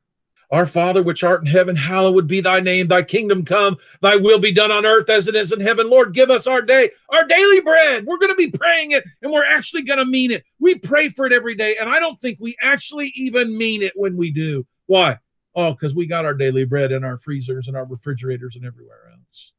Our 0.50 0.66
Father, 0.66 1.04
which 1.04 1.26
art 1.26 1.42
in 1.42 1.48
heaven, 1.48 1.76
hallowed 1.76 2.28
be 2.28 2.40
thy 2.40 2.62
name. 2.62 2.88
Thy 2.88 3.04
kingdom 3.04 3.44
come, 3.44 3.76
thy 4.02 4.16
will 4.16 4.40
be 4.40 4.54
done 4.54 4.72
on 4.72 4.86
earth 4.86 5.10
as 5.10 5.28
it 5.28 5.36
is 5.36 5.52
in 5.52 5.60
heaven. 5.60 5.90
Lord, 5.90 6.14
give 6.14 6.30
us 6.30 6.48
our 6.48 6.62
day, 6.62 6.90
our 7.10 7.26
daily 7.26 7.60
bread. 7.60 8.06
We're 8.06 8.18
going 8.18 8.32
to 8.32 8.36
be 8.36 8.50
praying 8.50 8.92
it 8.92 9.04
and 9.22 9.32
we're 9.32 9.46
actually 9.46 9.82
going 9.82 10.00
to 10.00 10.06
mean 10.06 10.32
it. 10.32 10.46
We 10.60 10.76
pray 10.76 11.10
for 11.10 11.26
it 11.26 11.34
every 11.34 11.56
day. 11.56 11.76
And 11.80 11.90
I 11.90 12.00
don't 12.00 12.20
think 12.20 12.38
we 12.40 12.56
actually 12.62 13.12
even 13.16 13.58
mean 13.58 13.82
it 13.82 13.92
when 13.96 14.16
we 14.16 14.32
do. 14.32 14.66
Why? 14.86 15.20
Oh, 15.54 15.72
because 15.72 15.94
we 15.94 16.06
got 16.06 16.24
our 16.24 16.36
daily 16.36 16.64
bread 16.64 16.92
in 16.94 17.04
our 17.04 17.18
freezers 17.18 17.68
and 17.68 17.76
our 17.76 17.86
refrigerators 17.86 18.56
and 18.56 18.66
everywhere 18.66 19.12
else. 19.12 19.54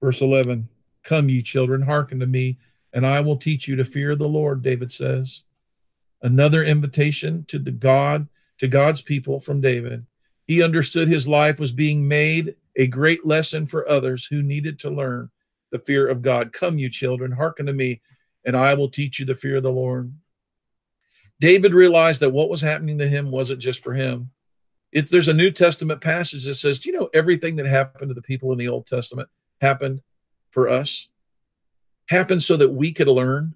Verse 0.00 0.20
11 0.22 0.68
Come, 1.02 1.28
ye 1.28 1.42
children, 1.42 1.82
hearken 1.82 2.20
to 2.20 2.26
me, 2.26 2.58
and 2.92 3.06
I 3.06 3.20
will 3.20 3.36
teach 3.36 3.66
you 3.68 3.76
to 3.76 3.84
fear 3.84 4.14
the 4.14 4.28
Lord, 4.28 4.62
David 4.62 4.92
says. 4.92 5.42
Another 6.22 6.62
invitation 6.62 7.44
to 7.48 7.58
the 7.58 7.72
God 7.72 8.28
to 8.62 8.68
God's 8.68 9.02
people 9.02 9.40
from 9.40 9.60
David. 9.60 10.06
He 10.46 10.62
understood 10.62 11.08
his 11.08 11.26
life 11.26 11.58
was 11.58 11.72
being 11.72 12.06
made 12.06 12.54
a 12.76 12.86
great 12.86 13.26
lesson 13.26 13.66
for 13.66 13.88
others 13.88 14.24
who 14.24 14.40
needed 14.40 14.78
to 14.78 14.90
learn 14.90 15.32
the 15.72 15.80
fear 15.80 16.06
of 16.08 16.22
God. 16.22 16.52
Come, 16.52 16.78
you 16.78 16.88
children, 16.88 17.32
hearken 17.32 17.66
to 17.66 17.72
me, 17.72 18.02
and 18.44 18.56
I 18.56 18.74
will 18.74 18.88
teach 18.88 19.18
you 19.18 19.26
the 19.26 19.34
fear 19.34 19.56
of 19.56 19.64
the 19.64 19.72
Lord. 19.72 20.14
David 21.40 21.74
realized 21.74 22.20
that 22.20 22.30
what 22.30 22.48
was 22.48 22.60
happening 22.60 22.98
to 22.98 23.08
him 23.08 23.32
wasn't 23.32 23.60
just 23.60 23.82
for 23.82 23.94
him. 23.94 24.30
If 24.92 25.08
there's 25.08 25.26
a 25.26 25.34
New 25.34 25.50
Testament 25.50 26.00
passage 26.00 26.44
that 26.44 26.54
says, 26.54 26.78
Do 26.78 26.88
you 26.88 26.96
know 26.96 27.10
everything 27.12 27.56
that 27.56 27.66
happened 27.66 28.10
to 28.10 28.14
the 28.14 28.22
people 28.22 28.52
in 28.52 28.58
the 28.58 28.68
Old 28.68 28.86
Testament 28.86 29.28
happened 29.60 30.02
for 30.50 30.68
us? 30.68 31.08
Happened 32.06 32.44
so 32.44 32.56
that 32.58 32.70
we 32.70 32.92
could 32.92 33.08
learn, 33.08 33.54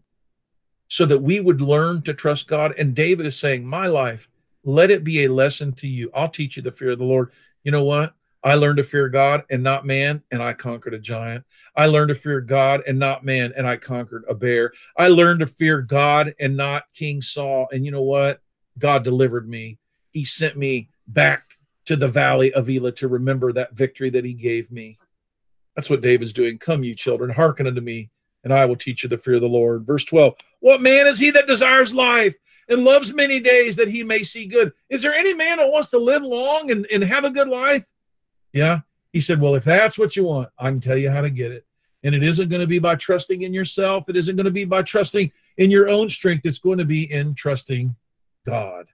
so 0.88 1.06
that 1.06 1.22
we 1.22 1.38
would 1.38 1.60
learn 1.60 2.02
to 2.02 2.12
trust 2.12 2.48
God. 2.48 2.74
And 2.76 2.92
David 2.92 3.24
is 3.24 3.38
saying, 3.38 3.64
My 3.64 3.86
life, 3.86 4.28
let 4.66 4.90
it 4.90 5.04
be 5.04 5.24
a 5.24 5.32
lesson 5.32 5.72
to 5.72 5.86
you. 5.86 6.10
I'll 6.12 6.28
teach 6.28 6.56
you 6.56 6.62
the 6.62 6.72
fear 6.72 6.90
of 6.90 6.98
the 6.98 7.04
Lord. 7.04 7.30
You 7.62 7.70
know 7.70 7.84
what? 7.84 8.14
I 8.42 8.54
learned 8.54 8.76
to 8.76 8.82
fear 8.82 9.08
God 9.08 9.44
and 9.48 9.62
not 9.62 9.86
man, 9.86 10.22
and 10.30 10.42
I 10.42 10.52
conquered 10.52 10.92
a 10.92 10.98
giant. 10.98 11.44
I 11.74 11.86
learned 11.86 12.08
to 12.08 12.14
fear 12.14 12.40
God 12.40 12.82
and 12.86 12.98
not 12.98 13.24
man, 13.24 13.52
and 13.56 13.66
I 13.66 13.76
conquered 13.76 14.24
a 14.28 14.34
bear. 14.34 14.72
I 14.96 15.08
learned 15.08 15.40
to 15.40 15.46
fear 15.46 15.80
God 15.82 16.34
and 16.38 16.56
not 16.56 16.84
King 16.92 17.22
Saul. 17.22 17.68
And 17.72 17.84
you 17.84 17.92
know 17.92 18.02
what? 18.02 18.40
God 18.78 19.04
delivered 19.04 19.48
me. 19.48 19.78
He 20.10 20.24
sent 20.24 20.56
me 20.56 20.90
back 21.08 21.44
to 21.86 21.96
the 21.96 22.08
valley 22.08 22.52
of 22.52 22.68
Elah 22.68 22.92
to 22.92 23.08
remember 23.08 23.52
that 23.52 23.74
victory 23.74 24.10
that 24.10 24.24
he 24.24 24.34
gave 24.34 24.70
me. 24.70 24.98
That's 25.76 25.90
what 25.90 26.00
David's 26.00 26.32
doing. 26.32 26.58
Come, 26.58 26.82
you 26.82 26.94
children, 26.94 27.30
hearken 27.30 27.66
unto 27.66 27.80
me, 27.80 28.10
and 28.42 28.52
I 28.52 28.64
will 28.64 28.76
teach 28.76 29.02
you 29.02 29.08
the 29.08 29.18
fear 29.18 29.34
of 29.34 29.42
the 29.42 29.48
Lord. 29.48 29.86
Verse 29.86 30.04
12 30.04 30.34
What 30.60 30.80
man 30.80 31.06
is 31.06 31.18
he 31.18 31.30
that 31.30 31.46
desires 31.46 31.94
life 31.94 32.34
and 32.68 32.84
loves 32.84 33.14
many 33.14 33.40
days 33.40 33.76
that 33.76 33.88
he 33.88 34.02
may 34.02 34.22
see 34.22 34.46
good? 34.46 34.72
Is 34.88 35.02
there 35.02 35.14
any 35.14 35.34
man 35.34 35.58
that 35.58 35.70
wants 35.70 35.90
to 35.90 35.98
live 35.98 36.22
long 36.22 36.70
and, 36.70 36.86
and 36.92 37.02
have 37.04 37.24
a 37.24 37.30
good 37.30 37.48
life? 37.48 37.86
Yeah. 38.52 38.80
He 39.12 39.20
said, 39.20 39.40
Well, 39.40 39.54
if 39.54 39.64
that's 39.64 39.98
what 39.98 40.16
you 40.16 40.24
want, 40.24 40.48
I 40.58 40.70
can 40.70 40.80
tell 40.80 40.96
you 40.96 41.10
how 41.10 41.20
to 41.20 41.30
get 41.30 41.52
it. 41.52 41.64
And 42.02 42.14
it 42.14 42.22
isn't 42.22 42.50
going 42.50 42.60
to 42.60 42.66
be 42.66 42.78
by 42.78 42.94
trusting 42.94 43.42
in 43.42 43.52
yourself. 43.54 44.08
It 44.08 44.16
isn't 44.16 44.36
going 44.36 44.44
to 44.44 44.50
be 44.50 44.64
by 44.64 44.82
trusting 44.82 45.32
in 45.56 45.70
your 45.70 45.88
own 45.88 46.08
strength. 46.08 46.46
It's 46.46 46.58
going 46.58 46.78
to 46.78 46.84
be 46.84 47.10
in 47.10 47.34
trusting 47.34 47.96
God. 48.46 48.86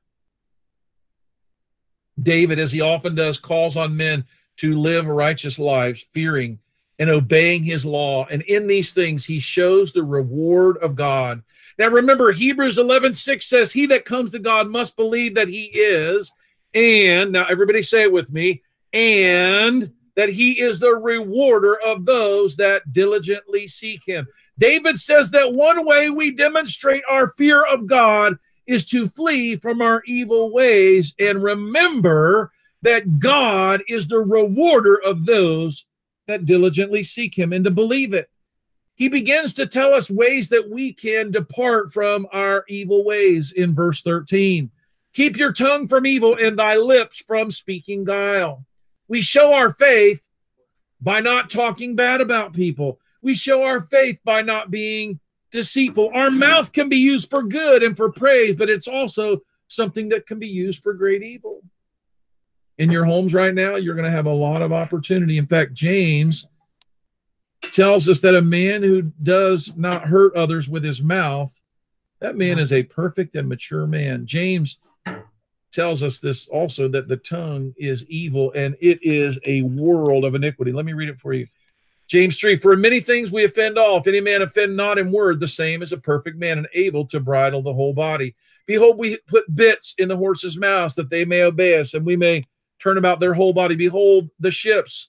David, 2.22 2.58
as 2.58 2.72
he 2.72 2.80
often 2.80 3.14
does, 3.14 3.38
calls 3.38 3.76
on 3.76 3.96
men 3.96 4.24
to 4.58 4.78
live 4.78 5.06
righteous 5.06 5.58
lives, 5.58 6.02
fearing 6.12 6.58
and 6.98 7.10
obeying 7.10 7.64
his 7.64 7.84
law. 7.84 8.26
And 8.26 8.42
in 8.42 8.66
these 8.66 8.94
things, 8.94 9.24
he 9.24 9.40
shows 9.40 9.92
the 9.92 10.04
reward 10.04 10.76
of 10.78 10.94
God. 10.94 11.42
Now, 11.82 11.88
remember, 11.88 12.30
Hebrews 12.30 12.78
11 12.78 13.14
6 13.14 13.44
says, 13.44 13.72
He 13.72 13.86
that 13.86 14.04
comes 14.04 14.30
to 14.30 14.38
God 14.38 14.70
must 14.70 14.94
believe 14.94 15.34
that 15.34 15.48
he 15.48 15.64
is. 15.64 16.32
And 16.74 17.32
now, 17.32 17.44
everybody 17.46 17.82
say 17.82 18.02
it 18.02 18.12
with 18.12 18.30
me 18.30 18.62
and 18.92 19.90
that 20.14 20.28
he 20.28 20.60
is 20.60 20.78
the 20.78 20.92
rewarder 20.92 21.80
of 21.80 22.04
those 22.04 22.54
that 22.54 22.92
diligently 22.92 23.66
seek 23.66 24.00
him. 24.06 24.28
David 24.60 24.96
says 24.96 25.32
that 25.32 25.54
one 25.54 25.84
way 25.84 26.08
we 26.08 26.30
demonstrate 26.30 27.02
our 27.10 27.30
fear 27.30 27.66
of 27.66 27.88
God 27.88 28.36
is 28.68 28.84
to 28.86 29.08
flee 29.08 29.56
from 29.56 29.82
our 29.82 30.04
evil 30.06 30.52
ways 30.52 31.16
and 31.18 31.42
remember 31.42 32.52
that 32.82 33.18
God 33.18 33.82
is 33.88 34.06
the 34.06 34.20
rewarder 34.20 35.02
of 35.04 35.26
those 35.26 35.88
that 36.28 36.44
diligently 36.44 37.02
seek 37.02 37.36
him 37.36 37.52
and 37.52 37.64
to 37.64 37.72
believe 37.72 38.14
it. 38.14 38.28
He 39.02 39.08
begins 39.08 39.52
to 39.54 39.66
tell 39.66 39.94
us 39.94 40.08
ways 40.08 40.48
that 40.50 40.70
we 40.70 40.92
can 40.92 41.32
depart 41.32 41.92
from 41.92 42.24
our 42.32 42.64
evil 42.68 43.04
ways 43.04 43.50
in 43.50 43.74
verse 43.74 44.00
13. 44.00 44.70
Keep 45.12 45.36
your 45.38 45.52
tongue 45.52 45.88
from 45.88 46.06
evil 46.06 46.36
and 46.36 46.56
thy 46.56 46.76
lips 46.76 47.20
from 47.20 47.50
speaking 47.50 48.04
guile. 48.04 48.64
We 49.08 49.20
show 49.20 49.54
our 49.54 49.72
faith 49.72 50.24
by 51.00 51.18
not 51.18 51.50
talking 51.50 51.96
bad 51.96 52.20
about 52.20 52.52
people. 52.52 53.00
We 53.22 53.34
show 53.34 53.64
our 53.64 53.80
faith 53.80 54.20
by 54.22 54.42
not 54.42 54.70
being 54.70 55.18
deceitful. 55.50 56.12
Our 56.14 56.30
mouth 56.30 56.70
can 56.70 56.88
be 56.88 56.98
used 56.98 57.28
for 57.28 57.42
good 57.42 57.82
and 57.82 57.96
for 57.96 58.12
praise, 58.12 58.54
but 58.54 58.70
it's 58.70 58.86
also 58.86 59.42
something 59.66 60.10
that 60.10 60.28
can 60.28 60.38
be 60.38 60.46
used 60.46 60.80
for 60.80 60.94
great 60.94 61.24
evil. 61.24 61.64
In 62.78 62.92
your 62.92 63.04
homes 63.04 63.34
right 63.34 63.52
now, 63.52 63.74
you're 63.74 63.96
going 63.96 64.04
to 64.04 64.16
have 64.16 64.26
a 64.26 64.32
lot 64.32 64.62
of 64.62 64.72
opportunity. 64.72 65.38
In 65.38 65.48
fact, 65.48 65.74
James 65.74 66.46
tells 67.72 68.08
us 68.08 68.20
that 68.20 68.36
a 68.36 68.42
man 68.42 68.82
who 68.82 69.02
does 69.22 69.76
not 69.76 70.04
hurt 70.04 70.36
others 70.36 70.68
with 70.68 70.84
his 70.84 71.02
mouth, 71.02 71.58
that 72.20 72.36
man 72.36 72.58
is 72.58 72.72
a 72.72 72.82
perfect 72.84 73.34
and 73.34 73.48
mature 73.48 73.86
man. 73.86 74.26
James 74.26 74.78
tells 75.72 76.02
us 76.02 76.20
this 76.20 76.48
also 76.48 76.86
that 76.86 77.08
the 77.08 77.16
tongue 77.16 77.74
is 77.78 78.06
evil 78.08 78.52
and 78.54 78.76
it 78.80 78.98
is 79.02 79.38
a 79.46 79.62
world 79.62 80.24
of 80.24 80.34
iniquity. 80.34 80.70
Let 80.70 80.84
me 80.84 80.92
read 80.92 81.08
it 81.08 81.18
for 81.18 81.32
you. 81.32 81.46
James 82.08 82.38
3 82.38 82.56
For 82.56 82.76
many 82.76 83.00
things 83.00 83.32
we 83.32 83.44
offend 83.44 83.78
all. 83.78 83.98
If 83.98 84.06
any 84.06 84.20
man 84.20 84.42
offend 84.42 84.76
not 84.76 84.98
in 84.98 85.10
word, 85.10 85.40
the 85.40 85.48
same 85.48 85.82
is 85.82 85.92
a 85.92 85.98
perfect 85.98 86.38
man 86.38 86.58
and 86.58 86.68
able 86.74 87.06
to 87.06 87.20
bridle 87.20 87.62
the 87.62 87.72
whole 87.72 87.94
body. 87.94 88.34
Behold, 88.66 88.98
we 88.98 89.18
put 89.26 89.54
bits 89.54 89.94
in 89.98 90.08
the 90.08 90.16
horses' 90.16 90.58
mouths 90.58 90.94
that 90.94 91.10
they 91.10 91.24
may 91.24 91.42
obey 91.42 91.80
us 91.80 91.94
and 91.94 92.04
we 92.04 92.16
may 92.16 92.44
turn 92.78 92.98
about 92.98 93.18
their 93.18 93.34
whole 93.34 93.52
body. 93.52 93.74
Behold, 93.74 94.28
the 94.40 94.50
ships, 94.50 95.08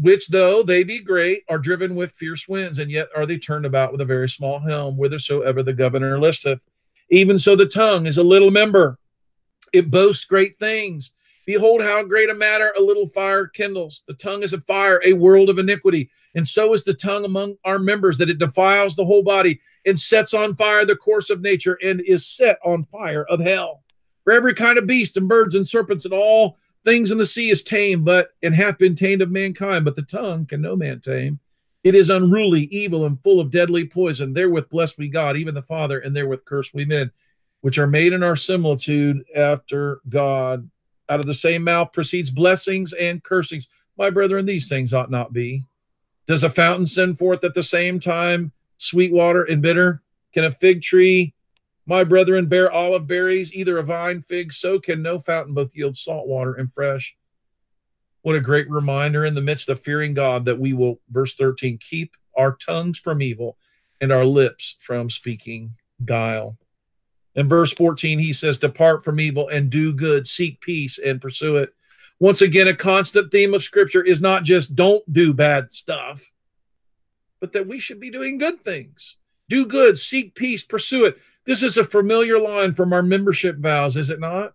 which 0.00 0.28
though 0.28 0.62
they 0.62 0.84
be 0.84 1.00
great, 1.00 1.42
are 1.48 1.58
driven 1.58 1.94
with 1.94 2.12
fierce 2.12 2.48
winds, 2.48 2.78
and 2.78 2.90
yet 2.90 3.08
are 3.16 3.26
they 3.26 3.38
turned 3.38 3.66
about 3.66 3.92
with 3.92 4.00
a 4.00 4.06
very 4.06 4.28
small 4.28 4.58
helm, 4.60 4.94
whithersoever 4.96 5.62
the 5.62 5.72
governor 5.72 6.18
listeth. 6.18 6.64
Even 7.10 7.38
so, 7.38 7.54
the 7.56 7.66
tongue 7.66 8.06
is 8.06 8.18
a 8.18 8.22
little 8.22 8.50
member 8.50 8.98
it 9.72 9.90
boasts 9.90 10.24
great 10.24 10.56
things. 10.58 11.12
Behold, 11.46 11.82
how 11.82 12.02
great 12.02 12.30
a 12.30 12.34
matter 12.34 12.72
a 12.76 12.82
little 12.82 13.06
fire 13.06 13.46
kindles. 13.46 14.04
The 14.06 14.14
tongue 14.14 14.42
is 14.42 14.52
a 14.52 14.60
fire, 14.60 15.00
a 15.04 15.12
world 15.14 15.50
of 15.50 15.58
iniquity. 15.58 16.10
And 16.34 16.46
so 16.46 16.72
is 16.72 16.84
the 16.84 16.94
tongue 16.94 17.24
among 17.24 17.56
our 17.64 17.78
members, 17.78 18.16
that 18.18 18.30
it 18.30 18.38
defiles 18.38 18.94
the 18.94 19.04
whole 19.04 19.22
body 19.22 19.60
and 19.84 19.98
sets 19.98 20.34
on 20.34 20.54
fire 20.54 20.84
the 20.84 20.96
course 20.96 21.30
of 21.30 21.40
nature 21.40 21.78
and 21.82 22.00
is 22.02 22.26
set 22.26 22.58
on 22.64 22.84
fire 22.84 23.24
of 23.24 23.40
hell. 23.40 23.82
For 24.24 24.32
every 24.32 24.54
kind 24.54 24.78
of 24.78 24.86
beast 24.86 25.16
and 25.16 25.28
birds 25.28 25.54
and 25.56 25.68
serpents 25.68 26.04
and 26.04 26.14
all 26.14 26.58
things 26.84 27.10
in 27.10 27.18
the 27.18 27.26
sea 27.26 27.50
is 27.50 27.62
tame, 27.62 28.04
but 28.04 28.30
and 28.42 28.54
hath 28.54 28.78
been 28.78 28.94
tamed 28.94 29.22
of 29.22 29.30
mankind. 29.30 29.84
But 29.84 29.96
the 29.96 30.02
tongue 30.02 30.46
can 30.46 30.60
no 30.60 30.76
man 30.76 31.00
tame. 31.00 31.38
It 31.84 31.94
is 31.94 32.10
unruly, 32.10 32.64
evil, 32.64 33.06
and 33.06 33.20
full 33.22 33.40
of 33.40 33.50
deadly 33.50 33.86
poison. 33.86 34.32
Therewith 34.32 34.68
bless 34.68 34.96
we 34.96 35.08
God, 35.08 35.36
even 35.36 35.54
the 35.54 35.62
Father, 35.62 35.98
and 35.98 36.14
therewith 36.14 36.44
curse 36.44 36.72
we 36.72 36.84
men 36.84 37.10
which 37.60 37.78
are 37.78 37.86
made 37.86 38.12
in 38.12 38.22
our 38.22 38.36
similitude 38.36 39.24
after 39.34 40.00
God. 40.08 40.68
Out 41.08 41.20
of 41.20 41.26
the 41.26 41.34
same 41.34 41.64
mouth 41.64 41.92
proceeds 41.92 42.30
blessings 42.30 42.92
and 42.92 43.22
cursings. 43.22 43.68
My 43.96 44.10
brethren, 44.10 44.46
these 44.46 44.68
things 44.68 44.92
ought 44.92 45.10
not 45.10 45.32
be. 45.32 45.64
Does 46.26 46.42
a 46.42 46.50
fountain 46.50 46.86
send 46.86 47.18
forth 47.18 47.44
at 47.44 47.54
the 47.54 47.62
same 47.62 48.00
time 48.00 48.52
sweet 48.78 49.12
water 49.12 49.42
and 49.42 49.62
bitter? 49.62 50.02
Can 50.32 50.44
a 50.44 50.50
fig 50.50 50.82
tree, 50.82 51.34
my 51.86 52.04
brethren, 52.04 52.46
bear 52.46 52.70
olive 52.70 53.06
berries, 53.06 53.52
either 53.52 53.78
a 53.78 53.82
vine, 53.82 54.22
fig? 54.22 54.52
So 54.52 54.78
can 54.78 55.02
no 55.02 55.18
fountain 55.18 55.54
both 55.54 55.74
yield 55.74 55.96
salt 55.96 56.28
water 56.28 56.54
and 56.54 56.72
fresh. 56.72 57.16
What 58.22 58.36
a 58.36 58.40
great 58.40 58.70
reminder 58.70 59.24
in 59.24 59.34
the 59.34 59.42
midst 59.42 59.68
of 59.68 59.80
fearing 59.80 60.14
God 60.14 60.44
that 60.44 60.58
we 60.58 60.72
will, 60.74 61.00
verse 61.10 61.34
13, 61.34 61.78
keep 61.78 62.14
our 62.36 62.56
tongues 62.56 62.98
from 62.98 63.20
evil 63.20 63.56
and 64.00 64.12
our 64.12 64.24
lips 64.24 64.76
from 64.78 65.10
speaking 65.10 65.72
guile. 66.04 66.56
In 67.34 67.48
verse 67.48 67.72
14, 67.72 68.18
he 68.18 68.32
says, 68.32 68.58
Depart 68.58 69.04
from 69.04 69.18
evil 69.18 69.48
and 69.48 69.70
do 69.70 69.92
good, 69.92 70.26
seek 70.26 70.60
peace 70.60 70.98
and 70.98 71.20
pursue 71.20 71.56
it. 71.56 71.74
Once 72.20 72.42
again, 72.42 72.68
a 72.68 72.76
constant 72.76 73.32
theme 73.32 73.54
of 73.54 73.62
scripture 73.62 74.02
is 74.02 74.20
not 74.20 74.44
just 74.44 74.76
don't 74.76 75.02
do 75.12 75.32
bad 75.32 75.72
stuff, 75.72 76.30
but 77.40 77.52
that 77.52 77.66
we 77.66 77.80
should 77.80 77.98
be 77.98 78.10
doing 78.10 78.38
good 78.38 78.62
things. 78.62 79.16
Do 79.48 79.66
good, 79.66 79.98
seek 79.98 80.34
peace, 80.34 80.64
pursue 80.64 81.06
it. 81.06 81.16
This 81.44 81.62
is 81.62 81.76
a 81.76 81.84
familiar 81.84 82.38
line 82.38 82.72
from 82.72 82.92
our 82.92 83.02
membership 83.02 83.56
vows, 83.58 83.96
is 83.96 84.10
it 84.10 84.20
not? 84.20 84.54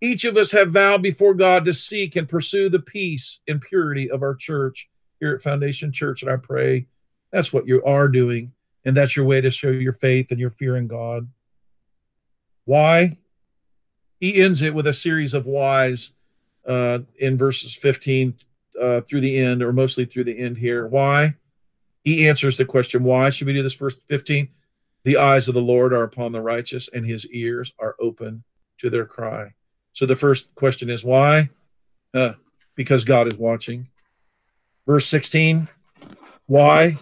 Each 0.00 0.24
of 0.24 0.36
us 0.36 0.50
have 0.52 0.72
vowed 0.72 1.02
before 1.02 1.34
God 1.34 1.64
to 1.66 1.74
seek 1.74 2.16
and 2.16 2.28
pursue 2.28 2.68
the 2.68 2.80
peace 2.80 3.40
and 3.46 3.60
purity 3.60 4.10
of 4.10 4.22
our 4.22 4.34
church 4.34 4.88
here 5.20 5.34
at 5.34 5.42
Foundation 5.42 5.92
Church. 5.92 6.22
And 6.22 6.30
I 6.30 6.36
pray 6.36 6.86
that's 7.30 7.52
what 7.52 7.66
you 7.66 7.84
are 7.84 8.08
doing. 8.08 8.52
And 8.84 8.96
that's 8.96 9.14
your 9.14 9.24
way 9.24 9.40
to 9.40 9.50
show 9.50 9.70
your 9.70 9.92
faith 9.92 10.30
and 10.30 10.40
your 10.40 10.50
fear 10.50 10.76
in 10.76 10.88
God. 10.88 11.28
Why? 12.64 13.18
He 14.18 14.40
ends 14.42 14.62
it 14.62 14.74
with 14.74 14.86
a 14.86 14.92
series 14.92 15.34
of 15.34 15.46
whys 15.46 16.12
uh, 16.66 17.00
in 17.18 17.38
verses 17.38 17.74
15 17.74 18.34
uh, 18.80 19.00
through 19.02 19.20
the 19.20 19.38
end, 19.38 19.62
or 19.62 19.72
mostly 19.72 20.04
through 20.04 20.24
the 20.24 20.38
end 20.38 20.58
here. 20.58 20.86
Why? 20.86 21.36
He 22.02 22.28
answers 22.28 22.56
the 22.56 22.64
question, 22.64 23.04
why 23.04 23.30
should 23.30 23.46
we 23.46 23.52
do 23.52 23.62
this? 23.62 23.74
Verse 23.74 23.94
15 24.08 24.48
The 25.04 25.16
eyes 25.16 25.48
of 25.48 25.54
the 25.54 25.62
Lord 25.62 25.92
are 25.92 26.04
upon 26.04 26.32
the 26.32 26.40
righteous, 26.40 26.88
and 26.88 27.04
his 27.04 27.26
ears 27.30 27.72
are 27.78 27.96
open 28.00 28.44
to 28.78 28.90
their 28.90 29.06
cry. 29.06 29.52
So 29.92 30.06
the 30.06 30.16
first 30.16 30.54
question 30.54 30.90
is, 30.90 31.04
why? 31.04 31.50
Uh, 32.14 32.32
because 32.74 33.04
God 33.04 33.26
is 33.26 33.36
watching. 33.36 33.88
Verse 34.86 35.06
16 35.06 35.68
Why? 36.46 36.96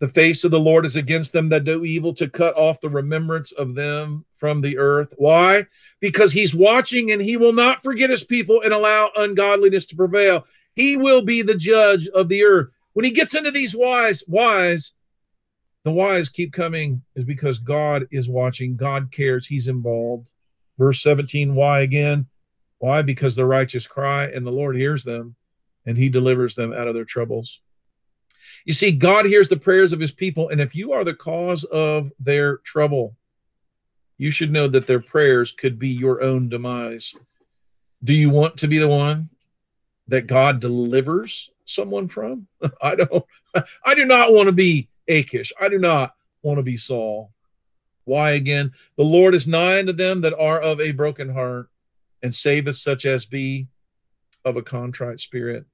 The 0.00 0.08
face 0.08 0.44
of 0.44 0.50
the 0.50 0.60
Lord 0.60 0.84
is 0.84 0.96
against 0.96 1.32
them 1.32 1.48
that 1.48 1.64
do 1.64 1.84
evil 1.84 2.12
to 2.14 2.28
cut 2.28 2.56
off 2.56 2.80
the 2.80 2.90
remembrance 2.90 3.52
of 3.52 3.74
them 3.74 4.24
from 4.34 4.60
the 4.60 4.76
earth. 4.76 5.14
Why? 5.16 5.66
Because 6.00 6.32
he's 6.32 6.54
watching 6.54 7.12
and 7.12 7.22
he 7.22 7.36
will 7.36 7.52
not 7.52 7.82
forget 7.82 8.10
his 8.10 8.24
people 8.24 8.60
and 8.62 8.72
allow 8.72 9.10
ungodliness 9.16 9.86
to 9.86 9.96
prevail. 9.96 10.46
He 10.74 10.96
will 10.96 11.22
be 11.22 11.42
the 11.42 11.54
judge 11.54 12.08
of 12.08 12.28
the 12.28 12.44
earth. 12.44 12.68
When 12.92 13.04
he 13.04 13.12
gets 13.12 13.34
into 13.34 13.50
these 13.50 13.74
whys, 13.74 14.22
whys, 14.26 14.92
The 15.84 15.92
whys 15.92 16.30
keep 16.30 16.52
coming 16.52 17.02
is 17.14 17.24
because 17.24 17.58
God 17.58 18.06
is 18.10 18.28
watching, 18.28 18.76
God 18.76 19.12
cares, 19.12 19.46
He's 19.46 19.68
involved. 19.68 20.32
Verse 20.78 21.02
17, 21.02 21.54
why 21.54 21.80
again? 21.80 22.26
Why? 22.78 23.02
Because 23.02 23.36
the 23.36 23.46
righteous 23.46 23.86
cry 23.86 24.26
and 24.26 24.46
the 24.46 24.50
Lord 24.50 24.76
hears 24.76 25.04
them 25.04 25.36
and 25.86 25.96
He 25.96 26.08
delivers 26.08 26.54
them 26.54 26.72
out 26.72 26.88
of 26.88 26.94
their 26.94 27.04
troubles. 27.04 27.60
You 28.64 28.72
see, 28.72 28.92
God 28.92 29.26
hears 29.26 29.48
the 29.48 29.58
prayers 29.58 29.92
of 29.92 30.00
His 30.00 30.12
people, 30.12 30.48
and 30.48 30.60
if 30.60 30.74
you 30.74 30.92
are 30.92 31.04
the 31.04 31.14
cause 31.14 31.64
of 31.64 32.10
their 32.18 32.58
trouble, 32.58 33.14
you 34.16 34.30
should 34.30 34.52
know 34.52 34.68
that 34.68 34.86
their 34.86 35.00
prayers 35.00 35.52
could 35.52 35.78
be 35.78 35.88
your 35.88 36.22
own 36.22 36.48
demise. 36.48 37.14
Do 38.02 38.14
you 38.14 38.30
want 38.30 38.58
to 38.58 38.68
be 38.68 38.78
the 38.78 38.88
one 38.88 39.28
that 40.08 40.26
God 40.26 40.60
delivers 40.60 41.50
someone 41.66 42.08
from? 42.08 42.46
I 42.82 42.94
don't 42.94 43.24
I 43.84 43.94
do 43.94 44.04
not 44.04 44.32
want 44.32 44.46
to 44.46 44.52
be 44.52 44.88
Achish. 45.08 45.52
I 45.60 45.68
do 45.68 45.78
not 45.78 46.14
want 46.42 46.58
to 46.58 46.62
be 46.62 46.76
Saul. 46.76 47.32
Why 48.04 48.32
again? 48.32 48.72
The 48.96 49.04
Lord 49.04 49.34
is 49.34 49.48
nigh 49.48 49.78
unto 49.78 49.92
them 49.92 50.20
that 50.22 50.38
are 50.38 50.60
of 50.60 50.80
a 50.80 50.92
broken 50.92 51.30
heart, 51.30 51.70
and 52.22 52.34
saveth 52.34 52.76
such 52.76 53.04
as 53.06 53.26
be 53.26 53.68
of 54.44 54.56
a 54.56 54.62
contrite 54.62 55.20
spirit. 55.20 55.64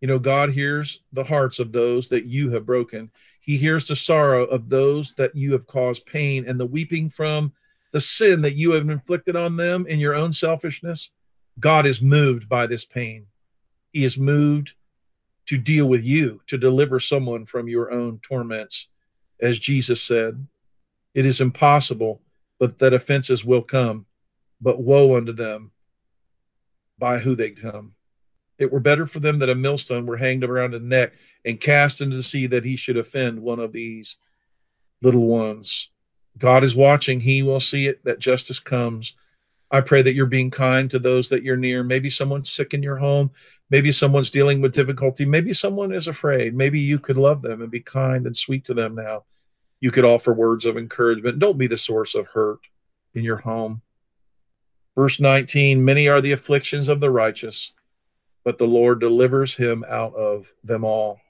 You 0.00 0.08
know, 0.08 0.18
God 0.18 0.50
hears 0.50 1.02
the 1.12 1.24
hearts 1.24 1.58
of 1.58 1.72
those 1.72 2.08
that 2.08 2.24
you 2.24 2.50
have 2.50 2.66
broken. 2.66 3.10
He 3.40 3.56
hears 3.56 3.88
the 3.88 3.96
sorrow 3.96 4.44
of 4.44 4.68
those 4.68 5.14
that 5.14 5.34
you 5.34 5.52
have 5.52 5.66
caused 5.66 6.06
pain 6.06 6.44
and 6.46 6.58
the 6.60 6.66
weeping 6.66 7.08
from 7.08 7.52
the 7.92 8.00
sin 8.00 8.42
that 8.42 8.54
you 8.54 8.72
have 8.72 8.88
inflicted 8.88 9.34
on 9.34 9.56
them 9.56 9.86
in 9.86 9.98
your 9.98 10.14
own 10.14 10.32
selfishness. 10.32 11.10
God 11.58 11.86
is 11.86 12.02
moved 12.02 12.48
by 12.48 12.66
this 12.66 12.84
pain. 12.84 13.26
He 13.92 14.04
is 14.04 14.18
moved 14.18 14.74
to 15.48 15.56
deal 15.58 15.86
with 15.86 16.04
you, 16.04 16.40
to 16.46 16.58
deliver 16.58 17.00
someone 17.00 17.46
from 17.46 17.68
your 17.68 17.90
own 17.90 18.20
torments. 18.22 18.88
As 19.40 19.58
Jesus 19.58 20.02
said, 20.02 20.46
it 21.14 21.24
is 21.24 21.40
impossible, 21.40 22.20
but 22.58 22.78
that 22.78 22.92
offenses 22.92 23.44
will 23.44 23.62
come, 23.62 24.04
but 24.60 24.80
woe 24.80 25.16
unto 25.16 25.32
them 25.32 25.70
by 26.98 27.18
who 27.18 27.34
they 27.34 27.50
come. 27.50 27.94
It 28.58 28.70
were 28.70 28.80
better 28.80 29.06
for 29.06 29.20
them 29.20 29.38
that 29.38 29.48
a 29.48 29.54
millstone 29.54 30.04
were 30.04 30.16
hanged 30.16 30.44
around 30.44 30.72
his 30.72 30.82
neck 30.82 31.14
and 31.44 31.60
cast 31.60 32.00
into 32.00 32.16
the 32.16 32.22
sea 32.22 32.46
that 32.48 32.64
he 32.64 32.76
should 32.76 32.98
offend 32.98 33.40
one 33.40 33.60
of 33.60 33.72
these 33.72 34.18
little 35.00 35.26
ones. 35.26 35.90
God 36.36 36.62
is 36.62 36.76
watching. 36.76 37.20
He 37.20 37.42
will 37.42 37.60
see 37.60 37.86
it 37.86 38.04
that 38.04 38.18
justice 38.18 38.60
comes. 38.60 39.14
I 39.70 39.80
pray 39.82 40.02
that 40.02 40.14
you're 40.14 40.26
being 40.26 40.50
kind 40.50 40.90
to 40.90 40.98
those 40.98 41.28
that 41.28 41.42
you're 41.42 41.56
near. 41.56 41.84
Maybe 41.84 42.08
someone's 42.08 42.50
sick 42.50 42.72
in 42.72 42.82
your 42.82 42.96
home. 42.96 43.30
Maybe 43.70 43.92
someone's 43.92 44.30
dealing 44.30 44.62
with 44.62 44.72
difficulty. 44.72 45.26
Maybe 45.26 45.52
someone 45.52 45.92
is 45.92 46.08
afraid. 46.08 46.54
Maybe 46.54 46.80
you 46.80 46.98
could 46.98 47.18
love 47.18 47.42
them 47.42 47.60
and 47.60 47.70
be 47.70 47.80
kind 47.80 48.26
and 48.26 48.36
sweet 48.36 48.64
to 48.64 48.74
them 48.74 48.94
now. 48.94 49.24
You 49.80 49.90
could 49.90 50.06
offer 50.06 50.32
words 50.32 50.64
of 50.64 50.78
encouragement. 50.78 51.38
Don't 51.38 51.58
be 51.58 51.66
the 51.66 51.76
source 51.76 52.14
of 52.14 52.26
hurt 52.28 52.60
in 53.14 53.22
your 53.24 53.36
home. 53.36 53.82
Verse 54.96 55.20
19 55.20 55.84
Many 55.84 56.08
are 56.08 56.20
the 56.20 56.32
afflictions 56.32 56.88
of 56.88 57.00
the 57.00 57.10
righteous, 57.10 57.72
but 58.44 58.58
the 58.58 58.66
Lord 58.66 59.00
delivers 59.00 59.54
him 59.54 59.84
out 59.88 60.14
of 60.14 60.52
them 60.64 60.82
all. 60.82 61.20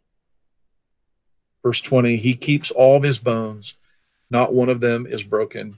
Verse 1.63 1.81
20 1.81 2.17
He 2.17 2.35
keeps 2.35 2.71
all 2.71 3.03
his 3.03 3.19
bones, 3.19 3.77
not 4.31 4.55
one 4.55 4.69
of 4.69 4.81
them 4.81 5.07
is 5.07 5.23
broken. 5.23 5.77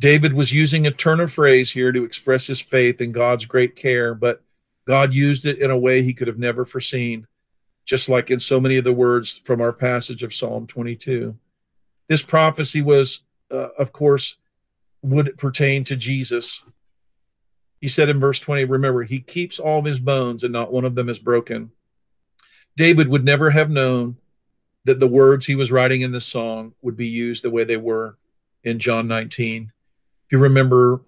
David 0.00 0.32
was 0.32 0.52
using 0.52 0.86
a 0.86 0.92
turn 0.92 1.18
of 1.18 1.32
phrase 1.32 1.70
here 1.70 1.90
to 1.90 2.04
express 2.04 2.46
his 2.46 2.60
faith 2.60 3.00
in 3.00 3.10
God's 3.10 3.46
great 3.46 3.74
care, 3.74 4.14
but 4.14 4.42
God 4.86 5.12
used 5.12 5.44
it 5.44 5.58
in 5.58 5.70
a 5.70 5.78
way 5.78 6.02
he 6.02 6.14
could 6.14 6.28
have 6.28 6.38
never 6.38 6.64
foreseen, 6.64 7.26
just 7.84 8.08
like 8.08 8.30
in 8.30 8.38
so 8.38 8.60
many 8.60 8.76
of 8.76 8.84
the 8.84 8.92
words 8.92 9.40
from 9.44 9.60
our 9.60 9.72
passage 9.72 10.22
of 10.22 10.32
Psalm 10.32 10.66
22. 10.68 11.36
This 12.06 12.22
prophecy 12.22 12.80
was, 12.80 13.24
uh, 13.50 13.68
of 13.76 13.92
course, 13.92 14.36
would 15.02 15.36
pertain 15.36 15.82
to 15.84 15.96
Jesus. 15.96 16.64
He 17.80 17.88
said 17.88 18.08
in 18.08 18.20
verse 18.20 18.38
20, 18.38 18.64
remember, 18.64 19.02
he 19.02 19.20
keeps 19.20 19.58
all 19.58 19.80
of 19.80 19.84
his 19.84 20.00
bones 20.00 20.44
and 20.44 20.52
not 20.52 20.72
one 20.72 20.84
of 20.84 20.94
them 20.94 21.08
is 21.08 21.18
broken. 21.18 21.72
David 22.76 23.08
would 23.08 23.24
never 23.24 23.50
have 23.50 23.70
known 23.70 24.16
that 24.84 25.00
the 25.00 25.08
words 25.08 25.44
he 25.44 25.56
was 25.56 25.72
writing 25.72 26.02
in 26.02 26.12
this 26.12 26.24
song 26.24 26.72
would 26.82 26.96
be 26.96 27.08
used 27.08 27.42
the 27.42 27.50
way 27.50 27.64
they 27.64 27.76
were 27.76 28.16
in 28.62 28.78
John 28.78 29.08
19 29.08 29.72
if 30.28 30.32
you 30.32 30.40
remember, 30.40 31.00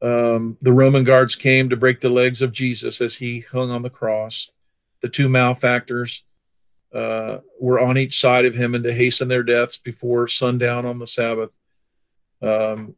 um, 0.00 0.56
the 0.62 0.72
Roman 0.72 1.02
guards 1.02 1.34
came 1.34 1.68
to 1.68 1.76
break 1.76 2.00
the 2.00 2.08
legs 2.08 2.42
of 2.42 2.52
Jesus 2.52 3.00
as 3.00 3.16
he 3.16 3.40
hung 3.40 3.72
on 3.72 3.82
the 3.82 3.90
cross. 3.90 4.52
The 5.02 5.08
two 5.08 5.28
malefactors 5.28 6.22
uh, 6.94 7.38
were 7.58 7.80
on 7.80 7.98
each 7.98 8.20
side 8.20 8.44
of 8.44 8.54
him 8.54 8.76
and 8.76 8.84
to 8.84 8.92
hasten 8.92 9.26
their 9.26 9.42
deaths 9.42 9.78
before 9.78 10.28
sundown 10.28 10.86
on 10.86 11.00
the 11.00 11.08
Sabbath. 11.08 11.58
Um, 12.40 12.94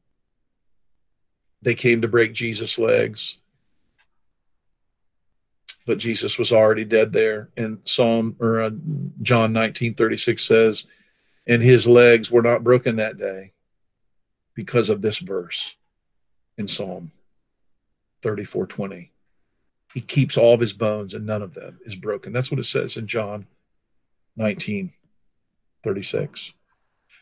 they 1.62 1.74
came 1.74 2.02
to 2.02 2.08
break 2.08 2.34
Jesus' 2.34 2.78
legs. 2.78 3.38
But 5.86 5.96
Jesus 5.96 6.38
was 6.38 6.52
already 6.52 6.84
dead 6.84 7.10
there. 7.10 7.48
And 7.56 7.78
Psalm 7.86 8.36
or 8.38 8.60
uh, 8.60 8.70
John 9.22 9.54
19 9.54 9.94
36 9.94 10.44
says, 10.44 10.86
and 11.46 11.62
his 11.62 11.88
legs 11.88 12.30
were 12.30 12.42
not 12.42 12.62
broken 12.62 12.96
that 12.96 13.16
day 13.16 13.52
because 14.58 14.88
of 14.88 15.00
this 15.00 15.20
verse 15.20 15.76
in 16.56 16.66
Psalm 16.66 17.12
34 18.22 18.66
20. 18.66 19.12
He 19.94 20.00
keeps 20.00 20.36
all 20.36 20.52
of 20.52 20.58
his 20.58 20.72
bones 20.72 21.14
and 21.14 21.24
none 21.24 21.42
of 21.42 21.54
them 21.54 21.78
is 21.86 21.94
broken. 21.94 22.32
That's 22.32 22.50
what 22.50 22.58
it 22.58 22.64
says 22.64 22.96
in 22.96 23.06
John 23.06 23.46
19 24.36 24.90
36. 25.84 26.54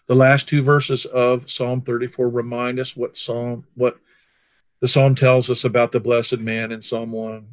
The 0.06 0.14
last 0.14 0.48
two 0.48 0.62
verses 0.62 1.04
of 1.04 1.50
Psalm 1.50 1.82
34 1.82 2.30
remind 2.30 2.80
us 2.80 2.96
what 2.96 3.18
Psalm, 3.18 3.66
what 3.74 3.98
the 4.80 4.88
Psalm 4.88 5.14
tells 5.14 5.50
us 5.50 5.64
about 5.64 5.92
the 5.92 6.00
blessed 6.00 6.38
man 6.38 6.72
in 6.72 6.80
Psalm 6.80 7.12
1. 7.12 7.46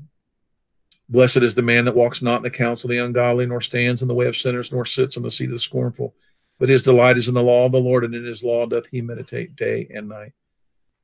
Blessed 1.10 1.38
is 1.38 1.56
the 1.56 1.62
man 1.62 1.84
that 1.84 1.96
walks 1.96 2.22
not 2.22 2.38
in 2.38 2.44
the 2.44 2.50
counsel 2.50 2.90
of 2.90 2.92
the 2.92 3.04
ungodly, 3.04 3.48
nor 3.48 3.60
stands 3.60 4.02
in 4.02 4.08
the 4.08 4.14
way 4.14 4.28
of 4.28 4.38
sinners, 4.38 4.72
nor 4.72 4.86
sits 4.86 5.18
in 5.18 5.24
the 5.24 5.30
seat 5.30 5.48
of 5.48 5.52
the 5.52 5.60
scornful 5.60 6.16
but 6.64 6.70
his 6.70 6.84
delight 6.84 7.18
is 7.18 7.28
in 7.28 7.34
the 7.34 7.44
law 7.44 7.66
of 7.66 7.74
the 7.74 7.78
Lord, 7.78 8.06
and 8.06 8.16
in 8.16 8.24
his 8.24 8.42
law 8.42 8.66
doth 8.66 8.86
he 8.86 9.02
meditate 9.02 9.58
day 9.58 9.86
and 9.94 10.08
night. 10.08 10.32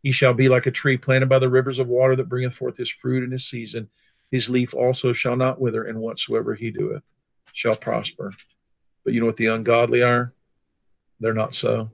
He 0.01 0.09
shall 0.09 0.33
be 0.33 0.47
like 0.47 0.67
a 0.67 0.71
tree 0.71 0.95
planted 0.95 1.27
by 1.27 1.37
the 1.37 1.49
rivers 1.49 1.79
of 1.79 1.89
water 1.89 2.15
that 2.15 2.29
bringeth 2.29 2.53
forth 2.53 2.77
his 2.77 2.89
fruit 2.89 3.25
in 3.25 3.31
his 3.31 3.45
season. 3.45 3.89
His 4.31 4.49
leaf 4.49 4.73
also 4.73 5.11
shall 5.11 5.35
not 5.35 5.59
wither, 5.59 5.83
and 5.83 5.99
whatsoever 5.99 6.55
he 6.55 6.71
doeth 6.71 7.03
shall 7.51 7.75
prosper. 7.75 8.33
But 9.03 9.13
you 9.13 9.19
know 9.19 9.25
what 9.25 9.35
the 9.35 9.47
ungodly 9.47 10.01
are? 10.01 10.33
They're 11.19 11.33
not 11.33 11.53
so. 11.53 11.91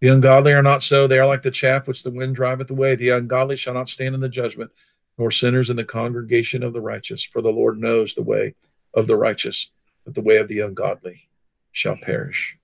The 0.00 0.08
ungodly 0.08 0.54
are 0.54 0.62
not 0.62 0.82
so. 0.82 1.06
They 1.06 1.18
are 1.18 1.26
like 1.26 1.42
the 1.42 1.50
chaff 1.50 1.86
which 1.86 2.02
the 2.02 2.10
wind 2.10 2.36
driveth 2.36 2.70
away. 2.70 2.94
The 2.94 3.10
ungodly 3.10 3.58
shall 3.58 3.74
not 3.74 3.90
stand 3.90 4.14
in 4.14 4.22
the 4.22 4.30
judgment, 4.30 4.70
nor 5.18 5.30
sinners 5.30 5.68
in 5.68 5.76
the 5.76 5.84
congregation 5.84 6.62
of 6.62 6.72
the 6.72 6.80
righteous. 6.80 7.22
For 7.22 7.42
the 7.42 7.52
Lord 7.52 7.78
knows 7.78 8.14
the 8.14 8.22
way 8.22 8.54
of 8.94 9.08
the 9.08 9.16
righteous, 9.16 9.70
but 10.06 10.14
the 10.14 10.22
way 10.22 10.38
of 10.38 10.48
the 10.48 10.60
ungodly 10.60 11.28
shall 11.72 11.98
perish 11.98 12.56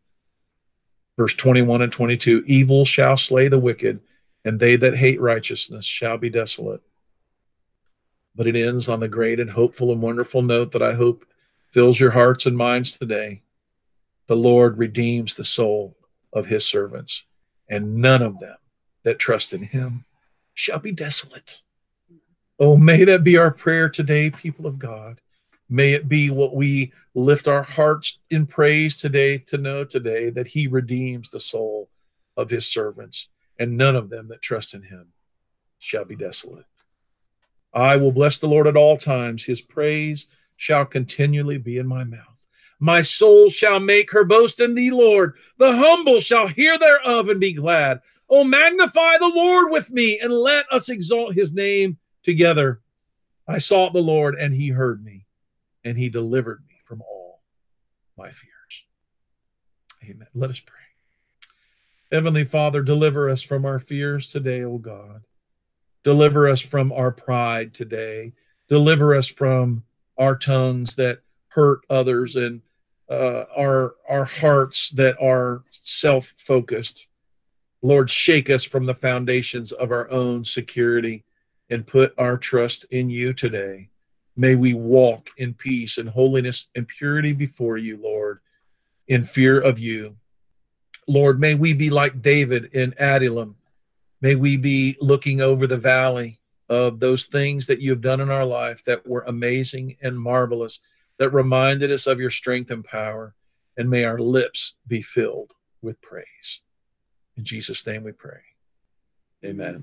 verse 1.18 1.34
21 1.34 1.82
and 1.82 1.92
22 1.92 2.44
evil 2.46 2.84
shall 2.84 3.16
slay 3.16 3.48
the 3.48 3.58
wicked 3.58 4.00
and 4.44 4.58
they 4.58 4.76
that 4.76 4.96
hate 4.96 5.20
righteousness 5.20 5.84
shall 5.84 6.16
be 6.16 6.30
desolate. 6.30 6.80
But 8.36 8.46
it 8.46 8.54
ends 8.54 8.88
on 8.88 9.00
the 9.00 9.08
great 9.08 9.40
and 9.40 9.50
hopeful 9.50 9.90
and 9.90 10.00
wonderful 10.00 10.42
note 10.42 10.72
that 10.72 10.82
i 10.82 10.94
hope 10.94 11.26
fills 11.72 12.00
your 12.00 12.12
hearts 12.12 12.46
and 12.46 12.56
minds 12.56 12.96
today. 12.96 13.42
The 14.28 14.36
lord 14.36 14.78
redeems 14.78 15.34
the 15.34 15.44
soul 15.44 15.96
of 16.32 16.46
his 16.46 16.64
servants 16.64 17.24
and 17.68 17.96
none 17.96 18.22
of 18.22 18.38
them 18.38 18.56
that 19.02 19.18
trust 19.18 19.52
in 19.52 19.64
him 19.64 20.04
shall 20.54 20.78
be 20.78 20.92
desolate. 20.92 21.62
Oh 22.60 22.76
may 22.76 23.02
that 23.04 23.24
be 23.24 23.36
our 23.36 23.50
prayer 23.50 23.88
today 23.88 24.30
people 24.30 24.66
of 24.68 24.78
god 24.78 25.20
May 25.70 25.92
it 25.92 26.08
be 26.08 26.30
what 26.30 26.54
we 26.54 26.92
lift 27.14 27.46
our 27.46 27.62
hearts 27.62 28.20
in 28.30 28.46
praise 28.46 28.96
today 28.96 29.38
to 29.38 29.58
know 29.58 29.84
today 29.84 30.30
that 30.30 30.46
he 30.46 30.66
redeems 30.66 31.28
the 31.28 31.40
soul 31.40 31.90
of 32.36 32.48
his 32.48 32.66
servants, 32.66 33.28
and 33.58 33.76
none 33.76 33.96
of 33.96 34.08
them 34.08 34.28
that 34.28 34.40
trust 34.40 34.74
in 34.74 34.82
him 34.82 35.08
shall 35.78 36.04
be 36.04 36.16
desolate. 36.16 36.64
I 37.74 37.96
will 37.96 38.12
bless 38.12 38.38
the 38.38 38.48
Lord 38.48 38.66
at 38.66 38.76
all 38.76 38.96
times. 38.96 39.44
His 39.44 39.60
praise 39.60 40.26
shall 40.56 40.86
continually 40.86 41.58
be 41.58 41.76
in 41.76 41.86
my 41.86 42.04
mouth. 42.04 42.46
My 42.80 43.02
soul 43.02 43.50
shall 43.50 43.80
make 43.80 44.10
her 44.12 44.24
boast 44.24 44.60
in 44.60 44.74
thee, 44.74 44.90
Lord. 44.90 45.34
The 45.58 45.76
humble 45.76 46.20
shall 46.20 46.46
hear 46.46 46.78
thereof 46.78 47.28
and 47.28 47.40
be 47.40 47.52
glad. 47.52 48.00
Oh, 48.30 48.44
magnify 48.44 49.18
the 49.18 49.32
Lord 49.34 49.70
with 49.70 49.90
me 49.90 50.18
and 50.20 50.32
let 50.32 50.70
us 50.72 50.88
exalt 50.88 51.34
his 51.34 51.52
name 51.52 51.98
together. 52.22 52.80
I 53.46 53.58
sought 53.58 53.92
the 53.92 54.00
Lord 54.00 54.36
and 54.36 54.54
he 54.54 54.68
heard 54.68 55.04
me 55.04 55.17
and 55.84 55.96
he 55.98 56.08
delivered 56.08 56.62
me 56.68 56.76
from 56.84 57.02
all 57.02 57.42
my 58.16 58.30
fears. 58.30 58.84
Amen. 60.04 60.28
Let 60.34 60.50
us 60.50 60.60
pray. 60.60 60.76
Heavenly 62.10 62.44
Father, 62.44 62.82
deliver 62.82 63.28
us 63.28 63.42
from 63.42 63.66
our 63.66 63.78
fears 63.78 64.30
today, 64.30 64.64
O 64.64 64.78
God. 64.78 65.22
Deliver 66.04 66.48
us 66.48 66.60
from 66.60 66.92
our 66.92 67.12
pride 67.12 67.74
today. 67.74 68.32
Deliver 68.68 69.14
us 69.14 69.28
from 69.28 69.84
our 70.16 70.36
tongues 70.36 70.96
that 70.96 71.20
hurt 71.48 71.80
others 71.90 72.36
and 72.36 72.62
uh, 73.10 73.44
our 73.56 73.96
our 74.08 74.24
hearts 74.24 74.90
that 74.90 75.16
are 75.20 75.64
self-focused. 75.70 77.08
Lord, 77.82 78.10
shake 78.10 78.50
us 78.50 78.64
from 78.64 78.86
the 78.86 78.94
foundations 78.94 79.72
of 79.72 79.90
our 79.90 80.10
own 80.10 80.44
security 80.44 81.24
and 81.70 81.86
put 81.86 82.12
our 82.18 82.36
trust 82.36 82.84
in 82.90 83.10
you 83.10 83.32
today. 83.32 83.90
May 84.40 84.54
we 84.54 84.72
walk 84.72 85.30
in 85.38 85.52
peace 85.52 85.98
and 85.98 86.08
holiness 86.08 86.68
and 86.76 86.86
purity 86.86 87.32
before 87.32 87.76
you, 87.76 87.98
Lord, 88.00 88.38
in 89.08 89.24
fear 89.24 89.60
of 89.60 89.80
you. 89.80 90.16
Lord, 91.08 91.40
may 91.40 91.56
we 91.56 91.72
be 91.72 91.90
like 91.90 92.22
David 92.22 92.66
in 92.66 92.94
Adullam. 93.00 93.56
May 94.20 94.36
we 94.36 94.56
be 94.56 94.96
looking 95.00 95.40
over 95.40 95.66
the 95.66 95.76
valley 95.76 96.38
of 96.68 97.00
those 97.00 97.24
things 97.24 97.66
that 97.66 97.80
you 97.80 97.90
have 97.90 98.00
done 98.00 98.20
in 98.20 98.30
our 98.30 98.44
life 98.44 98.84
that 98.84 99.04
were 99.04 99.24
amazing 99.26 99.96
and 100.02 100.16
marvelous, 100.16 100.78
that 101.18 101.30
reminded 101.30 101.90
us 101.90 102.06
of 102.06 102.20
your 102.20 102.30
strength 102.30 102.70
and 102.70 102.84
power. 102.84 103.34
And 103.76 103.90
may 103.90 104.04
our 104.04 104.20
lips 104.20 104.76
be 104.86 105.02
filled 105.02 105.52
with 105.82 106.00
praise. 106.00 106.60
In 107.36 107.42
Jesus' 107.42 107.84
name 107.84 108.04
we 108.04 108.12
pray. 108.12 108.38
Amen. 109.44 109.82